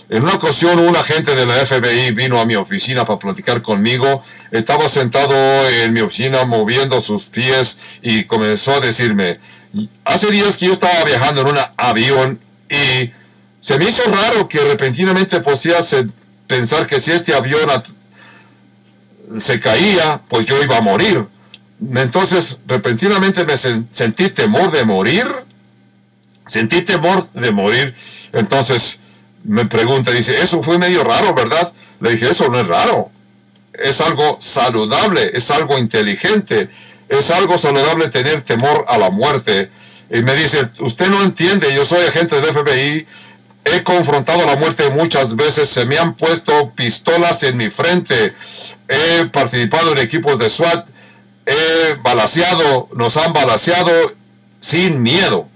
En 0.08 0.22
una 0.22 0.34
ocasión, 0.34 0.78
un 0.78 0.96
agente 0.96 1.34
de 1.34 1.46
la 1.46 1.64
FBI 1.66 2.12
vino 2.12 2.40
a 2.40 2.46
mi 2.46 2.56
oficina 2.56 3.04
para 3.04 3.18
platicar 3.18 3.62
conmigo. 3.62 4.22
Estaba 4.50 4.88
sentado 4.88 5.68
en 5.68 5.92
mi 5.92 6.00
oficina 6.00 6.44
moviendo 6.44 7.00
sus 7.00 7.26
pies 7.26 7.78
y 8.02 8.24
comenzó 8.24 8.74
a 8.74 8.80
decirme, 8.80 9.38
hace 10.04 10.30
días 10.30 10.56
que 10.56 10.66
yo 10.66 10.72
estaba 10.72 11.04
viajando 11.04 11.42
en 11.42 11.48
un 11.48 11.58
avión 11.76 12.40
y 12.70 13.10
se 13.60 13.78
me 13.78 13.86
hizo 13.86 14.02
raro 14.04 14.48
que 14.48 14.60
repentinamente 14.60 15.40
podía 15.40 15.78
pensar 16.46 16.86
que 16.86 17.00
si 17.00 17.12
este 17.12 17.34
avión 17.34 17.68
se 19.38 19.60
caía, 19.60 20.22
pues 20.28 20.46
yo 20.46 20.62
iba 20.62 20.78
a 20.78 20.80
morir. 20.80 21.26
Entonces, 21.80 22.58
repentinamente 22.66 23.44
me 23.44 23.56
sentí 23.56 24.30
temor 24.30 24.70
de 24.70 24.84
morir. 24.84 25.26
Sentí 26.46 26.82
temor 26.82 27.28
de 27.32 27.50
morir. 27.50 27.94
Entonces, 28.32 29.00
me 29.44 29.66
pregunta, 29.66 30.10
dice, 30.10 30.40
eso 30.40 30.62
fue 30.62 30.78
medio 30.78 31.04
raro, 31.04 31.34
¿verdad? 31.34 31.72
Le 32.00 32.10
dije, 32.10 32.30
eso 32.30 32.48
no 32.48 32.60
es 32.60 32.66
raro. 32.66 33.10
Es 33.72 34.00
algo 34.00 34.38
saludable, 34.40 35.30
es 35.34 35.50
algo 35.50 35.78
inteligente 35.78 36.68
es 37.08 37.30
algo 37.30 37.58
saludable 37.58 38.08
tener 38.08 38.42
temor 38.42 38.84
a 38.88 38.98
la 38.98 39.10
muerte. 39.10 39.70
Y 40.10 40.22
me 40.22 40.34
dice, 40.34 40.68
usted 40.80 41.08
no 41.08 41.22
entiende, 41.22 41.74
yo 41.74 41.84
soy 41.84 42.06
agente 42.06 42.40
del 42.40 42.52
FBI, 42.52 43.06
he 43.64 43.82
confrontado 43.82 44.46
la 44.46 44.56
muerte 44.56 44.88
muchas 44.90 45.36
veces, 45.36 45.68
se 45.68 45.84
me 45.84 45.98
han 45.98 46.14
puesto 46.14 46.72
pistolas 46.74 47.42
en 47.42 47.56
mi 47.56 47.68
frente, 47.68 48.34
he 48.88 49.26
participado 49.26 49.92
en 49.92 49.98
equipos 49.98 50.38
de 50.38 50.48
SWAT, 50.48 50.86
he 51.48 51.94
balaseado, 51.94 52.88
nos 52.94 53.16
han 53.16 53.32
balaseado 53.32 54.12
sin 54.60 55.02
miedo. 55.02 55.48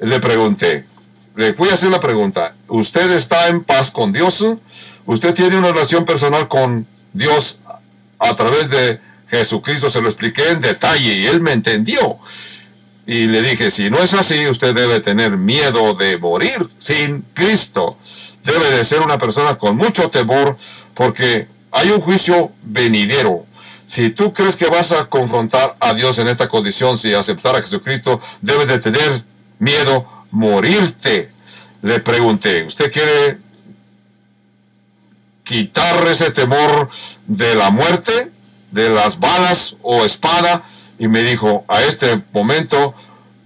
Le 0.00 0.18
pregunté, 0.18 0.86
le 1.36 1.52
voy 1.52 1.68
a 1.68 1.74
hacer 1.74 1.90
la 1.90 2.00
pregunta. 2.00 2.54
¿Usted 2.68 3.10
está 3.12 3.48
en 3.48 3.62
paz 3.62 3.90
con 3.90 4.12
Dios? 4.12 4.44
¿Usted 5.06 5.34
tiene 5.34 5.58
una 5.58 5.72
relación 5.72 6.04
personal 6.04 6.48
con 6.48 6.86
Dios 7.12 7.58
a 8.18 8.34
través 8.34 8.70
de 8.70 9.00
Jesucristo? 9.28 9.90
Se 9.90 10.00
lo 10.00 10.08
expliqué 10.08 10.50
en 10.50 10.60
detalle 10.60 11.14
y 11.14 11.26
él 11.26 11.40
me 11.40 11.52
entendió. 11.52 12.18
Y 13.06 13.26
le 13.26 13.42
dije, 13.42 13.70
si 13.70 13.90
no 13.90 13.98
es 13.98 14.14
así, 14.14 14.46
usted 14.46 14.74
debe 14.74 15.00
tener 15.00 15.36
miedo 15.36 15.94
de 15.94 16.16
morir 16.16 16.70
sin 16.78 17.22
Cristo. 17.34 17.98
Debe 18.44 18.70
de 18.70 18.84
ser 18.84 19.00
una 19.00 19.18
persona 19.18 19.56
con 19.56 19.76
mucho 19.76 20.08
temor 20.08 20.56
porque 20.94 21.48
hay 21.72 21.90
un 21.90 22.00
juicio 22.00 22.52
venidero. 22.62 23.46
Si 23.90 24.10
tú 24.10 24.32
crees 24.32 24.54
que 24.54 24.68
vas 24.68 24.92
a 24.92 25.06
confrontar 25.06 25.74
a 25.80 25.92
Dios 25.94 26.20
en 26.20 26.28
esta 26.28 26.46
condición, 26.46 26.96
si 26.96 27.12
aceptar 27.12 27.56
a 27.56 27.60
Jesucristo, 27.60 28.20
debes 28.40 28.68
de 28.68 28.78
tener 28.78 29.24
miedo 29.58 30.06
morirte. 30.30 31.32
Le 31.82 31.98
pregunté, 31.98 32.62
¿usted 32.62 32.92
quiere 32.92 33.38
quitar 35.42 36.06
ese 36.06 36.30
temor 36.30 36.88
de 37.26 37.56
la 37.56 37.70
muerte, 37.70 38.30
de 38.70 38.90
las 38.90 39.18
balas 39.18 39.74
o 39.82 40.04
espada? 40.04 40.62
Y 40.96 41.08
me 41.08 41.24
dijo, 41.24 41.64
a 41.66 41.82
este 41.82 42.22
momento 42.32 42.94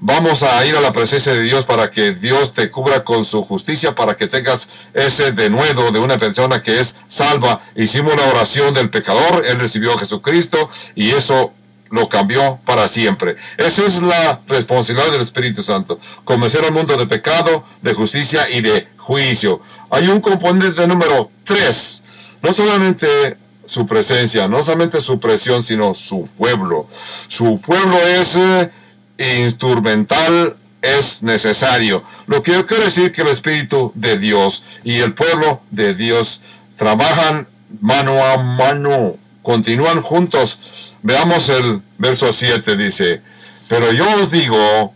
vamos 0.01 0.43
a 0.43 0.65
ir 0.67 0.77
a 0.77 0.81
la 0.81 0.93
presencia 0.93 1.35
de 1.35 1.43
Dios 1.43 1.65
para 1.65 1.91
que 1.91 2.13
Dios 2.13 2.55
te 2.55 2.71
cubra 2.71 3.05
con 3.05 3.25
su 3.25 3.43
justicia, 3.43 3.95
para 3.95 4.17
que 4.17 4.27
tengas 4.27 4.69
ese 4.93 5.33
denuedo 5.33 5.91
de 5.91 5.99
una 5.99 6.19
persona 6.19 6.63
que 6.63 6.81
es 6.81 6.97
salva. 7.09 7.63
Hicimos 7.75 8.17
la 8.17 8.29
oración 8.29 8.75
del 8.75 8.91
pecador, 8.91 9.45
él 9.47 9.59
recibió 9.59 9.95
a 9.95 9.99
Jesucristo 9.99 10.71
y 10.95 11.11
eso 11.11 11.53
lo 11.91 12.09
cambió 12.09 12.59
para 12.65 12.89
siempre. 12.89 13.37
Esa 13.57 13.85
es 13.85 14.03
la 14.03 14.41
responsabilidad 14.47 15.13
del 15.13 15.21
Espíritu 15.21 15.63
Santo, 15.63 16.01
convencer 16.25 16.65
al 16.65 16.73
mundo 16.73 16.97
de 16.97 17.07
pecado, 17.07 17.65
de 17.83 17.95
justicia 17.95 18.51
y 18.51 18.61
de 18.61 18.89
juicio. 18.97 19.61
Hay 19.91 20.09
un 20.09 20.21
componente 20.21 20.87
número 20.87 21.31
tres, 21.45 22.03
no 22.43 22.53
solamente 22.53 23.37
su 23.65 23.87
presencia, 23.87 24.49
no 24.49 24.63
solamente 24.63 25.01
su 25.01 25.19
presión, 25.21 25.63
sino 25.63 25.95
su 25.95 26.29
pueblo. 26.37 26.87
Su 27.29 27.61
pueblo 27.61 27.99
es 27.99 28.37
eh, 28.37 28.71
instrumental, 29.19 30.57
es 30.83 31.23
necesario. 31.23 32.03
Lo 32.27 32.43
que 32.43 32.53
yo 32.53 32.67
quiero 32.67 32.85
decir 32.85 33.13
que 33.13 33.23
el 33.23 33.29
Espíritu 33.29 33.93
de 33.95 34.19
Dios 34.19 34.65
y 34.83 34.97
el 34.99 35.15
pueblo 35.15 35.63
de 35.71 35.95
Dios 35.95 36.43
trabajan 36.77 37.49
mano 37.81 38.25
a 38.25 38.37
mano, 38.43 39.17
continúan 39.43 40.03
juntos 40.03 40.59
Veamos 41.05 41.51
el 41.51 41.83
verso 41.99 42.33
7, 42.33 42.79
dice, 42.79 43.21
pero 43.69 43.93
yo 43.93 44.07
os 44.23 44.31
digo, 44.31 44.95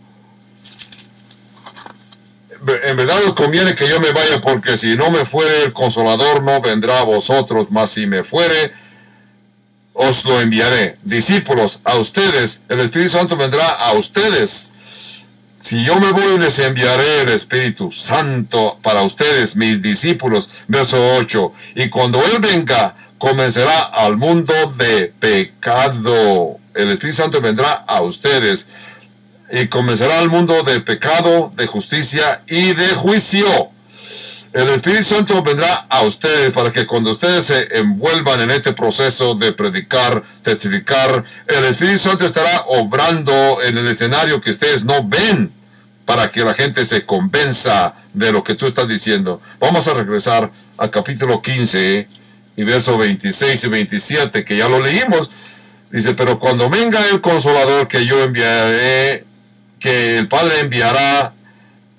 en 2.83 2.97
verdad 2.97 3.23
os 3.25 3.35
conviene 3.35 3.75
que 3.75 3.87
yo 3.87 3.99
me 3.99 4.11
vaya, 4.11 4.41
porque 4.41 4.75
si 4.75 4.95
no 4.95 5.11
me 5.11 5.23
fuere 5.27 5.65
el 5.65 5.71
consolador, 5.71 6.41
no 6.41 6.61
vendrá 6.61 7.01
a 7.01 7.03
vosotros, 7.03 7.67
mas 7.69 7.91
si 7.91 8.07
me 8.07 8.23
fuere, 8.23 8.73
os 10.01 10.23
lo 10.23 10.39
enviaré. 10.39 10.95
Discípulos, 11.03 11.81
a 11.83 11.97
ustedes, 11.97 12.61
el 12.69 12.79
Espíritu 12.79 13.09
Santo 13.09 13.35
vendrá 13.35 13.67
a 13.67 13.91
ustedes. 13.91 14.71
Si 15.59 15.83
yo 15.83 15.99
me 15.99 16.13
voy, 16.13 16.39
les 16.39 16.57
enviaré 16.59 17.23
el 17.23 17.29
Espíritu 17.29 17.91
Santo 17.91 18.79
para 18.81 19.01
ustedes, 19.01 19.57
mis 19.57 19.81
discípulos. 19.81 20.49
Verso 20.69 21.15
8. 21.17 21.53
Y 21.75 21.89
cuando 21.89 22.23
Él 22.23 22.39
venga, 22.39 22.95
comenzará 23.17 23.81
al 23.81 24.15
mundo 24.15 24.53
de 24.77 25.11
pecado. 25.19 26.59
El 26.73 26.91
Espíritu 26.91 27.17
Santo 27.17 27.41
vendrá 27.41 27.83
a 27.85 28.01
ustedes 28.01 28.69
y 29.51 29.67
comenzará 29.67 30.19
al 30.19 30.29
mundo 30.29 30.63
de 30.63 30.79
pecado, 30.79 31.51
de 31.57 31.67
justicia 31.67 32.41
y 32.47 32.71
de 32.71 32.87
juicio. 32.91 33.71
El 34.51 34.67
Espíritu 34.69 35.03
Santo 35.03 35.43
vendrá 35.43 35.85
a 35.89 36.01
ustedes 36.01 36.51
para 36.51 36.73
que 36.73 36.87
cuando 36.87 37.11
ustedes 37.11 37.45
se 37.45 37.77
envuelvan 37.77 38.41
en 38.41 38.49
este 38.49 38.73
proceso 38.73 39.35
de 39.35 39.53
predicar, 39.53 40.23
testificar, 40.41 41.23
el 41.45 41.65
Espíritu 41.65 41.99
Santo 41.99 42.25
estará 42.25 42.63
obrando 42.65 43.61
en 43.61 43.77
el 43.77 43.87
escenario 43.87 44.41
que 44.41 44.49
ustedes 44.49 44.83
no 44.85 45.07
ven 45.07 45.51
para 46.03 46.31
que 46.31 46.43
la 46.43 46.55
gente 46.55 46.83
se 46.85 47.05
convenza 47.05 47.93
de 48.11 48.31
lo 48.31 48.43
que 48.43 48.55
tú 48.55 48.65
estás 48.65 48.87
diciendo. 48.87 49.39
Vamos 49.59 49.87
a 49.87 49.93
regresar 49.93 50.49
al 50.77 50.89
capítulo 50.89 51.43
15 51.43 52.07
y 52.55 52.63
versos 52.63 52.97
26 52.97 53.63
y 53.63 53.67
27, 53.67 54.43
que 54.43 54.57
ya 54.57 54.67
lo 54.67 54.79
leímos, 54.79 55.29
dice, 55.91 56.15
pero 56.15 56.39
cuando 56.39 56.71
venga 56.71 57.05
el 57.05 57.21
consolador 57.21 57.87
que 57.87 58.03
yo 58.07 58.23
enviaré, 58.23 59.25
que 59.79 60.17
el 60.17 60.27
Padre 60.27 60.61
enviará 60.61 61.33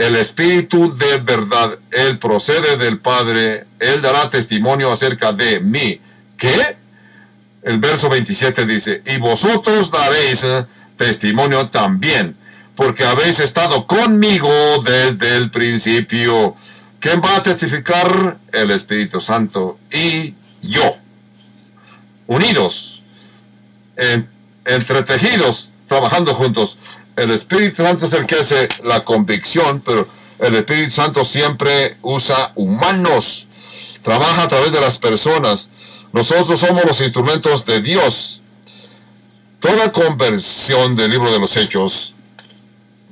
el 0.00 0.16
Espíritu 0.16 0.96
de 0.96 1.18
verdad, 1.18 1.78
Él 1.90 2.18
procede 2.18 2.78
del 2.78 3.00
Padre, 3.00 3.66
Él 3.78 4.00
dará 4.00 4.30
testimonio 4.30 4.90
acerca 4.90 5.30
de 5.30 5.60
mí. 5.60 6.00
¿Qué? 6.38 6.78
El 7.62 7.78
verso 7.80 8.08
27 8.08 8.64
dice, 8.64 9.02
y 9.04 9.18
vosotros 9.18 9.90
daréis 9.90 10.46
testimonio 10.96 11.68
también, 11.68 12.34
porque 12.74 13.04
habéis 13.04 13.40
estado 13.40 13.86
conmigo 13.86 14.50
desde 14.82 15.36
el 15.36 15.50
principio. 15.50 16.56
¿Quién 16.98 17.20
va 17.22 17.36
a 17.36 17.42
testificar? 17.42 18.38
El 18.52 18.70
Espíritu 18.70 19.20
Santo. 19.20 19.78
Y 19.92 20.34
yo, 20.62 20.94
unidos, 22.26 23.02
entretejidos, 24.64 25.72
trabajando 25.86 26.32
juntos. 26.32 26.78
El 27.20 27.32
Espíritu 27.32 27.82
Santo 27.82 28.06
es 28.06 28.14
el 28.14 28.26
que 28.26 28.36
hace 28.36 28.66
la 28.82 29.04
convicción, 29.04 29.82
pero 29.84 30.08
el 30.38 30.54
Espíritu 30.54 30.92
Santo 30.92 31.22
siempre 31.22 31.98
usa 32.00 32.52
humanos, 32.54 33.46
trabaja 34.00 34.44
a 34.44 34.48
través 34.48 34.72
de 34.72 34.80
las 34.80 34.96
personas. 34.96 35.68
Nosotros 36.14 36.58
somos 36.58 36.82
los 36.86 36.98
instrumentos 37.02 37.66
de 37.66 37.82
Dios. 37.82 38.40
Toda 39.58 39.92
conversión 39.92 40.96
del 40.96 41.10
libro 41.10 41.30
de 41.30 41.38
los 41.38 41.54
Hechos 41.58 42.14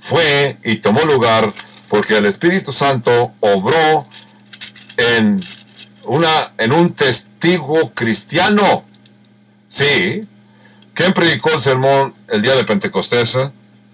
fue 0.00 0.56
y 0.64 0.76
tomó 0.76 1.02
lugar 1.02 1.52
porque 1.90 2.16
el 2.16 2.24
Espíritu 2.24 2.72
Santo 2.72 3.32
obró 3.40 4.06
en 4.96 5.38
una, 6.04 6.52
en 6.56 6.72
un 6.72 6.94
testigo 6.94 7.92
cristiano. 7.94 8.86
Sí. 9.68 10.26
¿Quién 10.94 11.12
predicó 11.12 11.50
el 11.50 11.60
sermón 11.60 12.14
el 12.28 12.40
día 12.40 12.56
de 12.56 12.64
Pentecostés? 12.64 13.36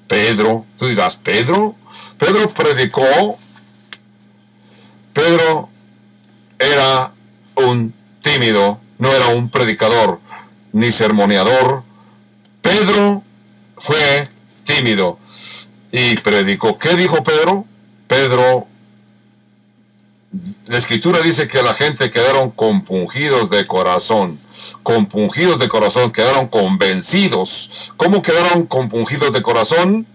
Pedro. 0.09 0.65
Tú 0.79 0.87
dirás, 0.87 1.17
¿Pedro? 1.17 1.75
Pedro 2.19 2.49
predicó. 2.51 3.39
Pedro 5.13 5.69
era 6.59 7.13
un 7.57 7.95
tímido, 8.23 8.81
no 8.99 9.13
era 9.13 9.29
un 9.29 9.49
predicador 9.49 10.21
ni 10.73 10.91
sermoneador. 10.91 11.83
Pedro 12.63 13.23
fue 13.77 14.29
tímido 14.65 15.19
y 15.93 16.17
predicó. 16.17 16.79
¿Qué 16.79 16.97
dijo 16.97 17.23
Pedro? 17.23 17.65
Pedro 18.09 18.67
la 20.67 20.79
escritura 20.79 21.21
dice 21.21 21.47
que 21.47 21.63
la 21.63 21.75
gente 21.75 22.11
quedaron 22.11 22.51
compungidos 22.51 23.51
de 23.51 23.67
corazón. 23.67 24.41
Compungidos 24.83 25.59
de 25.59 25.69
corazón, 25.69 26.13
quedaron 26.13 26.49
convencidos. 26.49 27.93
¿Cómo 27.97 28.23
quedaron 28.23 28.67
compungidos 28.67 29.33
de 29.33 29.43
corazón? 29.43 30.07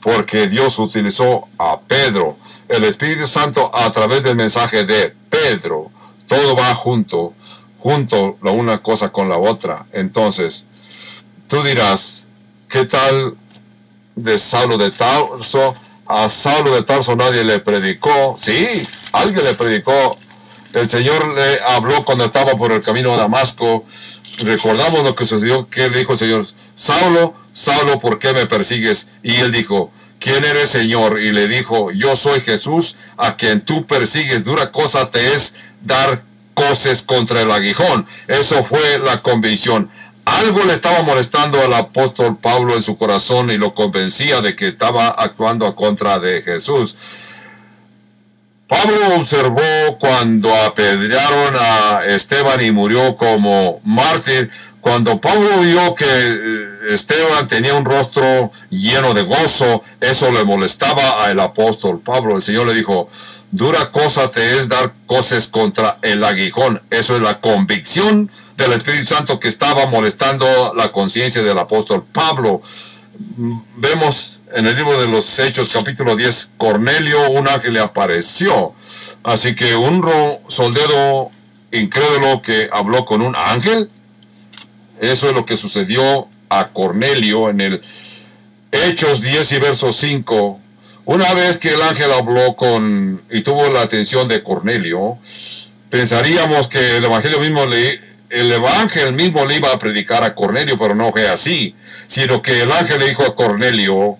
Porque 0.00 0.48
Dios 0.48 0.78
utilizó 0.78 1.48
a 1.58 1.80
Pedro, 1.80 2.36
el 2.68 2.84
Espíritu 2.84 3.26
Santo 3.26 3.74
a 3.74 3.90
través 3.92 4.22
del 4.22 4.36
mensaje 4.36 4.84
de 4.84 5.14
Pedro. 5.28 5.90
Todo 6.26 6.54
va 6.54 6.74
junto, 6.74 7.34
junto 7.78 8.38
la 8.42 8.50
una 8.50 8.78
cosa 8.78 9.10
con 9.10 9.28
la 9.28 9.38
otra. 9.38 9.86
Entonces, 9.92 10.66
tú 11.48 11.62
dirás, 11.62 12.28
¿qué 12.68 12.84
tal 12.84 13.36
de 14.14 14.38
Saulo 14.38 14.78
de 14.78 14.90
Tarso? 14.90 15.74
a 16.08 16.28
Saulo 16.30 16.74
de 16.74 16.82
Tarso 16.82 17.14
nadie 17.14 17.44
le 17.44 17.60
predicó. 17.60 18.34
Sí, 18.40 18.86
alguien 19.12 19.44
le 19.44 19.54
predicó. 19.54 20.16
El 20.74 20.88
Señor 20.88 21.34
le 21.34 21.60
habló 21.60 22.04
cuando 22.04 22.24
estaba 22.24 22.54
por 22.54 22.72
el 22.72 22.82
camino 22.82 23.14
a 23.14 23.16
Damasco. 23.16 23.84
Recordamos 24.38 25.02
lo 25.02 25.14
que 25.14 25.24
sucedió, 25.24 25.68
que 25.68 25.88
le 25.88 25.98
dijo 25.98 26.12
el 26.12 26.18
Señor, 26.18 26.44
Saulo, 26.74 27.34
Saulo, 27.52 27.98
¿por 27.98 28.18
qué 28.18 28.32
me 28.32 28.46
persigues? 28.46 29.10
Y 29.22 29.36
él 29.36 29.50
dijo, 29.50 29.90
¿quién 30.20 30.44
eres 30.44 30.70
Señor? 30.70 31.20
Y 31.20 31.32
le 31.32 31.48
dijo, 31.48 31.90
yo 31.90 32.16
soy 32.16 32.40
Jesús, 32.40 32.96
a 33.16 33.36
quien 33.36 33.62
tú 33.62 33.86
persigues. 33.86 34.44
Dura 34.44 34.70
cosa 34.70 35.10
te 35.10 35.34
es 35.34 35.54
dar 35.82 36.22
coces 36.54 37.02
contra 37.02 37.42
el 37.42 37.50
aguijón. 37.50 38.06
Eso 38.26 38.64
fue 38.64 38.98
la 38.98 39.22
convicción. 39.22 39.90
Algo 40.24 40.64
le 40.64 40.74
estaba 40.74 41.02
molestando 41.02 41.62
al 41.62 41.72
apóstol 41.72 42.36
Pablo 42.36 42.74
en 42.74 42.82
su 42.82 42.98
corazón 42.98 43.50
y 43.50 43.56
lo 43.56 43.74
convencía 43.74 44.42
de 44.42 44.54
que 44.56 44.68
estaba 44.68 45.08
actuando 45.08 45.66
a 45.66 45.74
contra 45.74 46.18
de 46.18 46.42
Jesús. 46.42 46.96
Pablo 48.68 49.16
observó 49.16 49.98
cuando 49.98 50.54
apedrearon 50.54 51.56
a 51.58 52.04
Esteban 52.04 52.60
y 52.60 52.70
murió 52.70 53.16
como 53.16 53.80
mártir. 53.82 54.50
Cuando 54.82 55.18
Pablo 55.20 55.60
vio 55.60 55.94
que 55.94 56.04
eh, 56.06 56.68
Esteban 56.90 57.48
tenía 57.48 57.74
un 57.74 57.86
rostro 57.86 58.52
lleno 58.68 59.14
de 59.14 59.22
gozo, 59.22 59.82
eso 60.00 60.30
le 60.30 60.44
molestaba 60.44 61.24
al 61.24 61.40
apóstol 61.40 62.00
Pablo. 62.00 62.36
El 62.36 62.42
Señor 62.42 62.66
le 62.66 62.74
dijo, 62.74 63.08
dura 63.50 63.90
cosa 63.90 64.30
te 64.30 64.58
es 64.58 64.68
dar 64.68 64.92
cosas 65.06 65.48
contra 65.48 65.96
el 66.02 66.22
aguijón. 66.22 66.82
Eso 66.90 67.16
es 67.16 67.22
la 67.22 67.40
convicción 67.40 68.30
del 68.58 68.74
Espíritu 68.74 69.06
Santo 69.06 69.40
que 69.40 69.48
estaba 69.48 69.86
molestando 69.86 70.74
la 70.76 70.92
conciencia 70.92 71.42
del 71.42 71.58
apóstol 71.58 72.04
Pablo 72.12 72.60
vemos 73.76 74.42
en 74.54 74.66
el 74.66 74.76
libro 74.76 75.00
de 75.00 75.08
los 75.08 75.38
Hechos 75.38 75.70
capítulo 75.72 76.16
10, 76.16 76.52
Cornelio, 76.56 77.30
un 77.30 77.48
ángel 77.48 77.74
le 77.74 77.80
apareció. 77.80 78.74
Así 79.22 79.54
que 79.54 79.74
un 79.74 80.04
soldado 80.48 81.30
incrédulo 81.72 82.40
que 82.42 82.68
habló 82.72 83.04
con 83.04 83.22
un 83.22 83.34
ángel, 83.36 83.90
eso 85.00 85.28
es 85.28 85.34
lo 85.34 85.44
que 85.44 85.56
sucedió 85.56 86.28
a 86.48 86.68
Cornelio 86.68 87.50
en 87.50 87.60
el 87.60 87.82
Hechos 88.70 89.20
10 89.20 89.52
y 89.52 89.58
verso 89.58 89.92
5. 89.92 90.60
Una 91.06 91.34
vez 91.34 91.58
que 91.58 91.74
el 91.74 91.82
ángel 91.82 92.12
habló 92.12 92.54
con 92.54 93.22
y 93.30 93.40
tuvo 93.42 93.68
la 93.68 93.82
atención 93.82 94.28
de 94.28 94.42
Cornelio, 94.42 95.18
pensaríamos 95.90 96.68
que 96.68 96.98
el 96.98 97.04
Evangelio 97.04 97.40
mismo 97.40 97.66
le, 97.66 98.00
el 98.30 98.52
ángel 98.66 99.12
mismo 99.12 99.44
le 99.46 99.56
iba 99.56 99.72
a 99.72 99.78
predicar 99.78 100.22
a 100.22 100.34
Cornelio, 100.34 100.78
pero 100.78 100.94
no 100.94 101.10
fue 101.12 101.28
así, 101.28 101.74
sino 102.06 102.42
que 102.42 102.62
el 102.62 102.72
ángel 102.72 103.00
le 103.00 103.08
dijo 103.08 103.24
a 103.24 103.34
Cornelio, 103.34 104.18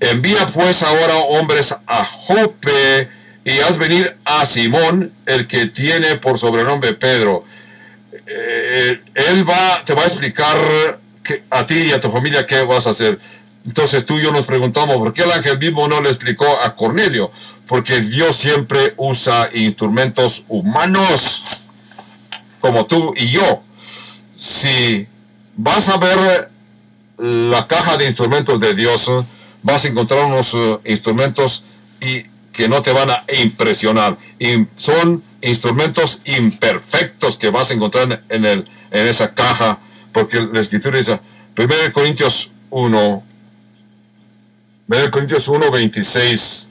envía 0.00 0.46
pues 0.46 0.82
ahora 0.82 1.16
hombres 1.16 1.74
a 1.86 2.04
Jope 2.04 3.08
y 3.44 3.58
haz 3.60 3.78
venir 3.78 4.16
a 4.24 4.44
Simón, 4.44 5.12
el 5.26 5.46
que 5.46 5.66
tiene 5.66 6.16
por 6.16 6.38
sobrenombre 6.38 6.94
Pedro. 6.94 7.44
Eh, 8.26 9.00
él 9.14 9.48
va, 9.48 9.82
te 9.84 9.94
va 9.94 10.02
a 10.02 10.06
explicar 10.06 10.98
que, 11.22 11.44
a 11.50 11.64
ti 11.64 11.74
y 11.74 11.92
a 11.92 12.00
tu 12.00 12.10
familia 12.10 12.44
qué 12.44 12.62
vas 12.62 12.86
a 12.86 12.90
hacer. 12.90 13.18
Entonces 13.64 14.04
tú 14.04 14.18
y 14.18 14.22
yo 14.22 14.32
nos 14.32 14.46
preguntamos, 14.46 14.96
¿por 14.96 15.12
qué 15.12 15.22
el 15.22 15.32
ángel 15.32 15.58
mismo 15.58 15.88
no 15.88 16.00
le 16.00 16.10
explicó 16.10 16.46
a 16.62 16.74
Cornelio? 16.74 17.30
Porque 17.66 18.00
Dios 18.00 18.36
siempre 18.36 18.94
usa 18.96 19.50
instrumentos 19.52 20.44
humanos 20.48 21.67
como 22.60 22.86
tú 22.86 23.14
y 23.16 23.28
yo. 23.28 23.62
Si 24.34 25.06
vas 25.56 25.88
a 25.88 25.96
ver 25.96 26.50
la 27.18 27.66
caja 27.66 27.96
de 27.96 28.06
instrumentos 28.06 28.60
de 28.60 28.74
Dios, 28.74 29.10
vas 29.62 29.84
a 29.84 29.88
encontrar 29.88 30.24
unos 30.24 30.54
eh, 30.54 30.78
instrumentos 30.84 31.64
y 32.00 32.22
que 32.52 32.68
no 32.68 32.82
te 32.82 32.92
van 32.92 33.10
a 33.10 33.24
impresionar. 33.40 34.16
Y 34.38 34.66
son 34.76 35.22
instrumentos 35.42 36.20
imperfectos 36.24 37.36
que 37.36 37.50
vas 37.50 37.70
a 37.70 37.74
encontrar 37.74 38.22
en, 38.28 38.44
el, 38.44 38.68
en 38.90 39.06
esa 39.06 39.34
caja, 39.34 39.78
porque 40.12 40.40
la 40.40 40.60
escritura 40.60 40.98
dice, 40.98 41.20
1 41.56 41.68
Corintios 41.92 42.50
1, 42.70 43.24
1 44.88 45.10
Corintios 45.10 45.48
1, 45.48 45.70
26, 45.70 46.68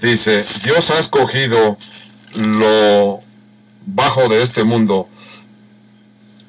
dice, 0.00 0.44
Dios 0.64 0.90
ha 0.90 0.98
escogido 0.98 1.76
lo 2.34 3.20
bajo 3.86 4.28
de 4.28 4.42
este 4.42 4.64
mundo 4.64 5.08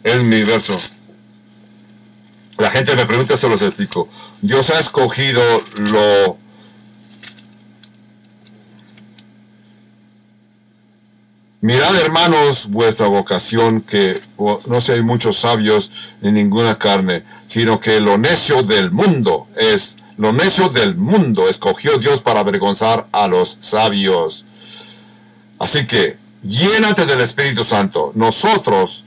es 0.04 0.24
mi 0.24 0.44
verso. 0.44 0.78
La 2.58 2.70
gente 2.70 2.96
me 2.96 3.06
pregunta, 3.06 3.36
se 3.36 3.50
los 3.50 3.62
explico. 3.62 4.08
Dios 4.42 4.70
ha 4.70 4.80
escogido 4.80 5.42
lo 5.78 6.38
Mirad, 11.64 11.96
hermanos, 11.96 12.68
vuestra 12.70 13.08
vocación, 13.08 13.80
que 13.84 14.20
no 14.38 14.80
hay 14.86 15.02
muchos 15.02 15.38
sabios 15.38 16.14
en 16.22 16.34
ninguna 16.34 16.78
carne, 16.78 17.24
sino 17.46 17.80
que 17.80 18.02
lo 18.02 18.18
necio 18.18 18.64
del 18.64 18.92
mundo 18.92 19.48
es, 19.56 19.96
lo 20.18 20.34
necio 20.34 20.68
del 20.68 20.96
mundo 20.96 21.48
escogió 21.48 21.98
Dios 22.00 22.20
para 22.20 22.42
avergonzar 22.42 23.08
a 23.14 23.30
los 23.30 23.56
sabios. 23.62 24.46
Así 25.58 25.88
que, 25.88 26.18
llénate 26.44 27.06
del 27.06 27.22
Espíritu 27.22 27.64
Santo. 27.64 28.12
Nosotros 28.16 29.04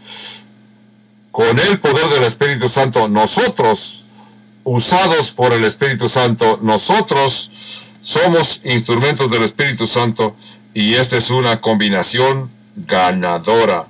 con 1.36 1.58
el 1.58 1.78
poder 1.80 2.08
del 2.08 2.24
Espíritu 2.24 2.66
Santo, 2.66 3.08
nosotros, 3.08 4.06
usados 4.64 5.32
por 5.32 5.52
el 5.52 5.64
Espíritu 5.64 6.08
Santo, 6.08 6.58
nosotros 6.62 7.50
somos 8.00 8.62
instrumentos 8.64 9.30
del 9.30 9.42
Espíritu 9.42 9.86
Santo 9.86 10.34
y 10.72 10.94
esta 10.94 11.18
es 11.18 11.28
una 11.28 11.60
combinación 11.60 12.50
ganadora. 12.74 13.86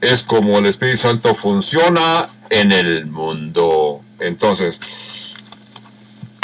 Es 0.00 0.22
como 0.22 0.58
el 0.58 0.64
Espíritu 0.64 0.96
Santo 0.96 1.34
funciona 1.34 2.30
en 2.48 2.72
el 2.72 3.04
mundo. 3.04 4.00
Entonces, 4.18 4.80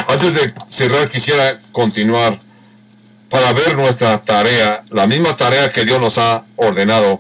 antes 0.07 0.35
de 0.35 0.53
cerrar, 0.67 1.09
quisiera 1.09 1.63
continuar 1.73 2.41
para 3.33 3.55
ver 3.55 3.75
nuestra 3.77 4.23
tarea, 4.23 4.85
la 4.91 5.07
misma 5.07 5.35
tarea 5.35 5.73
que 5.73 5.87
Dios 5.87 5.99
nos 5.99 6.19
ha 6.19 6.45
ordenado, 6.57 7.19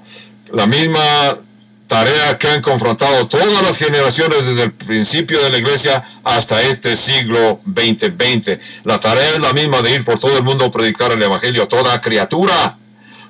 la 0.53 0.67
misma 0.67 1.39
tarea 1.87 2.37
que 2.37 2.49
han 2.49 2.61
confrontado 2.61 3.27
todas 3.29 3.63
las 3.63 3.79
generaciones 3.79 4.45
desde 4.45 4.65
el 4.65 4.73
principio 4.73 5.43
de 5.43 5.49
la 5.49 5.57
iglesia 5.57 6.05
hasta 6.23 6.61
este 6.61 6.97
siglo 6.97 7.61
2020. 7.65 8.61
La 8.85 9.01
tarea 9.01 9.31
es 9.31 9.41
la 9.41 9.55
misma 9.55 9.81
de 9.81 9.95
ir 9.95 10.05
por 10.05 10.19
todo 10.19 10.37
el 10.37 10.43
mundo 10.43 10.67
a 10.67 10.71
predicar 10.71 11.13
el 11.13 11.23
Evangelio 11.23 11.63
a 11.63 11.69
toda 11.69 11.99
criatura. 12.03 12.77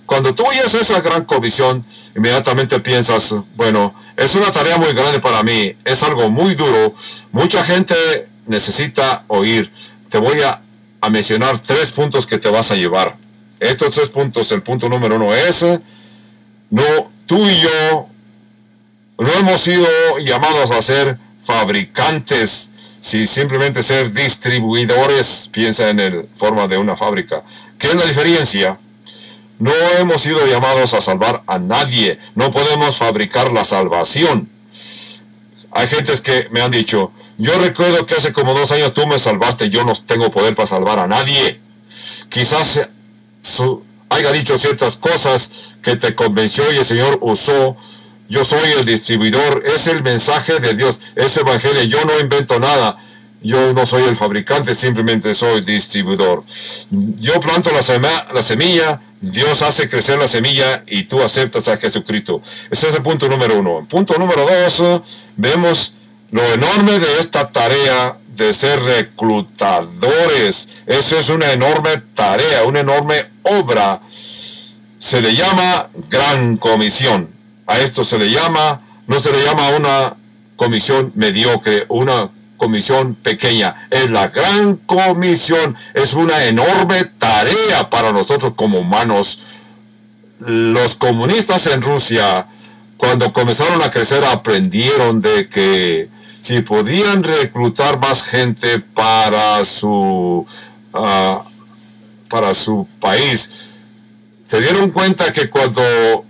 Cuando 0.04 0.34
tú 0.34 0.44
oyes 0.44 0.74
esa 0.74 1.00
gran 1.00 1.24
comisión, 1.24 1.84
inmediatamente 2.16 2.80
piensas, 2.80 3.32
bueno, 3.54 3.94
es 4.16 4.34
una 4.34 4.50
tarea 4.50 4.76
muy 4.76 4.92
grande 4.92 5.20
para 5.20 5.44
mí, 5.44 5.76
es 5.84 6.02
algo 6.02 6.30
muy 6.30 6.56
duro, 6.56 6.92
mucha 7.30 7.62
gente 7.62 8.26
necesita 8.48 9.22
oír. 9.28 9.70
Te 10.08 10.18
voy 10.18 10.40
a, 10.40 10.60
a 11.02 11.10
mencionar 11.10 11.58
tres 11.58 11.90
puntos 11.90 12.26
que 12.26 12.38
te 12.38 12.48
vas 12.48 12.70
a 12.70 12.76
llevar. 12.76 13.16
Estos 13.58 13.90
tres 13.90 14.08
puntos, 14.08 14.50
el 14.52 14.62
punto 14.62 14.88
número 14.88 15.16
uno 15.16 15.34
es, 15.34 15.62
no, 16.70 16.82
tú 17.26 17.44
y 17.48 17.60
yo 17.60 18.06
no 19.18 19.32
hemos 19.32 19.60
sido 19.60 19.86
llamados 20.20 20.70
a 20.70 20.80
ser 20.80 21.18
fabricantes, 21.42 22.70
si 23.00 23.26
simplemente 23.26 23.82
ser 23.82 24.12
distribuidores, 24.12 25.50
piensa 25.52 25.90
en 25.90 25.98
el 25.98 26.28
forma 26.36 26.68
de 26.68 26.78
una 26.78 26.94
fábrica. 26.94 27.42
¿Qué 27.78 27.88
es 27.88 27.96
la 27.96 28.06
diferencia? 28.06 28.78
No 29.58 29.72
hemos 29.98 30.22
sido 30.22 30.46
llamados 30.46 30.94
a 30.94 31.00
salvar 31.00 31.42
a 31.48 31.58
nadie, 31.58 32.20
no 32.36 32.52
podemos 32.52 32.96
fabricar 32.96 33.52
la 33.52 33.64
salvación. 33.64 34.48
Hay 35.72 35.86
gentes 35.86 36.20
que 36.20 36.48
me 36.50 36.60
han 36.60 36.70
dicho, 36.70 37.12
yo 37.38 37.58
recuerdo 37.58 38.04
que 38.04 38.14
hace 38.14 38.32
como 38.32 38.52
dos 38.54 38.70
años 38.72 38.92
tú 38.92 39.06
me 39.06 39.18
salvaste, 39.18 39.70
yo 39.70 39.84
no 39.84 39.94
tengo 39.94 40.30
poder 40.30 40.54
para 40.54 40.66
salvar 40.66 40.98
a 40.98 41.06
nadie. 41.06 41.60
Quizás 42.28 42.88
su, 43.40 43.82
haya 44.10 44.32
dicho 44.32 44.58
ciertas 44.58 44.96
cosas 44.96 45.76
que 45.82 45.96
te 45.96 46.14
convenció 46.14 46.70
y 46.72 46.76
el 46.76 46.84
Señor 46.84 47.18
usó 47.22 47.76
yo 48.32 48.44
soy 48.44 48.70
el 48.72 48.86
distribuidor, 48.86 49.62
es 49.66 49.86
el 49.88 50.02
mensaje 50.02 50.58
de 50.58 50.72
Dios, 50.72 51.02
es 51.16 51.36
evangelio, 51.36 51.82
yo 51.82 52.02
no 52.06 52.18
invento 52.18 52.58
nada. 52.58 52.96
Yo 53.42 53.72
no 53.72 53.86
soy 53.86 54.04
el 54.04 54.16
fabricante, 54.16 54.74
simplemente 54.74 55.34
soy 55.34 55.62
distribuidor. 55.62 56.44
Yo 56.90 57.40
planto 57.40 57.70
la, 57.72 58.26
la 58.32 58.42
semilla, 58.42 59.00
Dios 59.20 59.62
hace 59.62 59.88
crecer 59.88 60.18
la 60.18 60.28
semilla 60.28 60.84
y 60.86 61.04
tú 61.04 61.22
aceptas 61.22 61.68
a 61.68 61.76
Jesucristo. 61.76 62.42
Ese 62.70 62.88
es 62.88 62.94
el 62.94 63.02
punto 63.02 63.28
número 63.28 63.58
uno. 63.58 63.86
Punto 63.88 64.14
número 64.18 64.46
dos, 64.46 65.02
vemos 65.36 65.94
lo 66.30 66.42
enorme 66.52 66.98
de 66.98 67.18
esta 67.18 67.50
tarea 67.50 68.18
de 68.36 68.52
ser 68.52 68.82
reclutadores. 68.82 70.82
Eso 70.86 71.18
es 71.18 71.28
una 71.28 71.52
enorme 71.52 72.02
tarea, 72.14 72.64
una 72.64 72.80
enorme 72.80 73.26
obra. 73.42 74.00
Se 74.98 75.20
le 75.20 75.34
llama 75.34 75.88
gran 76.08 76.56
comisión. 76.56 77.28
A 77.66 77.78
esto 77.78 78.04
se 78.04 78.18
le 78.18 78.30
llama, 78.30 78.80
no 79.06 79.20
se 79.20 79.30
le 79.30 79.44
llama 79.44 79.70
una 79.70 80.16
comisión 80.56 81.12
mediocre, 81.14 81.84
una 81.88 82.30
comisión 82.62 83.16
pequeña. 83.16 83.74
Es 83.90 84.12
la 84.12 84.28
gran 84.28 84.76
comisión, 84.76 85.74
es 85.94 86.14
una 86.14 86.44
enorme 86.44 87.06
tarea 87.18 87.90
para 87.90 88.12
nosotros 88.12 88.52
como 88.54 88.78
humanos. 88.78 89.40
Los 90.38 90.94
comunistas 90.94 91.66
en 91.66 91.82
Rusia, 91.82 92.46
cuando 92.96 93.32
comenzaron 93.32 93.82
a 93.82 93.90
crecer, 93.90 94.24
aprendieron 94.24 95.20
de 95.20 95.48
que 95.48 96.08
si 96.40 96.60
podían 96.60 97.24
reclutar 97.24 97.98
más 97.98 98.22
gente 98.22 98.78
para 98.78 99.64
su, 99.64 100.46
ah, 100.94 101.44
para 102.28 102.54
su 102.54 102.86
país, 103.00 103.71
se 104.52 104.60
dieron 104.60 104.90
cuenta 104.90 105.32
que 105.32 105.48
cuando 105.48 105.82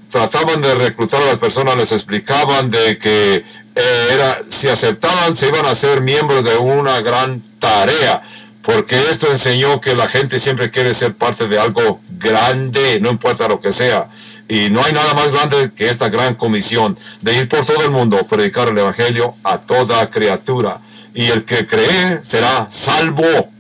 trataban 0.09 0.63
de 0.63 0.77
reclutar 0.77 1.21
a 1.23 1.27
las 1.27 1.39
personas, 1.39 1.77
les 1.77 1.91
explicaban 1.91 2.71
de 2.71 2.97
que 2.97 3.43
eh, 3.75 4.09
era, 4.13 4.39
si 4.49 4.69
aceptaban, 4.69 5.35
se 5.35 5.49
iban 5.49 5.67
a 5.67 5.75
ser 5.75 6.03
miembros 6.03 6.45
de 6.45 6.57
una 6.57 7.01
gran 7.01 7.43
tarea. 7.59 8.23
porque 8.63 9.11
esto 9.11 9.29
enseñó 9.29 9.81
que 9.81 9.97
la 9.97 10.07
gente 10.07 10.39
siempre 10.39 10.71
quiere 10.71 10.95
ser 10.95 11.17
parte 11.17 11.49
de 11.49 11.59
algo 11.59 12.01
grande, 12.11 13.01
no 13.01 13.11
importa 13.11 13.49
lo 13.49 13.59
que 13.59 13.73
sea. 13.73 14.09
Y 14.49 14.71
no 14.71 14.85
hay 14.85 14.93
nada 14.93 15.15
más 15.15 15.33
grande 15.33 15.73
que 15.75 15.89
esta 15.89 16.09
gran 16.09 16.37
comisión 16.37 16.97
de 17.23 17.35
ir 17.35 17.49
por 17.49 17.67
todo 17.67 17.83
el 17.83 17.91
mundo, 17.91 18.25
predicar 18.29 18.69
el 18.69 18.79
Evangelio 18.79 19.35
a 19.43 19.61
toda 19.61 20.09
criatura. 20.09 20.81
Y 21.13 21.25
el 21.25 21.45
que 21.45 21.67
cree 21.67 22.25
será 22.25 22.69
salvo. 22.71 23.51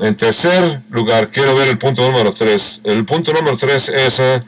En 0.00 0.16
tercer 0.16 0.80
lugar, 0.88 1.30
quiero 1.30 1.54
ver 1.54 1.68
el 1.68 1.76
punto 1.76 2.02
número 2.02 2.32
tres. 2.32 2.80
El 2.84 3.04
punto 3.04 3.34
número 3.34 3.58
tres 3.58 3.90
es 3.90 4.18
eh, 4.18 4.42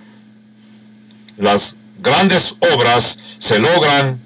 las 1.37 1.77
grandes 1.99 2.57
obras 2.75 3.19
se 3.39 3.59
logran 3.59 4.19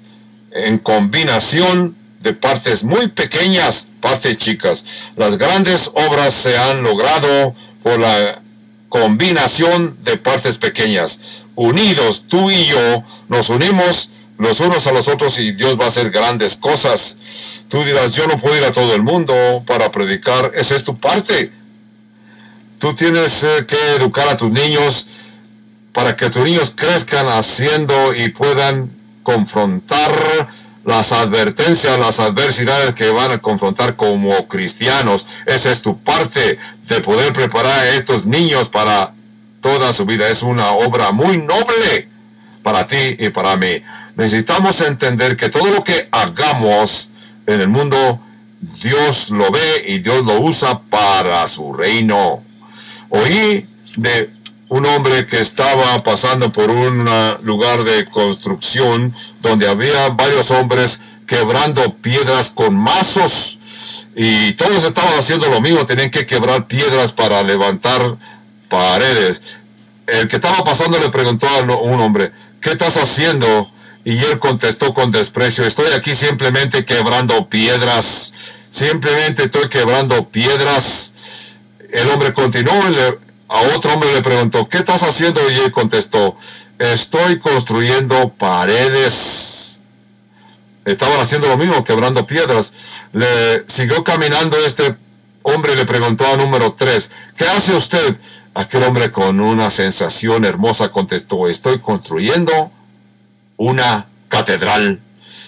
en 0.51 0.77
combinación 0.77 1.97
de 2.21 2.33
partes 2.33 2.85
muy 2.85 3.09
pequeñas, 3.09 3.89
partes 3.99 4.37
chicas. 4.37 4.85
Las 5.17 5.37
grandes 5.37 5.91
obras 5.93 6.33
se 6.33 6.57
han 6.57 6.81
logrado 6.81 7.53
por 7.83 7.99
la 7.99 8.41
combinación 8.87 9.97
de 10.03 10.15
partes 10.15 10.57
pequeñas. 10.57 11.45
Unidos, 11.55 12.23
tú 12.29 12.49
y 12.49 12.67
yo, 12.67 13.03
nos 13.27 13.49
unimos 13.49 14.11
los 14.37 14.59
unos 14.59 14.85
a 14.87 14.91
los 14.91 15.07
otros 15.07 15.39
y 15.39 15.51
Dios 15.51 15.79
va 15.79 15.85
a 15.85 15.87
hacer 15.87 16.11
grandes 16.11 16.55
cosas. 16.55 17.17
Tú 17.69 17.83
dirás, 17.83 18.13
yo 18.13 18.27
no 18.27 18.39
puedo 18.39 18.55
ir 18.55 18.63
a 18.63 18.71
todo 18.71 18.93
el 18.93 19.01
mundo 19.01 19.63
para 19.65 19.91
predicar. 19.91 20.51
Esa 20.55 20.75
es 20.75 20.83
tu 20.83 20.95
parte. 20.95 21.51
Tú 22.79 22.93
tienes 22.93 23.43
eh, 23.43 23.65
que 23.67 23.95
educar 23.95 24.27
a 24.27 24.37
tus 24.37 24.51
niños 24.51 25.07
para 25.91 26.15
que 26.15 26.29
tus 26.29 26.43
niños 26.43 26.71
crezcan 26.75 27.27
haciendo 27.27 28.13
y 28.13 28.29
puedan 28.29 28.91
confrontar 29.23 30.47
las 30.85 31.11
advertencias, 31.11 31.99
las 31.99 32.19
adversidades 32.19 32.93
que 32.93 33.09
van 33.09 33.31
a 33.31 33.39
confrontar 33.39 33.95
como 33.95 34.47
cristianos. 34.47 35.25
Esa 35.47 35.71
es 35.71 35.81
tu 35.81 35.97
parte 35.97 36.59
de 36.87 37.01
poder 37.01 37.33
preparar 37.33 37.79
a 37.79 37.89
estos 37.95 38.27
niños 38.27 38.69
para 38.69 39.13
toda 39.59 39.91
su 39.91 40.05
vida. 40.05 40.29
Es 40.29 40.43
una 40.43 40.71
obra 40.71 41.11
muy 41.11 41.39
noble 41.39 42.07
para 42.67 42.85
ti 42.85 43.15
y 43.17 43.29
para 43.29 43.55
mí. 43.55 43.81
Necesitamos 44.17 44.81
entender 44.81 45.37
que 45.37 45.47
todo 45.47 45.67
lo 45.67 45.81
que 45.85 46.09
hagamos 46.11 47.09
en 47.45 47.61
el 47.61 47.69
mundo, 47.69 48.19
Dios 48.83 49.29
lo 49.29 49.49
ve 49.51 49.85
y 49.87 49.99
Dios 49.99 50.25
lo 50.25 50.41
usa 50.41 50.81
para 50.81 51.47
su 51.47 51.71
reino. 51.73 52.43
Oí 53.07 53.65
de 53.95 54.31
un 54.67 54.85
hombre 54.85 55.25
que 55.25 55.39
estaba 55.39 56.03
pasando 56.03 56.51
por 56.51 56.69
un 56.69 57.09
lugar 57.43 57.85
de 57.85 58.03
construcción 58.07 59.15
donde 59.39 59.69
había 59.69 60.09
varios 60.09 60.51
hombres 60.51 60.99
quebrando 61.25 61.93
piedras 61.93 62.49
con 62.49 62.75
mazos 62.75 63.59
y 64.13 64.51
todos 64.55 64.83
estaban 64.83 65.17
haciendo 65.17 65.47
lo 65.47 65.61
mismo, 65.61 65.85
tenían 65.85 66.11
que 66.11 66.25
quebrar 66.25 66.67
piedras 66.67 67.13
para 67.13 67.41
levantar 67.43 68.17
paredes. 68.67 69.41
El 70.07 70.29
que 70.29 70.37
estaba 70.37 70.63
pasando 70.63 70.97
le 70.99 71.09
preguntó 71.09 71.49
a 71.49 71.59
un 71.59 71.99
hombre, 71.99 72.31
¿qué 72.61 72.71
estás 72.71 72.95
haciendo? 72.95 73.69
Y 74.05 74.17
él 74.19 74.39
contestó 74.39 74.93
con 74.93 75.11
desprecio, 75.11 75.65
estoy 75.65 75.91
aquí 75.91 76.15
simplemente 76.15 76.85
quebrando 76.85 77.49
piedras, 77.49 78.33
simplemente 78.71 79.43
estoy 79.43 79.67
quebrando 79.67 80.29
piedras. 80.29 81.57
El 81.91 82.09
hombre 82.09 82.31
continuó 82.31 82.87
y 82.87 82.95
le, 82.95 83.17
a 83.49 83.61
otro 83.75 83.93
hombre 83.93 84.13
le 84.13 84.21
preguntó, 84.21 84.65
¿qué 84.69 84.77
estás 84.77 85.03
haciendo? 85.03 85.41
Y 85.51 85.55
él 85.55 85.71
contestó, 85.71 86.37
estoy 86.79 87.37
construyendo 87.39 88.29
paredes. 88.29 89.81
Estaban 90.85 91.19
haciendo 91.19 91.47
lo 91.47 91.57
mismo, 91.57 91.83
quebrando 91.83 92.25
piedras. 92.25 93.07
Le 93.11 93.65
siguió 93.67 94.05
caminando 94.05 94.57
este 94.57 94.95
hombre 95.43 95.75
le 95.75 95.85
preguntó 95.85 96.27
a 96.27 96.35
número 96.35 96.73
tres, 96.73 97.09
¿qué 97.35 97.45
hace 97.45 97.73
usted? 97.73 98.17
Aquel 98.57 98.81
hombre 98.81 99.11
con 99.11 99.39
una 99.39 99.69
sensación 99.69 100.43
hermosa 100.43 100.89
contestó, 100.89 101.47
estoy 101.47 101.77
construyendo 101.77 102.71
una 103.55 104.07
catedral. 104.29 104.99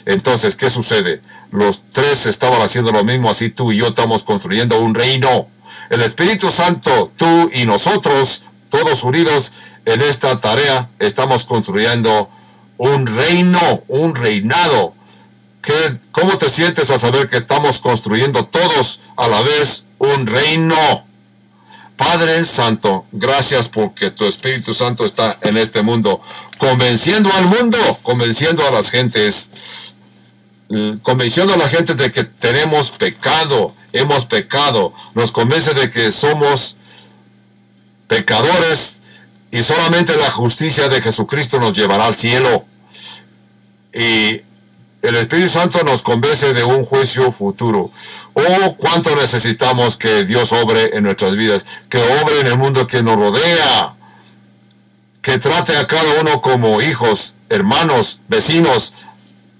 Entonces, 0.05 0.55
¿qué 0.55 0.69
sucede? 0.69 1.19
Los 1.49 1.81
tres 1.91 2.27
estaban 2.27 2.61
haciendo 2.61 2.91
lo 2.91 3.03
mismo, 3.03 3.31
así 3.31 3.49
tú 3.49 3.71
y 3.71 3.77
yo 3.77 3.87
estamos 3.87 4.21
construyendo 4.21 4.79
un 4.79 4.93
reino. 4.93 5.47
El 5.89 6.01
Espíritu 6.01 6.51
Santo, 6.51 7.11
tú 7.15 7.49
y 7.51 7.65
nosotros, 7.65 8.43
todos 8.69 9.03
unidos 9.03 9.53
en 9.85 10.01
esta 10.01 10.39
tarea, 10.39 10.91
estamos 10.99 11.45
construyendo 11.45 12.29
un 12.77 13.07
reino, 13.07 13.81
un 13.87 14.13
reinado. 14.13 14.93
¿Qué, 15.63 15.97
¿Cómo 16.11 16.37
te 16.37 16.47
sientes 16.47 16.91
al 16.91 16.99
saber 16.99 17.27
que 17.27 17.37
estamos 17.37 17.79
construyendo 17.79 18.45
todos 18.45 19.01
a 19.17 19.27
la 19.27 19.41
vez 19.41 19.85
un 19.97 20.27
reino? 20.27 21.08
Padre 21.99 22.45
Santo, 22.45 23.05
gracias 23.11 23.67
porque 23.67 24.09
tu 24.09 24.25
Espíritu 24.25 24.73
Santo 24.73 25.03
está 25.03 25.37
en 25.41 25.57
este 25.57 25.83
mundo, 25.83 26.21
convenciendo 26.57 27.29
al 27.33 27.45
mundo, 27.45 27.77
convenciendo 28.01 28.65
a 28.65 28.71
las 28.71 28.89
gentes 28.89 29.51
Mm, 30.69 30.97
convenciendo 30.97 31.55
a 31.55 31.57
la 31.57 31.67
gente 31.67 31.95
de 31.95 32.11
que 32.11 32.23
tenemos 32.23 32.91
pecado, 32.91 33.73
hemos 33.91 34.25
pecado, 34.25 34.93
nos 35.15 35.31
convence 35.31 35.73
de 35.73 35.89
que 35.89 36.11
somos 36.11 36.77
pecadores 38.07 39.01
y 39.49 39.63
solamente 39.63 40.15
la 40.15 40.29
justicia 40.29 40.87
de 40.87 41.01
Jesucristo 41.01 41.59
nos 41.59 41.73
llevará 41.75 42.05
al 42.05 42.13
cielo. 42.13 42.65
Y 43.91 44.41
el 45.01 45.15
Espíritu 45.15 45.49
Santo 45.49 45.83
nos 45.83 46.01
convence 46.01 46.53
de 46.53 46.63
un 46.63 46.83
juicio 46.83 47.31
futuro. 47.31 47.89
Oh, 48.33 48.75
cuánto 48.77 49.15
necesitamos 49.15 49.95
que 49.95 50.25
Dios 50.25 50.51
obre 50.51 50.95
en 50.95 51.03
nuestras 51.03 51.35
vidas, 51.35 51.65
que 51.89 51.99
obre 51.99 52.41
en 52.41 52.47
el 52.47 52.57
mundo 52.57 52.85
que 52.85 53.01
nos 53.01 53.17
rodea, 53.17 53.95
que 55.21 55.39
trate 55.39 55.77
a 55.77 55.87
cada 55.87 56.19
uno 56.19 56.41
como 56.41 56.81
hijos, 56.81 57.35
hermanos, 57.49 58.19
vecinos, 58.27 58.93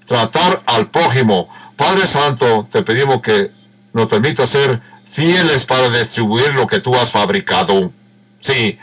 tratar 0.06 0.62
al 0.66 0.90
prójimo. 0.90 1.48
Padre 1.78 2.06
Santo, 2.06 2.68
te 2.70 2.82
pedimos 2.82 3.22
que 3.22 3.52
nos 3.94 4.10
permita 4.10 4.46
ser 4.46 4.82
fieles 5.06 5.66
para 5.66 5.90
distribuir 5.90 6.54
lo 6.54 6.68
que 6.68 6.82
tú 6.82 6.96
has 6.96 7.12
fabricado. 7.12 7.92
Sí, 8.40 8.78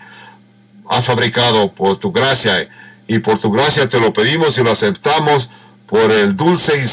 has 0.89 1.05
fabricado 1.05 1.71
por 1.73 1.99
tu 1.99 2.13
gracia 2.13 2.69
y 3.07 3.19
por 3.19 3.39
tu 3.39 3.51
gracia 3.51 3.89
te 3.89 4.01
lo 4.01 4.13
pedimos 4.13 4.59
y 4.59 4.63
lo 4.63 4.73
aceptamos 4.73 5.49
por 5.87 6.11
el 6.11 6.35
dulce 6.35 6.85